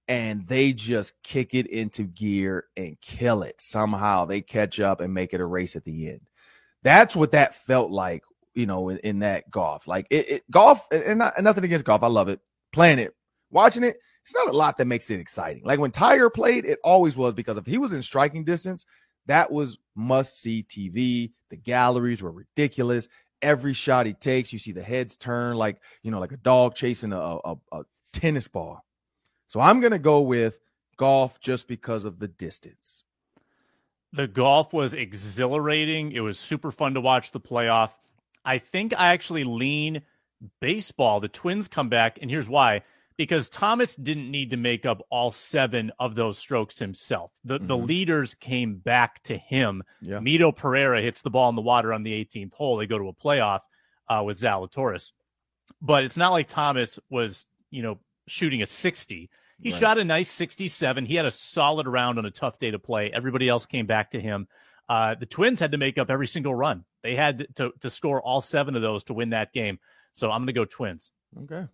And 0.09 0.47
they 0.47 0.73
just 0.73 1.15
kick 1.25 1.53
it 1.55 1.67
into 1.67 2.05
gear 2.05 2.67
and 2.77 3.01
kill 3.01 3.43
it. 3.43 3.61
Somehow 3.61 4.25
they 4.25 4.41
catch 4.41 4.79
up 4.79 5.01
and 5.01 5.13
make 5.13 5.35
it 5.35 5.41
a 5.41 5.47
race 5.47 5.75
at 5.75 5.85
the 5.85 6.09
end. 6.09 6.21
That's 6.83 7.17
what 7.17 7.33
that 7.33 7.55
felt 7.55 7.91
like 7.91 8.23
you 8.55 8.67
know 8.67 8.89
in, 8.89 8.99
in 8.99 9.19
that 9.21 9.51
golf. 9.51 9.87
Like 9.89 10.07
it, 10.11 10.31
it 10.31 10.51
golf 10.51 10.87
and, 10.93 11.19
not, 11.19 11.35
and 11.37 11.45
nothing 11.45 11.65
against 11.65 11.85
golf. 11.85 12.03
I 12.03 12.09
love 12.09 12.29
it. 12.29 12.41
Playing 12.73 12.99
it 12.99 13.15
watching 13.51 13.83
it 13.83 13.99
it's 14.23 14.35
not 14.35 14.49
a 14.49 14.57
lot 14.57 14.77
that 14.77 14.87
makes 14.87 15.09
it 15.09 15.21
exciting. 15.21 15.63
Like 15.65 15.79
when 15.79 15.93
Tiger 15.93 16.29
played 16.29 16.65
it 16.65 16.79
always 16.83 17.17
was 17.17 17.33
because 17.35 17.57
if 17.57 17.67
he 17.67 17.79
was 17.79 17.93
in 17.93 18.03
striking 18.03 18.45
distance 18.45 18.85
that 19.27 19.51
was 19.51 19.79
must 19.95 20.41
see 20.41 20.65
tv 20.69 21.33
the 21.51 21.57
galleries 21.57 22.23
were 22.23 22.33
ridiculous 22.33 23.09
every 23.43 23.73
shot 23.73 24.07
he 24.07 24.15
takes, 24.15 24.53
you 24.53 24.59
see 24.59 24.73
the 24.73 24.83
heads 24.83 25.17
turn 25.17 25.57
like 25.57 25.81
you 26.03 26.11
know, 26.11 26.21
like 26.21 26.33
a 26.33 26.37
dog 26.37 26.75
chasing 26.75 27.13
a, 27.13 27.19
a, 27.19 27.57
a 27.73 27.85
tennis 28.13 28.49
ball. 28.49 28.85
So 29.47 29.61
I'm 29.61 29.81
gonna 29.81 29.99
go 29.99 30.21
with 30.21 30.59
golf 30.97 31.41
just 31.41 31.69
because 31.69 32.05
of 32.05 32.19
the 32.19 32.29
distance. 32.29 33.05
The 34.13 34.27
golf 34.27 34.73
was 34.73 34.95
exhilarating. 34.95 36.13
It 36.13 36.21
was 36.21 36.39
super 36.39 36.71
fun 36.71 36.95
to 36.95 37.01
watch 37.01 37.33
the 37.33 37.41
playoff. 37.41 37.91
I 38.45 38.59
think 38.59 38.95
I 38.97 39.13
actually 39.13 39.45
lean 39.45 40.03
baseball. 40.61 41.21
The 41.21 41.29
Twins 41.29 41.69
come 41.69 41.89
back, 41.89 42.19
and 42.23 42.31
here's 42.31 42.49
why 42.49 42.83
because 43.17 43.49
Thomas 43.49 43.95
didn't 43.97 44.31
need 44.31 44.51
to 44.51 44.57
make 44.57 44.85
up 44.85 45.03
all 45.11 45.31
seven 45.31 45.93
of 45.99 46.15
those 46.15 46.39
strokes 46.39 46.79
himself. 46.79 47.33
The 47.45 47.59
mm-hmm. 47.59 47.67
the 47.67 47.77
leaders 47.77 48.35
came 48.35 48.77
back 48.77 49.23
to 49.25 49.37
him. 49.37 49.83
Yeah. 50.03 50.19
Mito 50.19 50.55
Pereira 50.55 51.01
hits 51.01 51.23
the 51.23 51.31
ball 51.31 51.49
in 51.49 51.57
the 51.57 51.63
water 51.63 51.93
on 51.93 52.03
the 52.03 52.13
18th 52.13 52.53
hole. 52.53 52.77
They 52.77 52.87
go 52.87 52.99
to 52.99 53.09
a 53.09 53.15
playoff 53.15 53.61
uh, 54.09 54.23
with 54.25 54.39
Zalatoris. 54.41 55.13
But 55.81 56.05
it's 56.05 56.17
not 56.17 56.33
like 56.33 56.49
Thomas 56.49 56.99
was, 57.11 57.47
you 57.71 57.83
know, 57.83 57.99
shooting 58.29 58.63
a 58.63 58.67
60. 58.67 59.31
He 59.61 59.71
right. 59.71 59.79
shot 59.79 59.99
a 59.99 60.05
nice 60.05 60.31
67. 60.31 61.07
He 61.07 61.15
had 61.15 61.27
a 61.27 61.31
solid 61.31 61.89
round 61.89 62.19
on 62.19 62.27
a 62.27 62.31
tough 62.31 62.59
day 62.59 62.71
to 62.71 62.79
play. 62.79 63.11
Everybody 63.13 63.49
else 63.49 63.67
came 63.67 63.87
back 63.87 64.11
to 64.11 64.21
him. 64.21 64.49
Uh, 64.89 65.17
the 65.19 65.27
Twins 65.27 65.59
had 65.59 65.73
to 65.73 65.79
make 65.79 65.99
up 65.99 66.11
every 66.11 66.27
single 66.27 66.55
run. 66.55 66.85
They 67.03 67.17
had 67.17 67.47
to, 67.57 67.73
to 67.81 67.91
score 67.91 68.23
all 68.23 68.41
seven 68.41 68.77
of 68.77 68.83
those 68.83 69.05
to 69.05 69.15
win 69.15 69.31
that 69.31 69.53
game. 69.53 69.79
So 70.13 70.31
I'm 70.31 70.41
going 70.41 70.49
to 70.49 70.53
go 70.53 70.65
Twins. 70.65 71.11
Okay. 71.43 71.67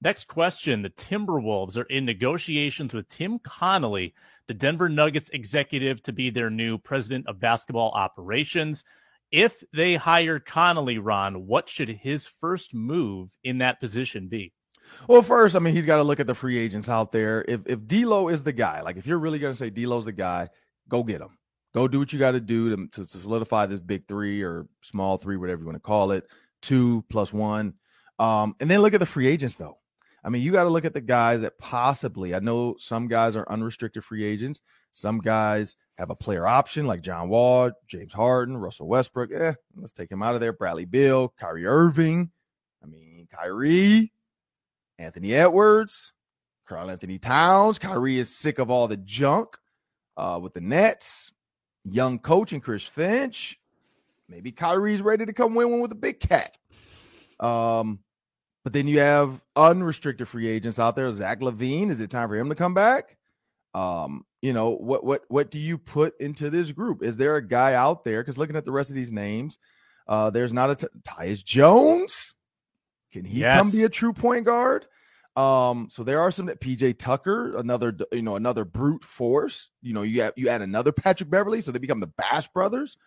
Next 0.00 0.28
question 0.28 0.82
The 0.82 0.90
Timberwolves 0.90 1.76
are 1.76 1.84
in 1.84 2.04
negotiations 2.04 2.94
with 2.94 3.08
Tim 3.08 3.38
Connolly, 3.40 4.14
the 4.46 4.54
Denver 4.54 4.88
Nuggets 4.88 5.30
executive, 5.32 6.02
to 6.02 6.12
be 6.12 6.30
their 6.30 6.50
new 6.50 6.78
president 6.78 7.26
of 7.26 7.40
basketball 7.40 7.90
operations. 7.90 8.84
If 9.30 9.62
they 9.74 9.96
hire 9.96 10.38
Connolly, 10.38 10.98
Ron, 10.98 11.46
what 11.46 11.68
should 11.68 11.88
his 11.88 12.26
first 12.40 12.72
move 12.72 13.30
in 13.42 13.58
that 13.58 13.80
position 13.80 14.28
be? 14.28 14.52
Well, 15.06 15.22
first, 15.22 15.54
I 15.54 15.58
mean, 15.58 15.74
he's 15.74 15.84
got 15.84 15.96
to 15.96 16.02
look 16.02 16.20
at 16.20 16.26
the 16.26 16.34
free 16.34 16.56
agents 16.56 16.88
out 16.88 17.12
there. 17.12 17.44
If 17.46 17.62
if 17.66 17.86
D'Lo 17.86 18.28
is 18.28 18.42
the 18.42 18.52
guy, 18.52 18.80
like 18.80 18.96
if 18.96 19.06
you're 19.06 19.18
really 19.18 19.38
going 19.38 19.52
to 19.52 19.58
say 19.58 19.68
D'Lo's 19.68 20.04
the 20.04 20.12
guy, 20.12 20.48
go 20.88 21.02
get 21.02 21.20
him. 21.20 21.36
Go 21.74 21.88
do 21.88 21.98
what 21.98 22.12
you 22.12 22.18
got 22.18 22.30
to 22.30 22.40
do 22.40 22.74
to, 22.74 22.88
to 22.92 23.04
solidify 23.04 23.66
this 23.66 23.80
big 23.80 24.06
three 24.08 24.42
or 24.42 24.66
small 24.80 25.18
three, 25.18 25.36
whatever 25.36 25.60
you 25.60 25.66
want 25.66 25.76
to 25.76 25.80
call 25.80 26.12
it, 26.12 26.26
two 26.62 27.04
plus 27.10 27.32
one. 27.32 27.74
Um, 28.18 28.56
and 28.60 28.70
then 28.70 28.80
look 28.80 28.94
at 28.94 29.00
the 29.00 29.06
free 29.06 29.26
agents, 29.26 29.56
though. 29.56 29.78
I 30.28 30.30
mean, 30.30 30.42
you 30.42 30.52
got 30.52 30.64
to 30.64 30.68
look 30.68 30.84
at 30.84 30.92
the 30.92 31.00
guys 31.00 31.40
that 31.40 31.56
possibly, 31.56 32.34
I 32.34 32.38
know 32.38 32.76
some 32.78 33.08
guys 33.08 33.34
are 33.34 33.50
unrestricted 33.50 34.04
free 34.04 34.24
agents. 34.26 34.60
Some 34.92 35.20
guys 35.20 35.74
have 35.96 36.10
a 36.10 36.14
player 36.14 36.46
option 36.46 36.86
like 36.86 37.00
John 37.00 37.30
Wall, 37.30 37.70
James 37.86 38.12
Harden, 38.12 38.58
Russell 38.58 38.88
Westbrook. 38.88 39.32
Eh, 39.32 39.54
let's 39.74 39.94
take 39.94 40.12
him 40.12 40.22
out 40.22 40.34
of 40.34 40.42
there. 40.42 40.52
Bradley 40.52 40.84
Beal, 40.84 41.32
Kyrie 41.40 41.64
Irving. 41.64 42.30
I 42.84 42.86
mean, 42.88 43.26
Kyrie, 43.34 44.12
Anthony 44.98 45.32
Edwards, 45.32 46.12
Karl-Anthony 46.66 47.18
Towns. 47.18 47.78
Kyrie 47.78 48.18
is 48.18 48.28
sick 48.28 48.58
of 48.58 48.70
all 48.70 48.86
the 48.86 48.98
junk 48.98 49.56
uh, 50.18 50.38
with 50.42 50.52
the 50.52 50.60
Nets. 50.60 51.32
Young 51.84 52.18
coach 52.18 52.52
and 52.52 52.62
Chris 52.62 52.84
Finch. 52.84 53.58
Maybe 54.28 54.52
Kyrie's 54.52 55.00
ready 55.00 55.24
to 55.24 55.32
come 55.32 55.54
win 55.54 55.70
one 55.70 55.80
with 55.80 55.92
a 55.92 55.94
big 55.94 56.20
cat. 56.20 56.54
Um, 57.40 58.00
but 58.68 58.74
then 58.74 58.86
you 58.86 58.98
have 58.98 59.40
unrestricted 59.56 60.28
free 60.28 60.46
agents 60.46 60.78
out 60.78 60.94
there. 60.94 61.10
Zach 61.10 61.40
LaVine, 61.40 61.88
is 61.88 62.02
it 62.02 62.10
time 62.10 62.28
for 62.28 62.36
him 62.36 62.50
to 62.50 62.54
come 62.54 62.74
back? 62.74 63.16
Um, 63.72 64.26
you 64.42 64.52
know, 64.52 64.76
what 64.76 65.02
what 65.04 65.22
what 65.28 65.50
do 65.50 65.58
you 65.58 65.78
put 65.78 66.20
into 66.20 66.50
this 66.50 66.70
group? 66.70 67.02
Is 67.02 67.16
there 67.16 67.36
a 67.36 67.48
guy 67.48 67.72
out 67.72 68.04
there? 68.04 68.20
Because 68.20 68.36
looking 68.36 68.56
at 68.56 68.66
the 68.66 68.70
rest 68.70 68.90
of 68.90 68.94
these 68.94 69.10
names, 69.10 69.58
uh, 70.06 70.28
there's 70.28 70.52
not 70.52 70.68
a 70.68 70.74
t- 70.74 70.86
Tyus 71.02 71.42
Jones. 71.42 72.34
Can 73.10 73.24
he 73.24 73.40
yes. 73.40 73.58
come 73.58 73.70
be 73.70 73.84
a 73.84 73.88
true 73.88 74.12
point 74.12 74.44
guard? 74.44 74.84
Um, 75.34 75.88
so 75.90 76.02
there 76.02 76.20
are 76.20 76.30
some 76.30 76.44
that 76.44 76.60
PJ 76.60 76.98
Tucker, 76.98 77.56
another 77.56 77.96
you 78.12 78.20
know 78.20 78.36
another 78.36 78.66
brute 78.66 79.02
force. 79.02 79.70
You 79.80 79.94
know, 79.94 80.02
you 80.02 80.20
have 80.20 80.34
you 80.36 80.50
add 80.50 80.60
another 80.60 80.92
Patrick 80.92 81.30
Beverley, 81.30 81.62
so 81.62 81.72
they 81.72 81.78
become 81.78 82.00
the 82.00 82.12
Bash 82.18 82.48
brothers. 82.48 82.98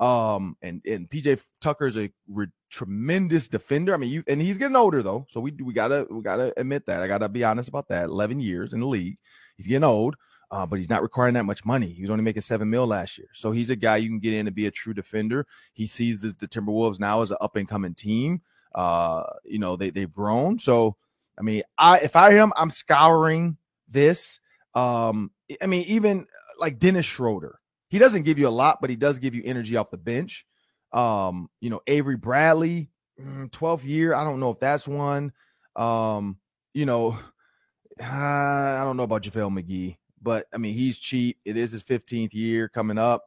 Um, 0.00 0.56
and 0.62 0.80
and 0.86 1.08
PJ 1.08 1.40
Tucker 1.60 1.86
is 1.86 1.96
a 1.96 2.10
re- 2.28 2.46
tremendous 2.70 3.48
defender. 3.48 3.94
I 3.94 3.96
mean, 3.96 4.10
you 4.10 4.22
and 4.28 4.40
he's 4.40 4.58
getting 4.58 4.76
older 4.76 5.02
though, 5.02 5.26
so 5.28 5.40
we 5.40 5.50
we 5.52 5.72
gotta 5.72 6.06
we 6.10 6.22
gotta 6.22 6.52
admit 6.56 6.86
that. 6.86 7.02
I 7.02 7.08
gotta 7.08 7.28
be 7.28 7.44
honest 7.44 7.68
about 7.68 7.88
that. 7.88 8.04
Eleven 8.04 8.38
years 8.38 8.72
in 8.72 8.80
the 8.80 8.86
league, 8.86 9.18
he's 9.56 9.66
getting 9.66 9.84
old. 9.84 10.16
Uh, 10.50 10.64
but 10.64 10.78
he's 10.78 10.88
not 10.88 11.02
requiring 11.02 11.34
that 11.34 11.44
much 11.44 11.66
money. 11.66 11.88
He 11.88 12.00
was 12.00 12.10
only 12.10 12.24
making 12.24 12.40
seven 12.40 12.70
mil 12.70 12.86
last 12.86 13.18
year. 13.18 13.28
So 13.34 13.50
he's 13.50 13.68
a 13.68 13.76
guy 13.76 13.98
you 13.98 14.08
can 14.08 14.18
get 14.18 14.32
in 14.32 14.46
and 14.46 14.56
be 14.56 14.66
a 14.66 14.70
true 14.70 14.94
defender. 14.94 15.46
He 15.74 15.86
sees 15.86 16.22
the, 16.22 16.34
the 16.38 16.48
Timberwolves 16.48 16.98
now 16.98 17.20
as 17.20 17.30
an 17.30 17.36
up 17.42 17.56
and 17.56 17.68
coming 17.68 17.94
team. 17.94 18.40
Uh, 18.74 19.24
you 19.44 19.58
know, 19.58 19.76
they, 19.76 19.90
they've 19.90 20.12
grown. 20.12 20.58
So, 20.58 20.96
I 21.38 21.42
mean, 21.42 21.64
I, 21.76 21.98
if 21.98 22.16
I 22.16 22.34
am, 22.34 22.54
I'm 22.56 22.70
scouring 22.70 23.58
this. 23.90 24.40
Um, 24.74 25.32
I 25.60 25.66
mean, 25.66 25.84
even 25.86 26.26
like 26.58 26.78
Dennis 26.78 27.04
Schroeder, 27.04 27.60
he 27.88 27.98
doesn't 27.98 28.22
give 28.22 28.38
you 28.38 28.48
a 28.48 28.50
lot, 28.50 28.80
but 28.80 28.90
he 28.90 28.96
does 28.96 29.18
give 29.18 29.34
you 29.34 29.42
energy 29.44 29.76
off 29.76 29.90
the 29.90 29.96
bench. 29.96 30.46
Um, 30.92 31.50
you 31.60 31.70
know, 31.70 31.80
Avery 31.86 32.16
Bradley, 32.16 32.90
12th 33.20 33.50
mm, 33.50 33.84
year. 33.84 34.14
I 34.14 34.24
don't 34.24 34.40
know 34.40 34.50
if 34.50 34.60
that's 34.60 34.86
one. 34.86 35.32
Um, 35.76 36.38
you 36.74 36.86
know, 36.86 37.18
I 38.00 38.80
don't 38.84 38.96
know 38.96 39.02
about 39.02 39.22
JaVale 39.22 39.62
McGee, 39.62 39.96
but 40.22 40.46
I 40.52 40.58
mean, 40.58 40.74
he's 40.74 40.98
cheap. 40.98 41.38
It 41.44 41.56
is 41.56 41.72
his 41.72 41.82
15th 41.82 42.34
year 42.34 42.68
coming 42.68 42.98
up. 42.98 43.24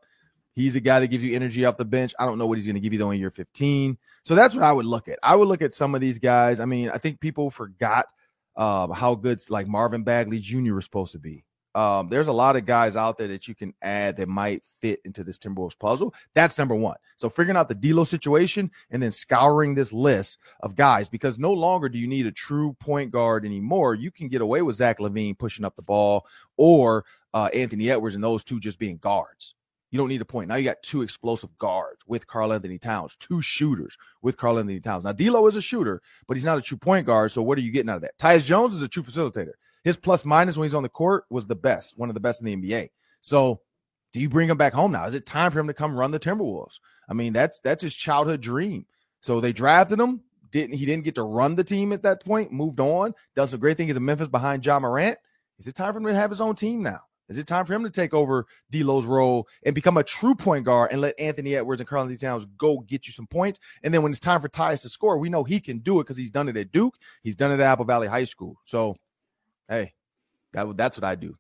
He's 0.54 0.76
a 0.76 0.82
guy 0.82 1.00
that 1.00 1.08
gives 1.08 1.24
you 1.24 1.34
energy 1.36 1.66
off 1.66 1.78
the 1.78 1.86
bench. 1.86 2.14
I 2.20 2.26
don't 2.26 2.38
know 2.38 2.46
what 2.46 2.58
he's 2.58 2.68
going 2.68 2.76
to 2.76 2.82
give 2.82 2.94
you 2.94 3.00
though 3.00 3.12
in 3.12 3.20
year 3.20 3.30
15. 3.30 3.98
So 4.24 4.36
that's 4.36 4.54
what 4.54 4.64
I 4.64 4.72
would 4.72 4.86
look 4.86 5.08
at. 5.08 5.18
I 5.24 5.36
would 5.36 5.48
look 5.48 5.62
at 5.62 5.74
some 5.74 5.96
of 5.96 6.02
these 6.02 6.20
guys. 6.20 6.60
I 6.60 6.66
mean, 6.66 6.90
I 6.90 6.98
think 6.98 7.20
people 7.20 7.50
forgot 7.50 8.08
uh, 8.56 8.92
how 8.92 9.16
good 9.16 9.42
like 9.50 9.68
Marvin 9.68 10.04
Bagley 10.04 10.40
Jr. 10.40 10.74
was 10.76 10.86
supposed 10.86 11.14
to 11.14 11.20
be. 11.20 11.46
Um, 11.74 12.10
there's 12.10 12.28
a 12.28 12.34
lot 12.34 12.56
of 12.56 12.66
guys 12.66 12.96
out 12.96 13.18
there 13.18 13.30
that 13.30 13.48
you 13.48 13.56
can 13.56 13.74
add 13.82 14.18
that 14.18 14.28
might 14.28 14.64
fit 14.82 15.00
into 15.06 15.24
this 15.24 15.38
Timberwolves 15.38 15.78
puzzle. 15.78 16.14
That's 16.34 16.58
number 16.58 16.76
one. 16.76 16.98
So 17.16 17.30
figuring 17.30 17.58
out 17.58 17.70
the 17.70 17.76
D'Lo 17.76 18.04
situation 18.04 18.70
and 18.90 19.02
then 19.02 19.12
scouring 19.12 19.74
this 19.74 19.94
list 19.94 20.40
of 20.62 20.76
guys 20.76 21.08
because 21.08 21.40
no 21.40 21.54
longer 21.54 21.88
do 21.88 22.00
you 22.00 22.08
need 22.08 22.26
a 22.26 22.32
true 22.32 22.76
point 22.80 23.12
guard 23.12 23.46
anymore. 23.46 23.96
You 23.96 24.12
can 24.12 24.28
get 24.28 24.42
away 24.42 24.62
with 24.62 24.76
Zach 24.76 25.00
LaVine 25.00 25.38
pushing 25.38 25.64
up 25.64 25.76
the 25.76 25.82
ball 25.82 26.26
or 26.58 27.06
uh, 27.34 27.50
Anthony 27.54 27.90
Edwards 27.90 28.16
and 28.16 28.24
those 28.24 28.44
two 28.44 28.60
just 28.60 28.80
being 28.80 28.98
guards. 28.98 29.56
You 29.92 29.98
don't 29.98 30.08
need 30.08 30.22
a 30.22 30.26
point. 30.26 30.48
Now 30.48 30.56
you 30.56 30.64
got 30.64 30.82
two 30.84 31.02
explosive 31.02 31.56
guards 31.58 32.02
with 32.08 32.26
Karl-Anthony 32.26 32.80
Towns, 32.80 33.18
two 33.18 33.42
shooters 33.42 33.98
with 34.22 34.38
Karl-Anthony 34.38 34.80
Towns. 34.80 35.04
Now 35.04 35.12
D'Lo 35.12 35.46
is 35.48 35.58
a 35.58 35.62
shooter, 35.62 36.02
but 36.28 36.38
he's 36.38 36.46
not 36.46 36.58
a 36.58 36.62
true 36.62 36.78
point 36.78 37.06
guard. 37.06 37.32
So 37.32 37.42
what 37.42 37.58
are 37.58 37.62
you 37.62 37.72
getting 37.72 37.90
out 37.90 37.98
of 37.98 38.02
that? 38.04 38.18
Tyus 38.18 38.46
Jones 38.46 38.74
is 38.74 38.82
a 38.82 38.88
true 38.88 39.04
facilitator. 39.04 39.52
His 39.84 39.98
plus 39.98 40.26
minus 40.26 40.58
when 40.58 40.68
he's 40.68 40.76
on 40.76 40.84
the 40.84 40.90
court 40.90 41.26
was 41.30 41.48
the 41.48 41.56
best, 41.56 41.98
one 41.98 42.10
of 42.10 42.14
the 42.14 42.20
best 42.20 42.42
in 42.42 42.46
the 42.46 42.56
NBA. 42.56 42.90
So, 43.20 43.62
do 44.14 44.20
you 44.20 44.30
bring 44.30 44.50
him 44.50 44.58
back 44.58 44.74
home 44.74 44.92
now? 44.92 45.06
Is 45.06 45.14
it 45.14 45.26
time 45.26 45.52
for 45.52 45.60
him 45.60 45.68
to 45.68 45.74
come 45.74 45.96
run 45.96 46.12
the 46.12 46.20
Timberwolves? 46.20 46.80
I 47.10 47.14
mean, 47.14 47.34
that's 47.34 47.60
that's 47.60 47.84
his 47.84 47.94
childhood 47.94 48.42
dream. 48.42 48.86
So 49.22 49.40
they 49.40 49.54
drafted 49.54 50.00
him. 50.00 50.22
Didn't 50.52 50.76
he 50.76 50.86
didn't 50.86 51.06
get 51.06 51.16
to 51.16 51.24
run 51.24 51.56
the 51.56 51.64
team 51.64 51.94
at 51.94 52.04
that 52.04 52.24
point? 52.24 52.52
Moved 52.52 52.80
on. 52.80 53.14
Does 53.36 53.54
a 53.54 53.58
great 53.58 53.78
thing 53.78 53.90
as 53.90 53.98
a 53.98 54.02
Memphis 54.02 54.28
behind 54.28 54.66
Ja 54.66 54.80
Morant. 54.80 55.18
Is 55.58 55.68
it 55.68 55.76
time 55.76 55.94
for 55.94 56.00
him 56.00 56.06
to 56.06 56.14
have 56.14 56.30
his 56.30 56.42
own 56.42 56.56
team 56.56 56.82
now? 56.84 57.02
Is 57.30 57.38
it 57.38 57.48
time 57.48 57.66
for 57.66 57.74
him 57.74 57.84
to 57.84 57.90
take 57.90 58.14
over 58.14 58.46
D'Lo's 58.72 59.06
role 59.06 59.48
and 59.64 59.74
become 59.74 59.96
a 59.96 60.04
true 60.04 60.36
point 60.36 60.66
guard 60.66 60.92
and 60.92 61.00
let 61.00 61.18
Anthony 61.18 61.56
Edwards 61.56 61.80
and 61.80 61.88
Karl 61.88 62.14
Towns 62.18 62.46
go 62.58 62.80
get 62.80 63.08
you 63.08 63.14
some 63.14 63.28
points? 63.28 63.58
And 63.84 63.94
then 63.94 64.02
when 64.02 64.12
it's 64.12 64.20
time 64.20 64.42
for 64.42 64.50
Tyus 64.50 64.82
to 64.82 64.90
score, 64.90 65.18
we 65.18 65.30
know 65.30 65.46
he 65.46 65.62
can 65.62 65.80
do 65.80 66.02
it 66.02 66.04
because 66.04 66.18
he's 66.18 66.30
done 66.30 66.50
it 66.50 66.58
at 66.58 66.74
Duke. 66.74 66.98
He's 67.24 67.38
done 67.38 67.52
it 67.52 67.56
at 67.56 67.62
Apple 67.62 67.86
Valley 67.86 68.10
High 68.10 68.26
School. 68.26 68.58
So, 68.66 68.98
hey, 69.72 69.94
that, 70.54 70.76
that's 70.78 70.98
what 70.98 71.04
I 71.04 71.16
do. 71.16 71.36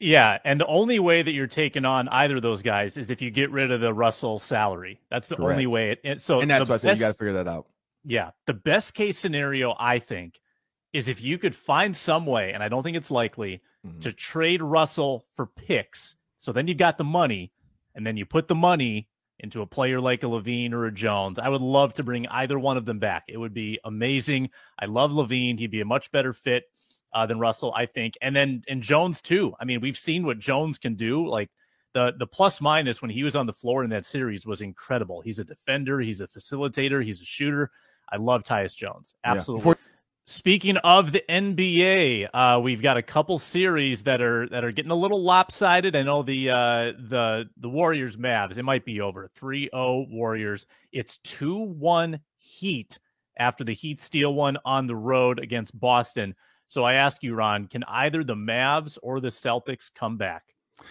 Yeah, 0.00 0.38
and 0.44 0.60
the 0.60 0.66
only 0.66 1.00
way 1.00 1.22
that 1.22 1.32
you're 1.32 1.48
taking 1.48 1.84
on 1.84 2.08
either 2.08 2.36
of 2.36 2.42
those 2.42 2.62
guys 2.62 2.96
is 2.96 3.10
if 3.10 3.20
you 3.20 3.30
get 3.32 3.50
rid 3.50 3.72
of 3.72 3.80
the 3.80 3.92
Russell 3.92 4.38
salary. 4.38 5.00
That's 5.10 5.26
the 5.26 5.34
Correct. 5.34 5.50
only 5.50 5.66
way. 5.66 5.96
It, 6.04 6.20
so 6.22 6.40
And 6.40 6.48
that's 6.50 6.68
why 6.68 6.76
I 6.76 6.78
said 6.78 6.96
you 6.96 7.00
got 7.00 7.12
to 7.12 7.18
figure 7.18 7.32
that 7.34 7.48
out. 7.48 7.66
Yeah, 8.04 8.30
the 8.46 8.54
best 8.54 8.94
case 8.94 9.18
scenario 9.18 9.74
I 9.78 9.98
think 9.98 10.40
is 10.92 11.08
if 11.08 11.20
you 11.22 11.36
could 11.36 11.54
find 11.54 11.96
some 11.96 12.26
way, 12.26 12.52
and 12.52 12.62
I 12.62 12.68
don't 12.68 12.82
think 12.84 12.96
it's 12.96 13.10
likely, 13.10 13.60
Mhm. 13.86 14.00
to 14.02 14.12
trade 14.12 14.62
Russell 14.62 15.24
for 15.34 15.46
picks. 15.46 16.14
So 16.38 16.52
then 16.52 16.68
you've 16.68 16.78
got 16.78 16.96
the 16.96 17.04
money, 17.04 17.52
and 17.94 18.06
then 18.06 18.16
you 18.16 18.24
put 18.24 18.46
the 18.46 18.54
money 18.54 19.08
into 19.40 19.62
a 19.62 19.66
player 19.66 20.00
like 20.00 20.22
a 20.22 20.26
LaVine 20.26 20.72
or 20.72 20.86
a 20.86 20.92
Jones. 20.92 21.38
I 21.40 21.48
would 21.48 21.60
love 21.60 21.94
to 21.94 22.02
bring 22.04 22.26
either 22.28 22.58
one 22.58 22.76
of 22.76 22.84
them 22.86 22.98
back. 23.00 23.24
It 23.28 23.36
would 23.36 23.52
be 23.54 23.78
amazing. 23.84 24.50
I 24.78 24.86
love 24.86 25.10
LaVine. 25.10 25.58
He'd 25.58 25.70
be 25.72 25.80
a 25.80 25.84
much 25.84 26.10
better 26.12 26.32
fit 26.32 26.64
uh, 27.12 27.26
than 27.26 27.38
Russell, 27.38 27.72
I 27.74 27.86
think. 27.86 28.14
And 28.20 28.34
then 28.34 28.62
and 28.68 28.82
Jones 28.82 29.22
too. 29.22 29.54
I 29.60 29.64
mean, 29.64 29.80
we've 29.80 29.98
seen 29.98 30.24
what 30.24 30.38
Jones 30.38 30.78
can 30.78 30.94
do. 30.94 31.28
Like 31.28 31.50
the 31.94 32.12
the 32.18 32.26
plus 32.26 32.60
minus 32.60 33.00
when 33.00 33.10
he 33.10 33.22
was 33.22 33.36
on 33.36 33.46
the 33.46 33.52
floor 33.52 33.84
in 33.84 33.90
that 33.90 34.04
series 34.04 34.46
was 34.46 34.60
incredible. 34.60 35.20
He's 35.20 35.38
a 35.38 35.44
defender. 35.44 36.00
He's 36.00 36.20
a 36.20 36.28
facilitator. 36.28 37.04
He's 37.04 37.20
a 37.20 37.24
shooter. 37.24 37.70
I 38.10 38.16
love 38.16 38.42
Tyus 38.42 38.74
Jones. 38.74 39.14
Yeah. 39.24 39.32
Absolutely. 39.32 39.60
Before- 39.60 39.78
Speaking 40.30 40.76
of 40.76 41.10
the 41.10 41.22
NBA, 41.26 42.28
uh, 42.34 42.60
we've 42.60 42.82
got 42.82 42.98
a 42.98 43.02
couple 43.02 43.38
series 43.38 44.02
that 44.02 44.20
are 44.20 44.46
that 44.50 44.62
are 44.62 44.72
getting 44.72 44.90
a 44.90 44.94
little 44.94 45.22
lopsided. 45.22 45.96
I 45.96 46.02
know 46.02 46.22
the 46.22 46.50
uh, 46.50 46.92
the 47.08 47.48
the 47.56 47.68
Warriors 47.70 48.18
Mavs. 48.18 48.58
It 48.58 48.62
might 48.62 48.84
be 48.84 49.00
over 49.00 49.30
3-0 49.40 50.10
Warriors. 50.10 50.66
It's 50.92 51.16
2-1 51.24 52.20
Heat 52.36 52.98
after 53.38 53.64
the 53.64 53.72
Heat 53.72 54.02
steal 54.02 54.34
one 54.34 54.58
on 54.66 54.86
the 54.86 54.94
road 54.94 55.38
against 55.38 55.78
Boston. 55.80 56.34
So 56.68 56.84
I 56.84 56.94
ask 56.94 57.22
you, 57.22 57.34
Ron, 57.34 57.66
can 57.66 57.82
either 57.84 58.22
the 58.22 58.34
Mavs 58.34 58.98
or 59.02 59.20
the 59.20 59.28
Celtics 59.28 59.90
come 59.92 60.18
back? 60.18 60.44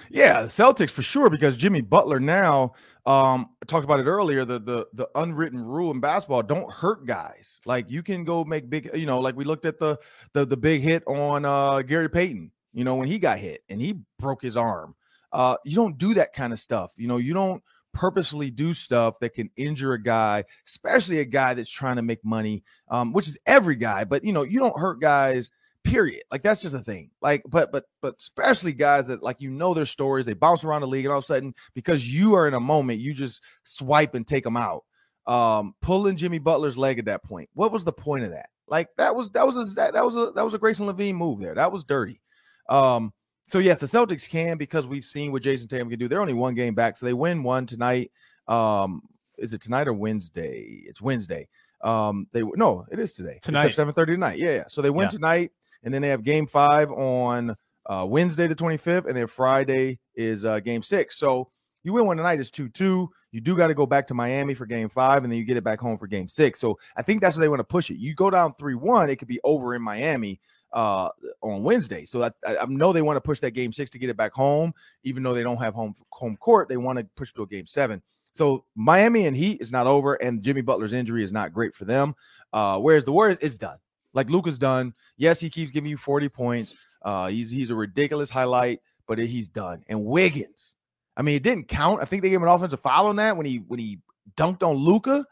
Yeah, 0.10 0.42
the 0.42 0.48
Celtics 0.48 0.90
for 0.90 1.02
sure 1.02 1.30
because 1.30 1.56
Jimmy 1.56 1.82
Butler 1.82 2.20
now 2.20 2.74
um 3.06 3.52
talked 3.68 3.86
about 3.86 4.02
it 4.02 4.06
earlier 4.06 4.44
the 4.44 4.60
the 4.60 4.86
the 4.94 5.08
unwritten 5.16 5.64
rule 5.64 5.92
in 5.92 6.02
basketball 6.02 6.44
don't 6.44 6.70
hurt 6.70 7.06
guys. 7.06 7.62
Like 7.66 7.90
you 7.90 8.04
can 8.04 8.26
go 8.26 8.44
make 8.44 8.70
big 8.70 8.90
you 8.94 9.06
know 9.06 9.20
like 9.20 9.38
we 9.38 9.46
looked 9.46 9.66
at 9.66 9.80
the 9.80 9.98
the 10.34 10.46
the 10.46 10.58
big 10.58 10.82
hit 10.82 11.04
on 11.08 11.46
uh 11.46 11.82
Gary 11.84 12.10
Payton, 12.10 12.52
you 12.74 12.84
know 12.84 12.96
when 12.96 13.08
he 13.08 13.18
got 13.18 13.40
hit 13.40 13.64
and 13.70 13.80
he 13.80 14.00
broke 14.20 14.42
his 14.42 14.58
arm. 14.58 14.94
Uh 15.32 15.56
you 15.64 15.76
don't 15.76 15.98
do 15.98 16.14
that 16.16 16.34
kind 16.34 16.52
of 16.52 16.60
stuff. 16.60 16.92
You 16.98 17.08
know, 17.08 17.18
you 17.18 17.34
don't 17.34 17.64
purposely 17.94 18.52
do 18.52 18.74
stuff 18.74 19.18
that 19.20 19.34
can 19.34 19.50
injure 19.56 19.94
a 19.94 20.02
guy, 20.02 20.44
especially 20.68 21.20
a 21.20 21.26
guy 21.26 21.54
that's 21.54 21.70
trying 21.70 21.96
to 21.96 22.02
make 22.02 22.26
money, 22.26 22.64
um 22.90 23.14
which 23.14 23.28
is 23.28 23.38
every 23.46 23.76
guy, 23.76 24.04
but 24.04 24.26
you 24.26 24.34
know, 24.34 24.44
you 24.44 24.60
don't 24.60 24.78
hurt 24.78 25.00
guys 25.00 25.52
period. 25.88 26.24
Like 26.32 26.42
that's 26.42 26.62
just 26.62 26.76
a 26.76 26.80
thing. 26.80 27.10
Like, 27.22 27.44
but 27.48 27.72
but 27.72 27.86
but 28.02 28.16
especially 28.20 28.74
guys 28.74 29.08
that 29.08 29.24
like 29.24 29.42
you 29.42 29.50
know 29.50 29.74
their 29.74 29.86
stories, 29.86 30.26
they 30.26 30.34
bounce 30.34 30.64
around 30.64 30.82
the 30.82 30.88
league, 30.88 31.06
and 31.06 31.12
all 31.12 31.20
of 31.20 31.24
a 31.24 31.28
sudden, 31.28 31.54
because 31.74 32.12
you 32.12 32.36
are 32.36 32.48
in 32.48 32.54
a 32.54 32.60
moment, 32.60 33.00
you 33.00 33.14
just 33.14 33.42
swipe 33.64 34.14
and 34.16 34.28
take 34.28 34.44
them 34.44 34.58
out. 34.58 34.84
Um, 35.26 35.76
pulling 35.82 36.16
Jimmy 36.16 36.40
Butler's 36.40 36.78
leg 36.78 37.00
at 37.00 37.06
that 37.06 37.24
point. 37.24 37.50
What 37.54 37.72
was 37.72 37.84
the 37.84 37.92
point 37.92 38.24
of 38.24 38.32
that? 38.32 38.50
Like 38.68 38.90
that 38.98 39.16
was 39.16 39.30
that 39.32 39.46
was 39.46 39.58
a 39.58 39.76
that, 39.76 39.94
that 39.94 40.04
was 40.06 40.16
a 40.16 40.32
that 40.32 40.44
was 40.44 40.54
a 40.54 40.58
Grayson 40.60 40.88
Levine 40.88 41.16
move 41.16 41.40
there. 41.40 41.56
That 41.56 41.72
was 41.72 41.84
dirty. 41.84 42.22
Um, 42.70 43.14
so 43.46 43.60
yes, 43.60 43.80
the 43.80 43.86
Celtics 43.86 44.30
can 44.30 44.58
because 44.58 44.88
we've 44.88 45.06
seen 45.06 45.32
what 45.32 45.42
Jayson 45.42 45.68
Tatum 45.70 45.90
can 45.90 46.00
do. 46.00 46.08
They're 46.08 46.22
only 46.22 46.34
one 46.34 46.54
game 46.54 46.76
back, 46.76 46.98
so 46.98 47.06
they 47.06 47.14
win 47.14 47.44
one 47.44 47.66
tonight. 47.66 48.12
Um, 48.48 49.02
is 49.38 49.54
it 49.54 49.62
tonight 49.62 49.88
or 49.88 49.94
Wednesday? 49.94 50.84
It's 50.86 51.02
Wednesday. 51.02 51.48
Um, 51.82 52.28
they 52.32 52.42
no, 52.56 52.86
it 52.92 53.00
is 53.00 53.14
today. 53.14 53.40
Tonight. 53.42 53.70
seven 53.70 53.94
thirty 53.94 54.14
tonight. 54.14 54.40
Yeah, 54.40 54.56
yeah. 54.56 54.64
So 54.68 54.82
they 54.82 54.90
win 54.90 55.04
Yeah. 55.06 55.10
tonight, 55.10 55.52
and 55.84 55.94
then 55.94 56.02
they 56.02 56.10
have 56.10 56.24
Game 56.24 56.48
Five 56.48 56.92
on 56.92 57.56
uh, 57.86 58.06
Wednesday 58.10 58.48
the 58.48 58.56
twenty 58.56 58.78
fifth, 58.78 59.06
and 59.06 59.16
then 59.16 59.28
Friday 59.28 60.00
is 60.16 60.46
uh, 60.46 60.60
Game 60.60 60.82
Six. 60.82 61.18
So 61.18 61.50
you 61.84 61.94
win 61.94 62.06
one 62.06 62.18
tonight 62.18 62.40
is 62.40 62.52
two 62.52 62.70
two. 62.70 63.10
You 63.32 63.42
do 63.42 63.56
got 63.56 63.68
to 63.68 63.74
go 63.74 63.86
back 63.86 64.08
to 64.08 64.14
Miami 64.14 64.54
for 64.54 64.66
Game 64.66 64.90
Five, 64.90 65.24
and 65.24 65.32
then 65.32 65.38
you 65.38 65.46
get 65.46 65.58
it 65.58 65.64
back 65.64 65.80
home 65.80 65.98
for 65.98 66.08
Game 66.08 66.28
Six. 66.28 66.60
So 66.60 66.78
I 66.96 67.02
think 67.02 67.22
that's 67.22 67.36
what 67.36 67.42
they 67.42 67.50
want 67.50 67.60
to 67.60 67.66
push 67.66 67.90
it. 67.90 67.98
You 67.98 68.14
go 68.16 68.30
down 68.30 68.54
three 68.56 68.76
one, 68.76 69.10
it 69.10 69.18
could 69.18 69.28
be 69.28 69.40
over 69.44 69.76
in 69.76 69.82
Miami 69.82 70.40
uh 70.74 71.10
on 71.42 71.64
Wednesday. 71.64 72.06
So 72.06 72.24
I, 72.24 72.32
I 72.46 72.58
I 72.58 72.66
know 72.66 72.92
they 72.92 73.02
want 73.02 73.16
to 73.16 73.22
push 73.22 73.40
that 73.40 73.52
game 73.52 73.72
six 73.72 73.90
to 73.92 74.00
get 74.00 74.10
it 74.10 74.18
back 74.18 74.34
home, 74.34 74.74
even 75.04 75.24
though 75.24 75.34
they 75.34 75.44
don't 75.44 75.58
have 75.58 75.74
home 75.74 75.96
home 76.12 76.36
court. 76.38 76.68
They 76.68 76.76
want 76.78 77.00
to 77.00 77.06
push 77.16 77.32
to 77.34 77.44
a 77.44 77.48
game 77.48 77.66
seven. 77.66 78.02
So 78.34 78.66
Miami 78.76 79.26
and 79.26 79.36
Heat 79.36 79.62
is 79.62 79.72
not 79.72 79.88
over, 79.88 80.16
and 80.16 80.44
Jimmy 80.44 80.62
Butler's 80.62 80.94
injury 80.94 81.24
is 81.24 81.32
not 81.32 81.54
great 81.54 81.74
for 81.74 81.86
them. 81.86 82.16
Uh, 82.54 82.80
whereas 82.80 83.06
the 83.06 83.12
Warriors, 83.12 83.38
it's 83.42 83.58
done. 83.58 83.78
Like 84.18 84.32
Luka's 84.32 84.58
done. 84.58 84.96
Yes, 85.16 85.40
he 85.40 85.48
keeps 85.48 85.72
giving 85.72 85.92
you 85.92 85.96
40 85.96 86.28
points. 86.30 86.74
Uh, 87.04 87.28
he's 87.28 87.52
he's 87.52 87.70
a 87.70 87.76
ridiculous 87.76 88.32
highlight, 88.32 88.80
but 89.08 89.20
he's 89.20 89.48
done. 89.48 89.84
And 89.88 90.04
Wiggins, 90.04 90.74
I 91.16 91.22
mean, 91.22 91.36
it 91.36 91.44
didn't 91.44 91.68
count. 91.68 92.02
I 92.02 92.06
think 92.06 92.24
they 92.24 92.32
gave 92.32 92.42
an 92.42 92.48
offensive 92.48 92.80
foul 92.80 93.06
on 93.06 93.18
that 93.18 93.38
when 93.38 93.46
he 93.46 93.58
when 93.58 93.80
he 93.80 94.00
dunked 94.36 94.64
on 94.64 94.76
Luka. 94.76 95.24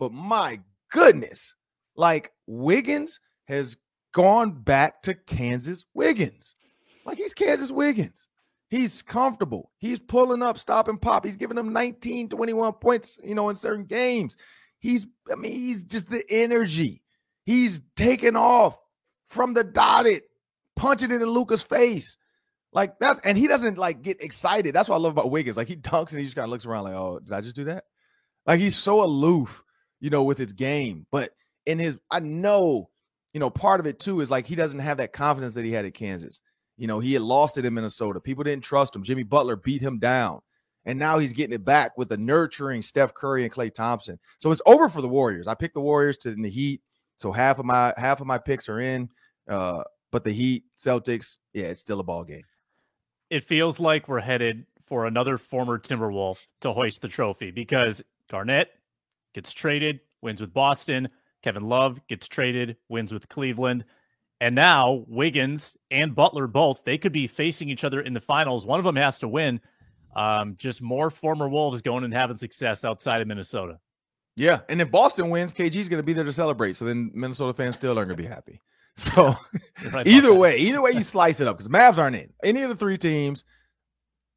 But 0.00 0.10
my 0.10 0.58
goodness, 0.90 1.54
like 1.94 2.32
Wiggins 2.48 3.20
has 3.44 3.76
gone 4.12 4.50
back 4.50 5.02
to 5.02 5.14
Kansas 5.14 5.84
Wiggins. 5.94 6.56
Like 7.06 7.18
he's 7.18 7.34
Kansas 7.34 7.70
Wiggins. 7.70 8.28
He's 8.70 9.02
comfortable. 9.02 9.70
He's 9.78 10.00
pulling 10.00 10.42
up, 10.42 10.58
stopping 10.58 10.98
pop. 10.98 11.24
He's 11.24 11.36
giving 11.36 11.56
them 11.56 11.72
19, 11.72 12.28
21 12.28 12.72
points, 12.72 13.20
you 13.22 13.36
know, 13.36 13.50
in 13.50 13.54
certain 13.54 13.84
games. 13.84 14.36
He's, 14.80 15.06
I 15.30 15.36
mean, 15.36 15.52
he's 15.52 15.84
just 15.84 16.10
the 16.10 16.24
energy. 16.28 17.01
He's 17.44 17.80
taking 17.96 18.36
off 18.36 18.78
from 19.28 19.54
the 19.54 19.64
dotted, 19.64 20.22
punching 20.76 21.10
it 21.10 21.22
in 21.22 21.28
Luka's 21.28 21.62
face. 21.62 22.16
Like 22.72 22.98
that's, 22.98 23.20
and 23.24 23.36
he 23.36 23.48
doesn't 23.48 23.78
like 23.78 24.02
get 24.02 24.20
excited. 24.22 24.74
That's 24.74 24.88
what 24.88 24.96
I 24.96 25.00
love 25.00 25.12
about 25.12 25.30
Wiggins. 25.30 25.56
Like 25.56 25.68
he 25.68 25.76
dunks 25.76 26.10
and 26.10 26.18
he 26.18 26.24
just 26.24 26.36
kind 26.36 26.44
of 26.44 26.50
looks 26.50 26.66
around 26.66 26.84
like, 26.84 26.94
oh, 26.94 27.20
did 27.22 27.32
I 27.32 27.40
just 27.40 27.56
do 27.56 27.64
that? 27.64 27.84
Like 28.46 28.60
he's 28.60 28.76
so 28.76 29.02
aloof, 29.02 29.62
you 30.00 30.10
know, 30.10 30.24
with 30.24 30.38
his 30.38 30.52
game. 30.52 31.06
But 31.10 31.30
in 31.66 31.78
his, 31.78 31.98
I 32.10 32.20
know, 32.20 32.88
you 33.32 33.40
know, 33.40 33.50
part 33.50 33.80
of 33.80 33.86
it 33.86 33.98
too 33.98 34.20
is 34.20 34.30
like 34.30 34.46
he 34.46 34.54
doesn't 34.54 34.78
have 34.78 34.98
that 34.98 35.12
confidence 35.12 35.54
that 35.54 35.64
he 35.64 35.72
had 35.72 35.84
at 35.84 35.94
Kansas. 35.94 36.40
You 36.78 36.86
know, 36.86 36.98
he 36.98 37.12
had 37.12 37.22
lost 37.22 37.58
it 37.58 37.64
in 37.64 37.74
Minnesota. 37.74 38.20
People 38.20 38.44
didn't 38.44 38.64
trust 38.64 38.96
him. 38.96 39.02
Jimmy 39.02 39.22
Butler 39.22 39.56
beat 39.56 39.82
him 39.82 39.98
down. 39.98 40.40
And 40.84 40.98
now 40.98 41.18
he's 41.18 41.32
getting 41.32 41.54
it 41.54 41.64
back 41.64 41.96
with 41.96 42.08
the 42.08 42.16
nurturing 42.16 42.82
Steph 42.82 43.14
Curry 43.14 43.44
and 43.44 43.52
Klay 43.52 43.72
Thompson. 43.72 44.18
So 44.38 44.50
it's 44.50 44.62
over 44.66 44.88
for 44.88 45.00
the 45.00 45.08
Warriors. 45.08 45.46
I 45.46 45.54
picked 45.54 45.74
the 45.74 45.80
Warriors 45.80 46.16
to 46.18 46.30
in 46.30 46.42
the 46.42 46.50
Heat. 46.50 46.80
So 47.22 47.32
half 47.32 47.58
of 47.58 47.64
my 47.64 47.94
half 47.96 48.20
of 48.20 48.26
my 48.26 48.38
picks 48.38 48.68
are 48.68 48.80
in. 48.80 49.08
Uh, 49.48 49.84
but 50.10 50.24
the 50.24 50.32
Heat, 50.32 50.64
Celtics, 50.76 51.36
yeah, 51.54 51.66
it's 51.66 51.80
still 51.80 52.00
a 52.00 52.04
ball 52.04 52.24
game. 52.24 52.44
it 53.30 53.44
feels 53.44 53.80
like 53.80 54.08
we're 54.08 54.20
headed 54.20 54.66
for 54.86 55.06
another 55.06 55.38
former 55.38 55.78
Timberwolf 55.78 56.36
to 56.60 56.72
hoist 56.72 57.00
the 57.00 57.08
trophy 57.08 57.50
because 57.50 58.02
Garnett 58.30 58.68
gets 59.34 59.52
traded, 59.52 60.00
wins 60.20 60.40
with 60.40 60.52
Boston. 60.52 61.08
Kevin 61.42 61.62
Love 61.62 61.98
gets 62.08 62.28
traded, 62.28 62.76
wins 62.90 63.12
with 63.12 63.28
Cleveland. 63.28 63.84
And 64.40 64.54
now 64.54 65.04
Wiggins 65.08 65.78
and 65.90 66.14
Butler 66.14 66.46
both, 66.46 66.84
they 66.84 66.98
could 66.98 67.12
be 67.12 67.26
facing 67.26 67.70
each 67.70 67.84
other 67.84 68.00
in 68.02 68.12
the 68.12 68.20
finals. 68.20 68.66
One 68.66 68.80
of 68.80 68.84
them 68.84 68.96
has 68.96 69.18
to 69.20 69.28
win. 69.28 69.60
Um, 70.14 70.56
just 70.58 70.82
more 70.82 71.08
former 71.08 71.48
Wolves 71.48 71.80
going 71.80 72.04
and 72.04 72.12
having 72.12 72.36
success 72.36 72.84
outside 72.84 73.22
of 73.22 73.28
Minnesota. 73.28 73.78
Yeah, 74.36 74.60
and 74.68 74.80
if 74.80 74.90
Boston 74.90 75.30
wins, 75.30 75.52
KG's 75.52 75.88
going 75.88 75.98
to 75.98 76.06
be 76.06 76.12
there 76.12 76.24
to 76.24 76.32
celebrate. 76.32 76.76
So 76.76 76.84
then 76.84 77.10
Minnesota 77.14 77.52
fans 77.54 77.74
still 77.74 77.98
aren't 77.98 78.08
going 78.08 78.16
to 78.16 78.22
be 78.22 78.28
happy. 78.28 78.60
So 78.94 79.34
right 79.90 80.06
either 80.06 80.34
way, 80.34 80.58
either 80.58 80.82
way 80.82 80.90
you 80.90 81.02
slice 81.02 81.40
it 81.40 81.48
up 81.48 81.56
because 81.56 81.72
Mavs 81.72 81.96
aren't 81.96 82.14
in 82.14 82.30
any 82.44 82.60
of 82.60 82.68
the 82.68 82.76
three 82.76 82.98
teams. 82.98 83.42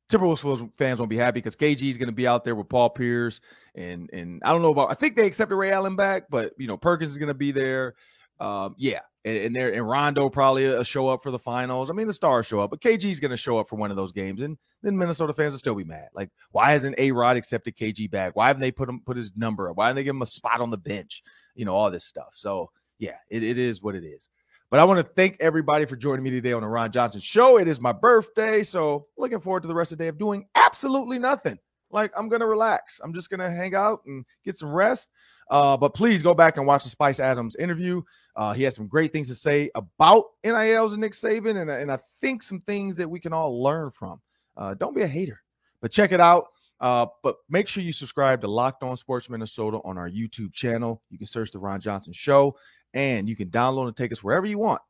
Timberwolves 0.09 0.73
fans 0.75 0.97
won't 0.97 1.09
be 1.09 1.17
happy 1.17 1.39
because 1.39 1.57
KG 1.57 1.89
is 1.89 1.97
going 1.97 2.07
to 2.07 2.13
be 2.13 2.25
out 2.25 2.45
there 2.45 2.55
with 2.55 2.69
Paul 2.69 2.89
Pierce 2.89 3.41
and 3.75 4.09
and 4.13 4.41
I 4.45 4.51
don't 4.51 4.61
know 4.61 4.71
about. 4.71 4.91
I 4.91 4.93
think 4.93 5.15
they 5.15 5.25
accepted 5.25 5.55
Ray 5.55 5.71
Allen 5.71 5.95
back, 5.95 6.27
but 6.29 6.53
you 6.57 6.67
know 6.67 6.77
Perkins 6.77 7.11
is 7.11 7.17
going 7.17 7.27
to 7.27 7.33
be 7.33 7.51
there. 7.51 7.95
Um, 8.39 8.75
yeah, 8.77 9.01
and 9.26 9.38
and, 9.38 9.55
there, 9.55 9.73
and 9.73 9.88
Rondo 9.88 10.30
probably 10.30 10.65
a 10.65 10.84
show 10.84 11.09
up 11.09 11.23
for 11.23 11.32
the 11.32 11.39
finals. 11.39 11.89
I 11.89 11.93
mean, 11.93 12.07
the 12.07 12.13
stars 12.13 12.45
show 12.45 12.59
up, 12.59 12.69
but 12.69 12.80
KG's 12.80 13.19
going 13.19 13.32
to 13.32 13.38
show 13.38 13.57
up 13.57 13.67
for 13.67 13.76
one 13.76 13.89
of 13.89 13.97
those 13.97 14.11
games, 14.11 14.41
and 14.41 14.57
then 14.84 14.97
Minnesota 14.97 15.34
fans 15.34 15.51
will 15.53 15.59
still 15.59 15.76
be 15.76 15.84
mad. 15.84 16.09
Like, 16.13 16.30
why 16.51 16.71
hasn't 16.71 16.97
A 16.99 17.11
Rod 17.11 17.36
accepted 17.36 17.76
KG 17.76 18.09
back? 18.09 18.36
Why 18.36 18.47
haven't 18.47 18.61
they 18.61 18.71
put 18.71 18.88
him 18.88 19.01
put 19.05 19.17
his 19.17 19.36
number 19.36 19.69
up? 19.69 19.78
Why 19.78 19.88
didn't 19.88 19.97
they 19.97 20.03
give 20.03 20.15
him 20.15 20.21
a 20.21 20.28
spot 20.28 20.61
on 20.61 20.69
the 20.69 20.78
bench? 20.78 21.23
You 21.55 21.65
know, 21.65 21.73
all 21.73 21.89
this 21.89 22.05
stuff. 22.05 22.34
So 22.36 22.69
yeah, 22.99 23.17
it, 23.30 23.43
it 23.43 23.57
is 23.57 23.82
what 23.82 23.95
it 23.95 24.03
is. 24.03 24.30
But 24.69 24.80
I 24.80 24.84
want 24.84 25.05
to 25.05 25.13
thank 25.13 25.38
everybody 25.39 25.86
for 25.86 25.95
joining 25.95 26.23
me 26.23 26.32
today 26.32 26.53
on 26.53 26.61
the 26.61 26.67
Ron 26.67 26.91
Johnson 26.91 27.21
Show. 27.21 27.57
It 27.57 27.67
is 27.67 27.80
my 27.80 27.91
birthday, 27.91 28.63
so 28.63 29.07
looking 29.17 29.39
forward 29.39 29.61
to 29.61 29.67
the 29.67 29.76
rest 29.76 29.91
of 29.91 29.97
the 29.97 30.03
day 30.03 30.07
of 30.07 30.17
doing 30.17 30.45
absolutely 30.55 31.19
nothing. 31.19 31.57
like 31.91 32.11
I'm 32.15 32.30
gonna 32.30 32.47
relax. 32.47 32.99
I'm 33.03 33.13
just 33.13 33.30
gonna 33.30 33.49
hang 33.49 33.73
out 33.73 34.01
and 34.05 34.23
get 34.43 34.55
some 34.55 34.71
rest. 34.71 35.09
Uh, 35.49 35.78
but 35.78 35.93
please 35.93 36.21
go 36.21 36.34
back 36.34 36.57
and 36.57 36.65
watch 36.65 36.84
the 36.84 36.89
Spice 36.89 37.19
Adams 37.19 37.55
interview. 37.57 38.01
Uh, 38.36 38.53
he 38.53 38.63
has 38.63 38.75
some 38.75 38.88
great 38.88 39.13
things 39.13 39.27
to 39.29 39.36
say 39.36 39.69
about 39.75 40.25
NILs 40.43 40.91
and 40.91 41.01
Nick 41.01 41.13
Saban, 41.13 41.61
and, 41.61 41.69
and 41.69 41.91
I 41.91 41.97
think 42.19 42.41
some 42.41 42.59
things 42.61 42.95
that 42.97 43.09
we 43.09 43.19
can 43.19 43.33
all 43.33 43.61
learn 43.63 43.91
from. 43.91 44.19
Uh, 44.57 44.73
don't 44.73 44.95
be 44.95 45.03
a 45.03 45.07
hater, 45.07 45.41
but 45.81 45.91
check 45.91 46.11
it 46.11 46.19
out. 46.19 46.47
Uh, 46.81 47.05
but 47.23 47.38
make 47.49 47.67
sure 47.67 47.81
you 47.81 47.93
subscribe 47.93 48.41
to 48.41 48.47
Locked 48.47 48.83
On 48.83 48.97
Sports 48.97 49.29
Minnesota 49.29 49.79
on 49.86 49.97
our 49.97 50.09
YouTube 50.09 50.51
channel. 50.53 51.01
You 51.09 51.17
can 51.17 51.27
search 51.27 51.51
the 51.51 51.59
Ron 51.59 51.79
Johnson 51.79 52.11
Show, 52.11 52.57
and 52.93 53.29
you 53.29 53.36
can 53.36 53.49
download 53.49 53.88
and 53.88 53.95
take 53.95 54.11
us 54.11 54.23
wherever 54.23 54.45
you 54.45 54.57
want, 54.57 54.81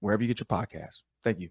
wherever 0.00 0.22
you 0.22 0.28
get 0.28 0.40
your 0.40 0.46
podcast. 0.46 1.02
Thank 1.22 1.40
you. 1.40 1.50